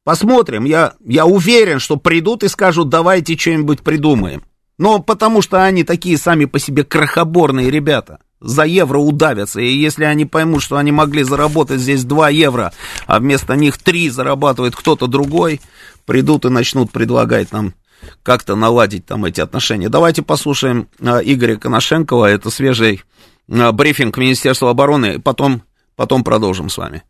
[0.04, 4.42] Посмотрим, я, я уверен, что придут и скажут, давайте что-нибудь придумаем.
[4.78, 9.60] Но потому что они такие сами по себе крохоборные ребята за евро удавятся.
[9.60, 12.72] И если они поймут, что они могли заработать здесь 2 евро,
[13.06, 15.60] а вместо них 3 зарабатывает кто-то другой,
[16.06, 17.74] придут и начнут предлагать нам
[18.22, 19.90] как-то наладить там эти отношения.
[19.90, 23.02] Давайте послушаем а, Игоря Коношенкова, это свежий
[23.50, 25.62] а, брифинг Министерства обороны, потом,
[25.96, 27.02] потом продолжим с вами.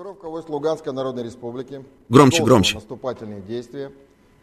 [0.00, 2.76] Группировка войск Луганской Народной Республики громче, громче.
[2.76, 3.92] наступательные действия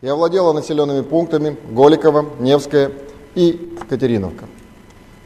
[0.01, 2.91] и овладела населенными пунктами Голиково, Невское
[3.34, 4.45] и Катериновка.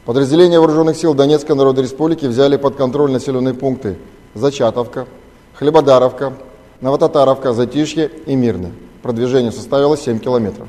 [0.06, 3.98] Подразделения вооруженных сил Донецкой Народной Республики взяли под контроль населенные пункты
[4.32, 5.06] Зачатовка,
[5.52, 6.32] Хлебодаровка,
[6.80, 8.72] Новотатаровка, Затишье и Мирное.
[9.02, 10.66] Продвижение составило 7 километров.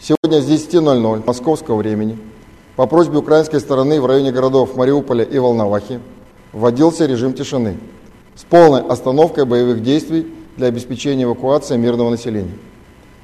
[0.00, 2.18] Сегодня с 10.00 московского времени
[2.76, 5.98] по просьбе украинской стороны в районе городов Мариуполя и Волновахи
[6.52, 7.78] вводился режим тишины
[8.36, 10.26] с полной остановкой боевых действий
[10.56, 12.56] для обеспечения эвакуации мирного населения.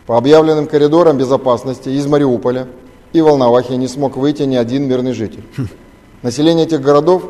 [0.07, 2.67] По объявленным коридорам безопасности из Мариуполя–
[3.13, 5.45] и Волновахи не смог выйти ни один мирный житель.
[6.23, 7.25] Население этих городов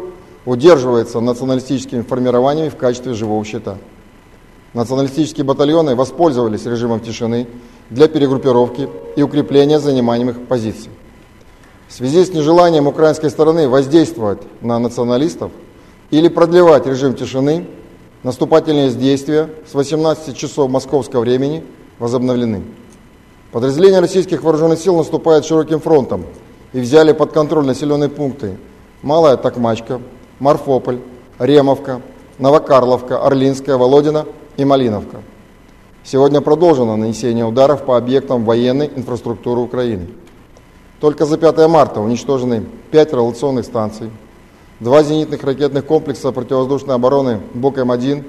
[0.45, 3.79] удерживается националистическими формированиями в качестве живого щита.
[4.75, 7.47] Националистические батальоны воспользовались режимом тишины
[7.91, 10.91] для перегруппировки и укрепления занимаемых позиций.
[11.89, 15.53] В связи с нежеланием украинской стороны воздействовать на националистов
[16.13, 17.67] или продлевать режим тишины,
[18.23, 21.65] наступательные действия с 18 часов московского времени
[21.99, 22.63] возобновлены.
[23.51, 26.27] Подразделения российских вооруженных сил наступают широким фронтом
[26.75, 28.59] и взяли под контроль населенные пункты
[29.01, 30.01] Малая Токмачка,
[30.39, 31.01] Марфополь,
[31.39, 32.03] Ремовка,
[32.39, 34.27] Новокарловка, Орлинская, Володина
[34.59, 35.23] и Малиновка.
[36.05, 40.09] Сегодня продолжено нанесение ударов по объектам военной инфраструктуры Украины.
[41.01, 44.11] Только за 5 марта уничтожены 5 революционных станций,
[44.83, 48.25] два зенитных ракетных комплекса противовоздушной обороны БУК-М1,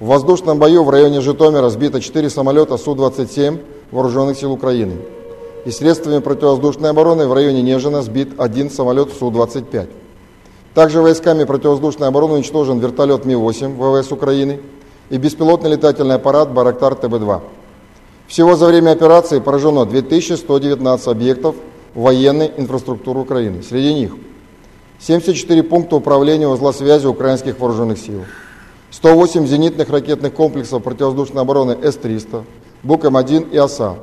[0.00, 3.60] в воздушном бою в районе Житомира сбито 4 самолета Су-27
[3.90, 4.96] Вооруженных сил Украины.
[5.66, 9.88] И средствами противовоздушной обороны в районе Нежина сбит один самолет Су-25.
[10.74, 14.60] Также войсками противовоздушной обороны уничтожен вертолет Ми-8 ВВС Украины
[15.10, 17.40] и беспилотный летательный аппарат Барактар ТБ-2.
[18.28, 21.54] Всего за время операции поражено 2119 объектов
[21.94, 23.62] военной инфраструктуры Украины.
[23.62, 24.12] Среди них
[25.04, 28.24] 74 пункта управления узла связи украинских вооруженных сил,
[28.90, 32.44] 108 зенитных ракетных комплексов противовоздушной обороны С-300,
[32.84, 33.96] БУК-М1 и ОСА,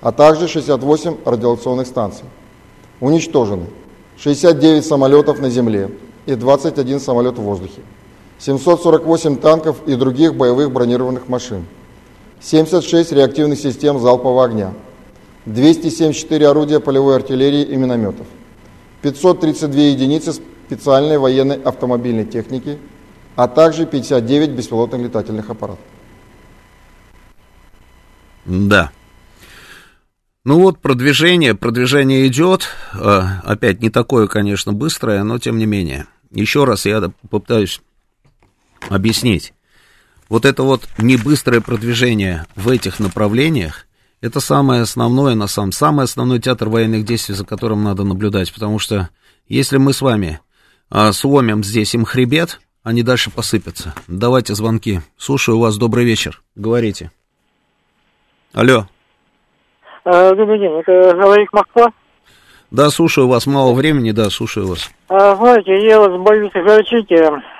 [0.00, 2.24] а также 68 радиационных станций.
[2.98, 3.66] Уничтожены
[4.18, 5.92] 69 самолетов на земле
[6.26, 7.82] и 21 самолет в воздухе,
[8.40, 11.66] 748 танков и других боевых бронированных машин,
[12.40, 14.72] 76 реактивных систем залпового огня,
[15.46, 18.26] 274 орудия полевой артиллерии и минометов,
[19.02, 22.78] 532 единицы специальной военной автомобильной техники,
[23.36, 25.84] а также 59 беспилотных летательных аппаратов.
[28.44, 28.90] Да.
[30.44, 32.68] Ну вот, продвижение, продвижение идет.
[32.94, 36.06] А, опять не такое, конечно, быстрое, но тем не менее.
[36.32, 37.80] Еще раз я попытаюсь
[38.88, 39.52] объяснить.
[40.28, 43.86] Вот это вот небыстрое продвижение в этих направлениях,
[44.22, 48.78] это самое основное, на самом, самый основной театр военных действий, за которым надо наблюдать, потому
[48.78, 49.10] что
[49.48, 50.40] если мы с вами
[50.88, 53.94] а, сломим здесь им хребет, они дальше посыпятся.
[54.06, 55.00] Давайте звонки.
[55.16, 56.40] Слушаю вас, добрый вечер.
[56.54, 57.10] Говорите.
[58.54, 58.86] Алло.
[60.04, 61.92] А, добрый день, это говорит Москва?
[62.70, 64.90] Да, слушаю вас, мало времени, да, слушаю вас.
[65.08, 67.12] А, знаете, я вас боюсь огорчить,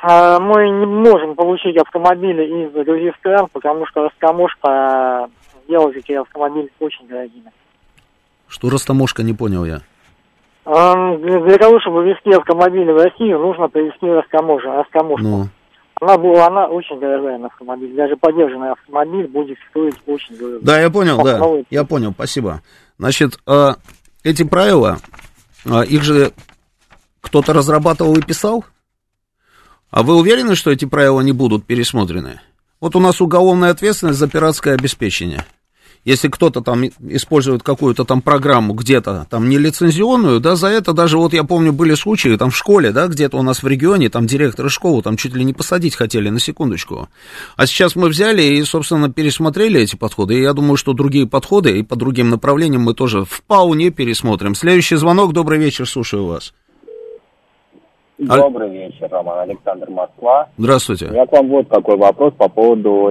[0.02, 5.28] а, мы не можем получить автомобили из других стран, потому что растаможка
[5.72, 7.50] делает эти автомобили очень дорогими.
[8.48, 9.80] Что растаможка, не понял я.
[10.64, 14.68] А, для, для того, чтобы везти автомобили в Россию, нужно привезти растаможку.
[14.68, 15.26] растаможку.
[15.26, 15.48] Ну,
[16.00, 17.94] Она была, она очень дорогая на автомобиль.
[17.96, 20.58] Даже поддержанный автомобиль будет стоить очень дорого.
[20.62, 21.64] да, я понял, да, новый.
[21.70, 22.60] я понял, спасибо.
[22.98, 23.76] Значит, а,
[24.22, 24.98] эти правила,
[25.64, 26.32] а, их же
[27.22, 28.64] кто-то разрабатывал и писал?
[29.90, 32.40] А вы уверены, что эти правила не будут пересмотрены?
[32.80, 35.44] Вот у нас уголовная ответственность за пиратское обеспечение.
[36.04, 41.32] Если кто-то там использует какую-то там программу где-то там нелицензионную, да, за это даже вот
[41.32, 44.68] я помню были случаи там в школе, да, где-то у нас в регионе, там директора
[44.68, 47.08] школы там чуть ли не посадить хотели на секундочку.
[47.56, 50.34] А сейчас мы взяли и, собственно, пересмотрели эти подходы.
[50.34, 54.56] И я думаю, что другие подходы и по другим направлениям мы тоже вполне пересмотрим.
[54.56, 55.32] Следующий звонок.
[55.32, 56.52] Добрый вечер, слушаю вас.
[58.18, 60.48] Добрый вечер, Роман Александр Москва.
[60.58, 61.06] У Здравствуйте.
[61.06, 63.10] меня к вам вот какой вопрос по поводу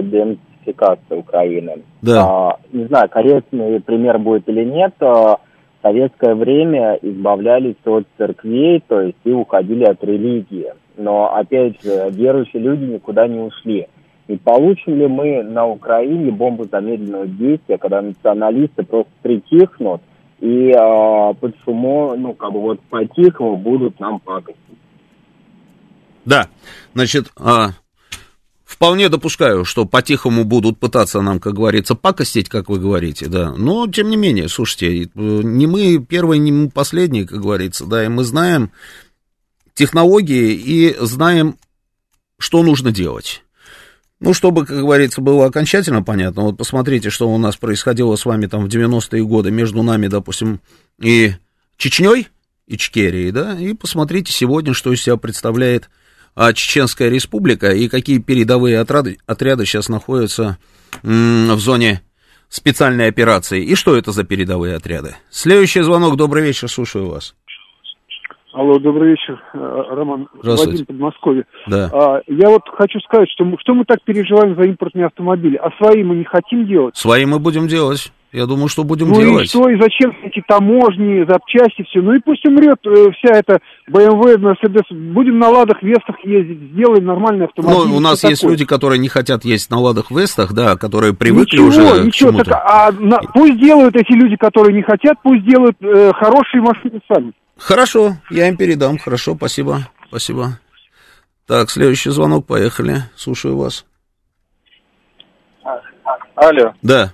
[0.61, 1.83] денацификации Украины.
[2.01, 2.23] Да.
[2.23, 4.93] А, не знаю, корректный пример будет или нет.
[4.99, 5.39] а, в
[5.81, 10.73] советское время избавлялись от церквей, то есть и уходили от религии.
[10.97, 13.87] Но, опять же, верующие люди никуда не ушли.
[14.27, 20.01] И получим ли мы на Украине бомбу замедленного действия, когда националисты просто притихнут
[20.39, 24.61] и а, под шумо, ну, как бы вот по-тихому будут нам пакостить?
[26.25, 26.47] Да,
[26.93, 27.69] значит, а,
[28.81, 33.53] вполне допускаю, что по-тихому будут пытаться нам, как говорится, пакостить, как вы говорите, да.
[33.55, 38.03] Но, тем не менее, слушайте, э, не мы первые, не мы последние, как говорится, да,
[38.03, 38.71] и мы знаем
[39.75, 41.57] технологии и знаем,
[42.39, 43.43] что нужно делать.
[44.19, 48.47] Ну, чтобы, как говорится, было окончательно понятно, вот посмотрите, что у нас происходило с вами
[48.47, 50.59] там в 90-е годы между нами, допустим,
[50.99, 51.33] и
[51.77, 52.29] Чечней,
[52.65, 55.91] Ичкерией, да, и посмотрите сегодня, что из себя представляет
[56.53, 60.57] Чеченская республика и какие передовые отряды, отряды сейчас находятся
[61.03, 62.01] в зоне
[62.49, 63.63] специальной операции.
[63.63, 65.15] И что это за передовые отряды?
[65.29, 66.17] Следующий звонок.
[66.17, 67.35] Добрый вечер, слушаю вас.
[68.53, 69.57] Алло, добрый вечер, э,
[69.91, 70.27] Роман.
[70.41, 70.71] Здравствуйте.
[70.71, 71.45] Вадим Подмосковье.
[71.67, 71.89] Да.
[71.93, 75.69] А, я вот хочу сказать, что мы, что мы так переживаем за импортные автомобили, а
[75.77, 76.97] свои мы не хотим делать.
[76.97, 78.11] Свои мы будем делать.
[78.31, 79.49] Я думаю, что будем ну и делать.
[79.49, 82.01] что, и зачем эти таможни, запчасти, все.
[82.01, 83.59] Ну и пусть умрет э, вся эта
[83.89, 84.83] BMW, Mercedes.
[84.89, 87.89] Будем на ладах, вестах ездить, сделаем нормальный автомобиль.
[87.89, 88.53] Ну, у нас есть такое?
[88.53, 92.29] люди, которые не хотят ездить на ладах вестах, да, которые привыкли ничего, уже к ничего,
[92.31, 92.51] чему-то.
[92.51, 97.01] так, а на- пусть делают эти люди, которые не хотят, пусть делают э, хорошие машины
[97.13, 97.33] сами.
[97.57, 98.97] Хорошо, я им передам.
[98.97, 99.89] Хорошо, спасибо.
[100.07, 100.59] Спасибо.
[101.47, 102.99] Так, следующий звонок, поехали.
[103.17, 103.85] Слушаю вас.
[106.35, 107.11] Алло, Да,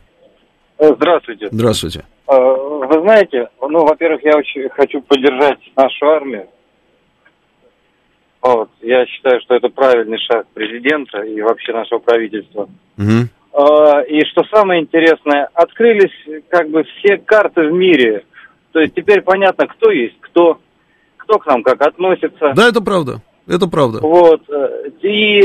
[0.80, 1.48] здравствуйте.
[1.52, 2.06] здравствуйте.
[2.28, 6.48] Э, Вы знаете, ну, во-первых, я очень хочу поддержать нашу армию.
[8.42, 8.70] Вот.
[8.82, 12.70] Я считаю, что это правильный шаг президента и вообще нашего правительства.
[12.98, 18.24] Э, И что самое интересное, открылись как бы все карты в мире.
[18.72, 20.60] То есть теперь понятно, кто есть кто,
[21.18, 22.54] кто к нам как относится.
[22.56, 23.22] Да, это правда.
[23.48, 24.00] Это правда.
[24.02, 24.42] Вот.
[25.02, 25.42] И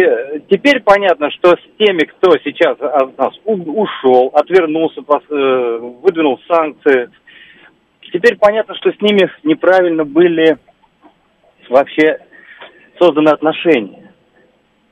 [0.51, 7.11] теперь понятно, что с теми, кто сейчас от нас ушел, отвернулся, э, выдвинул санкции,
[8.13, 10.59] теперь понятно, что с ними неправильно были
[11.69, 12.19] вообще
[12.99, 14.13] созданы отношения.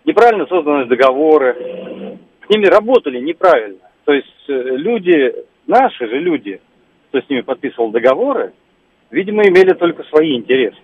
[0.05, 2.19] Неправильно созданы договоры.
[2.47, 3.81] С ними работали неправильно.
[4.05, 5.35] То есть э, люди,
[5.67, 6.61] наши же люди,
[7.09, 8.53] кто с ними подписывал договоры,
[9.11, 10.79] видимо, имели только свои интересы.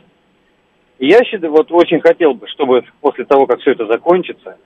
[0.98, 4.56] Я считаю, вот очень хотел бы, чтобы после того, как все это закончится,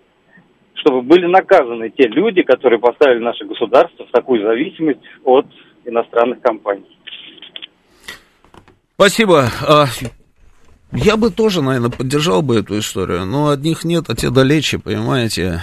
[0.74, 5.46] чтобы были наказаны те люди, которые поставили наше государство в такую зависимость от
[5.84, 6.86] иностранных компаний.
[8.94, 9.46] Спасибо.
[9.66, 9.86] А,
[10.92, 15.62] я бы тоже, наверное, поддержал бы эту историю, но одних нет, а те далече, понимаете.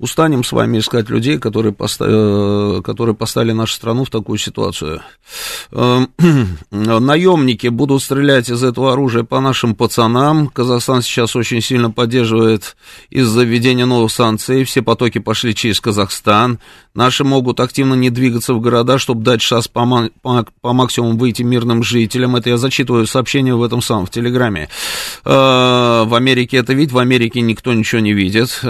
[0.00, 5.02] Устанем с вами искать людей, которые, поставили, э, которые поставили нашу страну в такую ситуацию.
[5.70, 6.10] Эм,
[6.72, 10.48] наемники будут стрелять из этого оружия по нашим пацанам.
[10.48, 12.76] Казахстан сейчас очень сильно поддерживает
[13.08, 14.64] из-за введения новых санкций.
[14.64, 16.58] Все потоки пошли через Казахстан.
[16.94, 21.42] Наши могут активно не двигаться в города, чтобы дать шанс по, по, по максимуму выйти
[21.42, 22.34] мирным жителям.
[22.34, 24.68] Это я зачитываю сообщение в этом самом, в Телеграме.
[25.24, 28.60] Э, в Америке это видит, в Америке никто ничего не видит.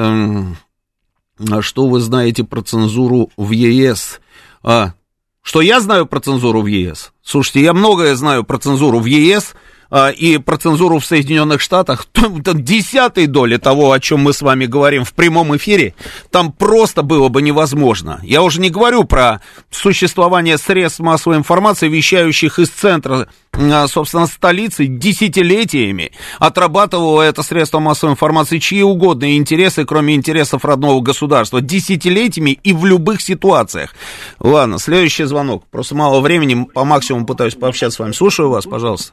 [1.38, 4.20] А что вы знаете про цензуру в ЕС?
[4.62, 4.94] А,
[5.42, 7.12] что я знаю про цензуру в ЕС?
[7.22, 9.54] Слушайте, я многое знаю про цензуру в ЕС
[9.94, 12.06] и про цензуру в Соединенных Штатах.
[12.12, 15.94] Там, там десятой доли того, о чем мы с вами говорим в прямом эфире,
[16.30, 18.18] там просто было бы невозможно.
[18.22, 24.86] Я уже не говорю про существование средств массовой информации, вещающих из центра а, собственно, столицы
[24.86, 32.72] десятилетиями отрабатывала это средство массовой информации чьи угодно интересы, кроме интересов родного государства, десятилетиями и
[32.72, 33.94] в любых ситуациях.
[34.40, 35.64] Ладно, следующий звонок.
[35.70, 38.12] Просто мало времени, по максимуму пытаюсь пообщаться с вами.
[38.12, 39.12] Слушаю вас, пожалуйста.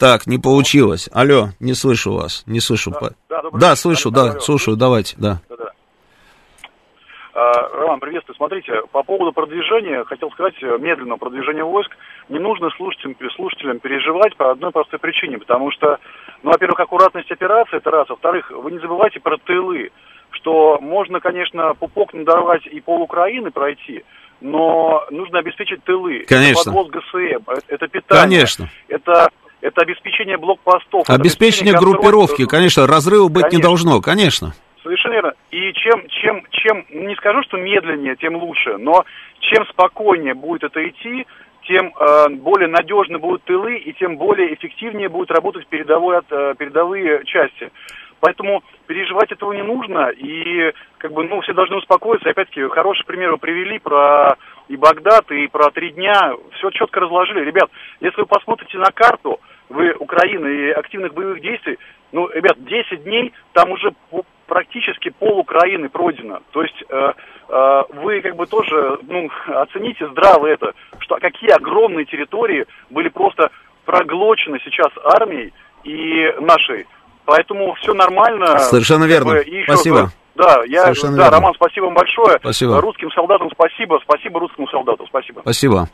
[0.00, 1.10] Так, не получилось.
[1.12, 2.90] Алло, не слышу вас, не слышу.
[2.90, 5.42] Да, да, да слышу, да, слушаю, давайте, да.
[5.50, 5.70] да, да.
[7.34, 8.34] А, Роман, приветствую.
[8.34, 11.90] Смотрите, по поводу продвижения, хотел сказать, э, медленного продвижения войск,
[12.30, 15.98] не нужно слушателям, слушателям переживать по одной простой причине, потому что,
[16.42, 19.90] ну, во-первых, аккуратность операции, это раз, во-вторых, вы не забывайте про тылы,
[20.30, 24.02] что можно, конечно, пупок надорвать и пол Украины пройти,
[24.40, 26.24] но нужно обеспечить тылы.
[26.26, 26.70] Конечно.
[26.70, 28.38] Это подвоз ГСМ, это питание.
[28.38, 28.70] Конечно.
[28.88, 29.28] Это
[29.60, 31.08] это обеспечение блокпостов.
[31.08, 33.56] Обеспечение, обеспечение группировки, конечно, разрыва быть конечно.
[33.56, 34.52] не должно, конечно.
[34.82, 35.32] Совершенно верно.
[35.50, 39.04] И чем, чем, чем, не скажу, что медленнее, тем лучше, но
[39.40, 41.26] чем спокойнее будет это идти,
[41.68, 47.24] тем э, более надежны будут тылы и тем более эффективнее будут работать передовой, э, передовые
[47.26, 47.70] части.
[48.20, 52.28] Поэтому переживать этого не нужно, и как бы, ну, все должны успокоиться.
[52.28, 54.36] Опять-таки, хороший пример вы привели про
[54.68, 56.34] и Багдад, и про три дня.
[56.56, 57.44] Все четко разложили.
[57.44, 57.70] Ребят,
[58.00, 61.78] если вы посмотрите на карту, вы Украины и активных боевых действий,
[62.12, 63.94] ну, ребят, 10 дней, там уже
[64.46, 66.40] практически пол Украины пройдено.
[66.50, 67.12] То есть э,
[67.48, 73.50] э, вы как бы тоже ну, оцените здраво это, что какие огромные территории были просто
[73.84, 75.52] проглочены сейчас армией
[75.84, 76.86] и нашей.
[77.24, 78.58] Поэтому все нормально.
[78.58, 79.36] Совершенно верно.
[79.36, 80.10] Как бы, Спасибо.
[80.34, 81.36] Да, я, Совершенно да, верно.
[81.36, 82.38] Роман, спасибо вам большое.
[82.40, 82.80] Спасибо.
[82.80, 85.40] Русским солдатам спасибо, спасибо русскому солдату, спасибо.
[85.42, 85.88] Спасибо.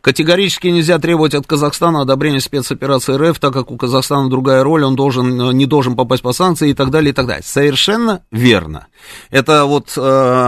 [0.00, 4.96] Категорически нельзя требовать от Казахстана одобрения спецоперации РФ, так как у Казахстана другая роль, он
[4.96, 7.42] должен, не должен попасть по санкции и так далее, и так далее.
[7.42, 8.86] Совершенно верно.
[9.30, 10.00] Это вот э,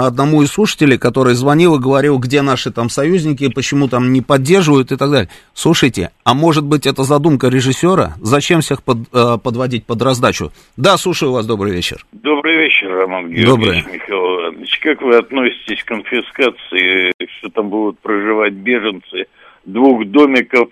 [0.06, 4.92] одному из слушателей, который звонил и говорил, где наши там союзники, почему там не поддерживают
[4.92, 5.28] и так далее.
[5.52, 8.14] Слушайте, а может быть это задумка режиссера?
[8.20, 10.52] Зачем всех под, э, подводить под раздачу?
[10.76, 12.04] Да, слушаю вас, добрый вечер.
[12.12, 13.33] Добрый вечер, Роман.
[13.42, 13.82] Доброе.
[13.82, 19.26] Михаил Иванович, как вы относитесь к конфискации, что там будут проживать беженцы
[19.64, 20.68] двух домиков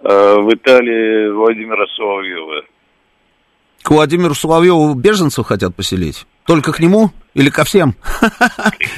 [0.00, 2.62] э, в Италии Владимира Соловьева?
[3.82, 6.26] К Владимиру Соловьеву беженцев хотят поселить?
[6.46, 7.94] Только к нему или ко всем?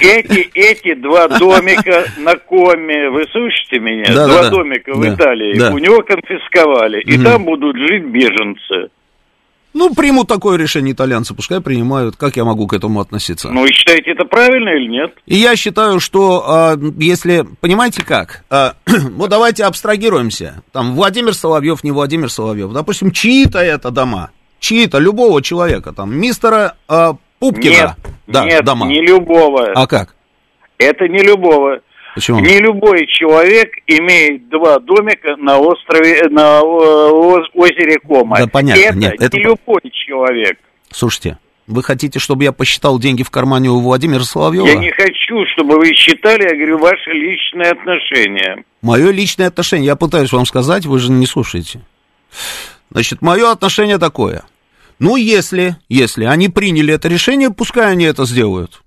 [0.01, 4.05] Эти, эти два домика на Коме, вы слышите меня?
[4.13, 5.73] Да, два да, домика да, в Италии, да.
[5.73, 8.91] у него конфисковали, и там будут жить беженцы.
[9.77, 12.17] Ну, примут такое решение итальянцы, пускай принимают.
[12.17, 13.51] Как я могу к этому относиться?
[13.51, 15.13] Ну, вы считаете, это правильно или нет?
[15.27, 20.63] И я считаю, что а, если, понимаете как, а, вот давайте абстрагируемся.
[20.73, 22.73] Там Владимир Соловьев, не Владимир Соловьев.
[22.73, 24.31] Допустим, чьи-то это дома,
[24.61, 27.71] чьи-то, любого человека, там, мистера а, Пупкина.
[27.71, 27.91] Нет,
[28.27, 28.87] да, нет, дома.
[28.87, 29.73] не любого.
[29.75, 30.15] А как?
[30.79, 31.81] Это не любого.
[32.17, 32.41] Почему?
[32.41, 38.39] Не любой человек имеет два домика на острове, на озере Кома.
[38.39, 39.37] Да понятно, это нет, не это...
[39.37, 40.57] любой человек.
[40.91, 41.37] Слушайте,
[41.67, 44.67] вы хотите, чтобы я посчитал деньги в кармане у Владимира Соловьева?
[44.67, 48.65] Я не хочу, чтобы вы считали, я говорю, ваши личные отношения.
[48.81, 51.83] Мое личное отношение, я пытаюсь вам сказать, вы же не слушаете.
[52.91, 54.45] Значит, мое отношение такое.
[54.99, 58.81] Ну, если, если они приняли это решение, пускай они это сделают.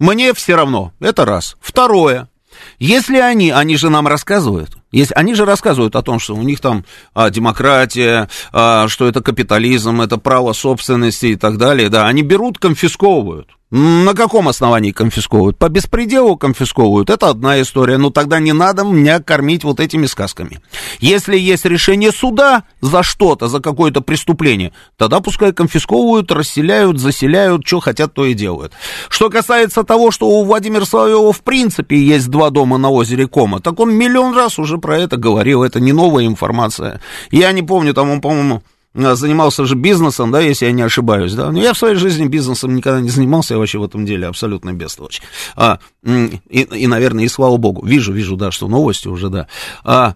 [0.00, 1.58] Мне все равно, это раз.
[1.60, 2.30] Второе,
[2.78, 6.60] если они, они же нам рассказывают, если, они же рассказывают о том, что у них
[6.60, 6.84] там
[7.14, 12.58] а, демократия, а, что это капитализм, это право собственности и так далее, да, они берут,
[12.58, 13.48] конфисковывают.
[13.74, 15.56] На каком основании конфисковывают?
[15.56, 17.08] По беспределу конфисковывают.
[17.08, 17.96] Это одна история.
[17.96, 20.60] Но тогда не надо меня кормить вот этими сказками.
[21.00, 27.80] Если есть решение суда за что-то, за какое-то преступление, тогда пускай конфисковывают, расселяют, заселяют, что
[27.80, 28.74] хотят, то и делают.
[29.08, 33.60] Что касается того, что у Владимира Соловьева в принципе есть два дома на озере Кома,
[33.60, 35.62] так он миллион раз уже про это говорил.
[35.62, 37.00] Это не новая информация.
[37.30, 38.62] Я не помню, там он, по-моему,
[38.94, 42.74] занимался же бизнесом, да, если я не ошибаюсь, да, но я в своей жизни бизнесом
[42.74, 45.22] никогда не занимался, я вообще в этом деле абсолютно бестолочь.
[45.56, 49.48] А, и, и, наверное, и слава богу, вижу, вижу, да, что новости уже, да.
[49.84, 50.14] А,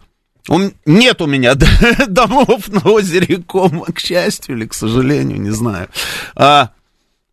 [0.48, 1.55] он, нет у меня
[2.09, 5.89] домов на озере Кома, к счастью или к сожалению, не знаю.
[6.35, 6.70] А,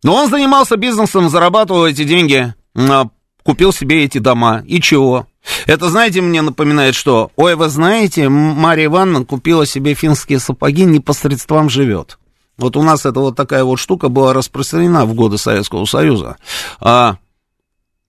[0.02, 3.08] но он занимался бизнесом, зарабатывал эти деньги, а,
[3.42, 4.64] купил себе эти дома.
[4.66, 5.26] И чего?
[5.66, 11.00] Это, знаете, мне напоминает, что, ой, вы знаете, Мария Ивановна купила себе финские сапоги, не
[11.00, 12.18] по средствам живет.
[12.56, 16.36] Вот у нас эта вот такая вот штука была распространена в годы Советского Союза.
[16.80, 17.16] А,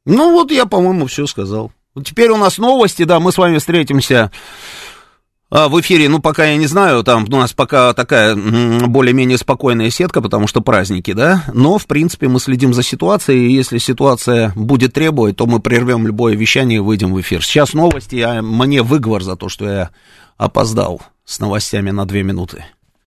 [0.05, 1.71] ну вот я, по-моему, все сказал.
[2.03, 4.31] Теперь у нас новости, да, мы с вами встретимся
[5.51, 9.89] а, в эфире, ну, пока я не знаю, там у нас пока такая более-менее спокойная
[9.89, 14.51] сетка, потому что праздники, да, но, в принципе, мы следим за ситуацией, и если ситуация
[14.55, 17.43] будет требовать, то мы прервем любое вещание и выйдем в эфир.
[17.43, 19.89] Сейчас новости, а мне выговор за то, что я
[20.37, 22.65] опоздал с новостями на две минуты.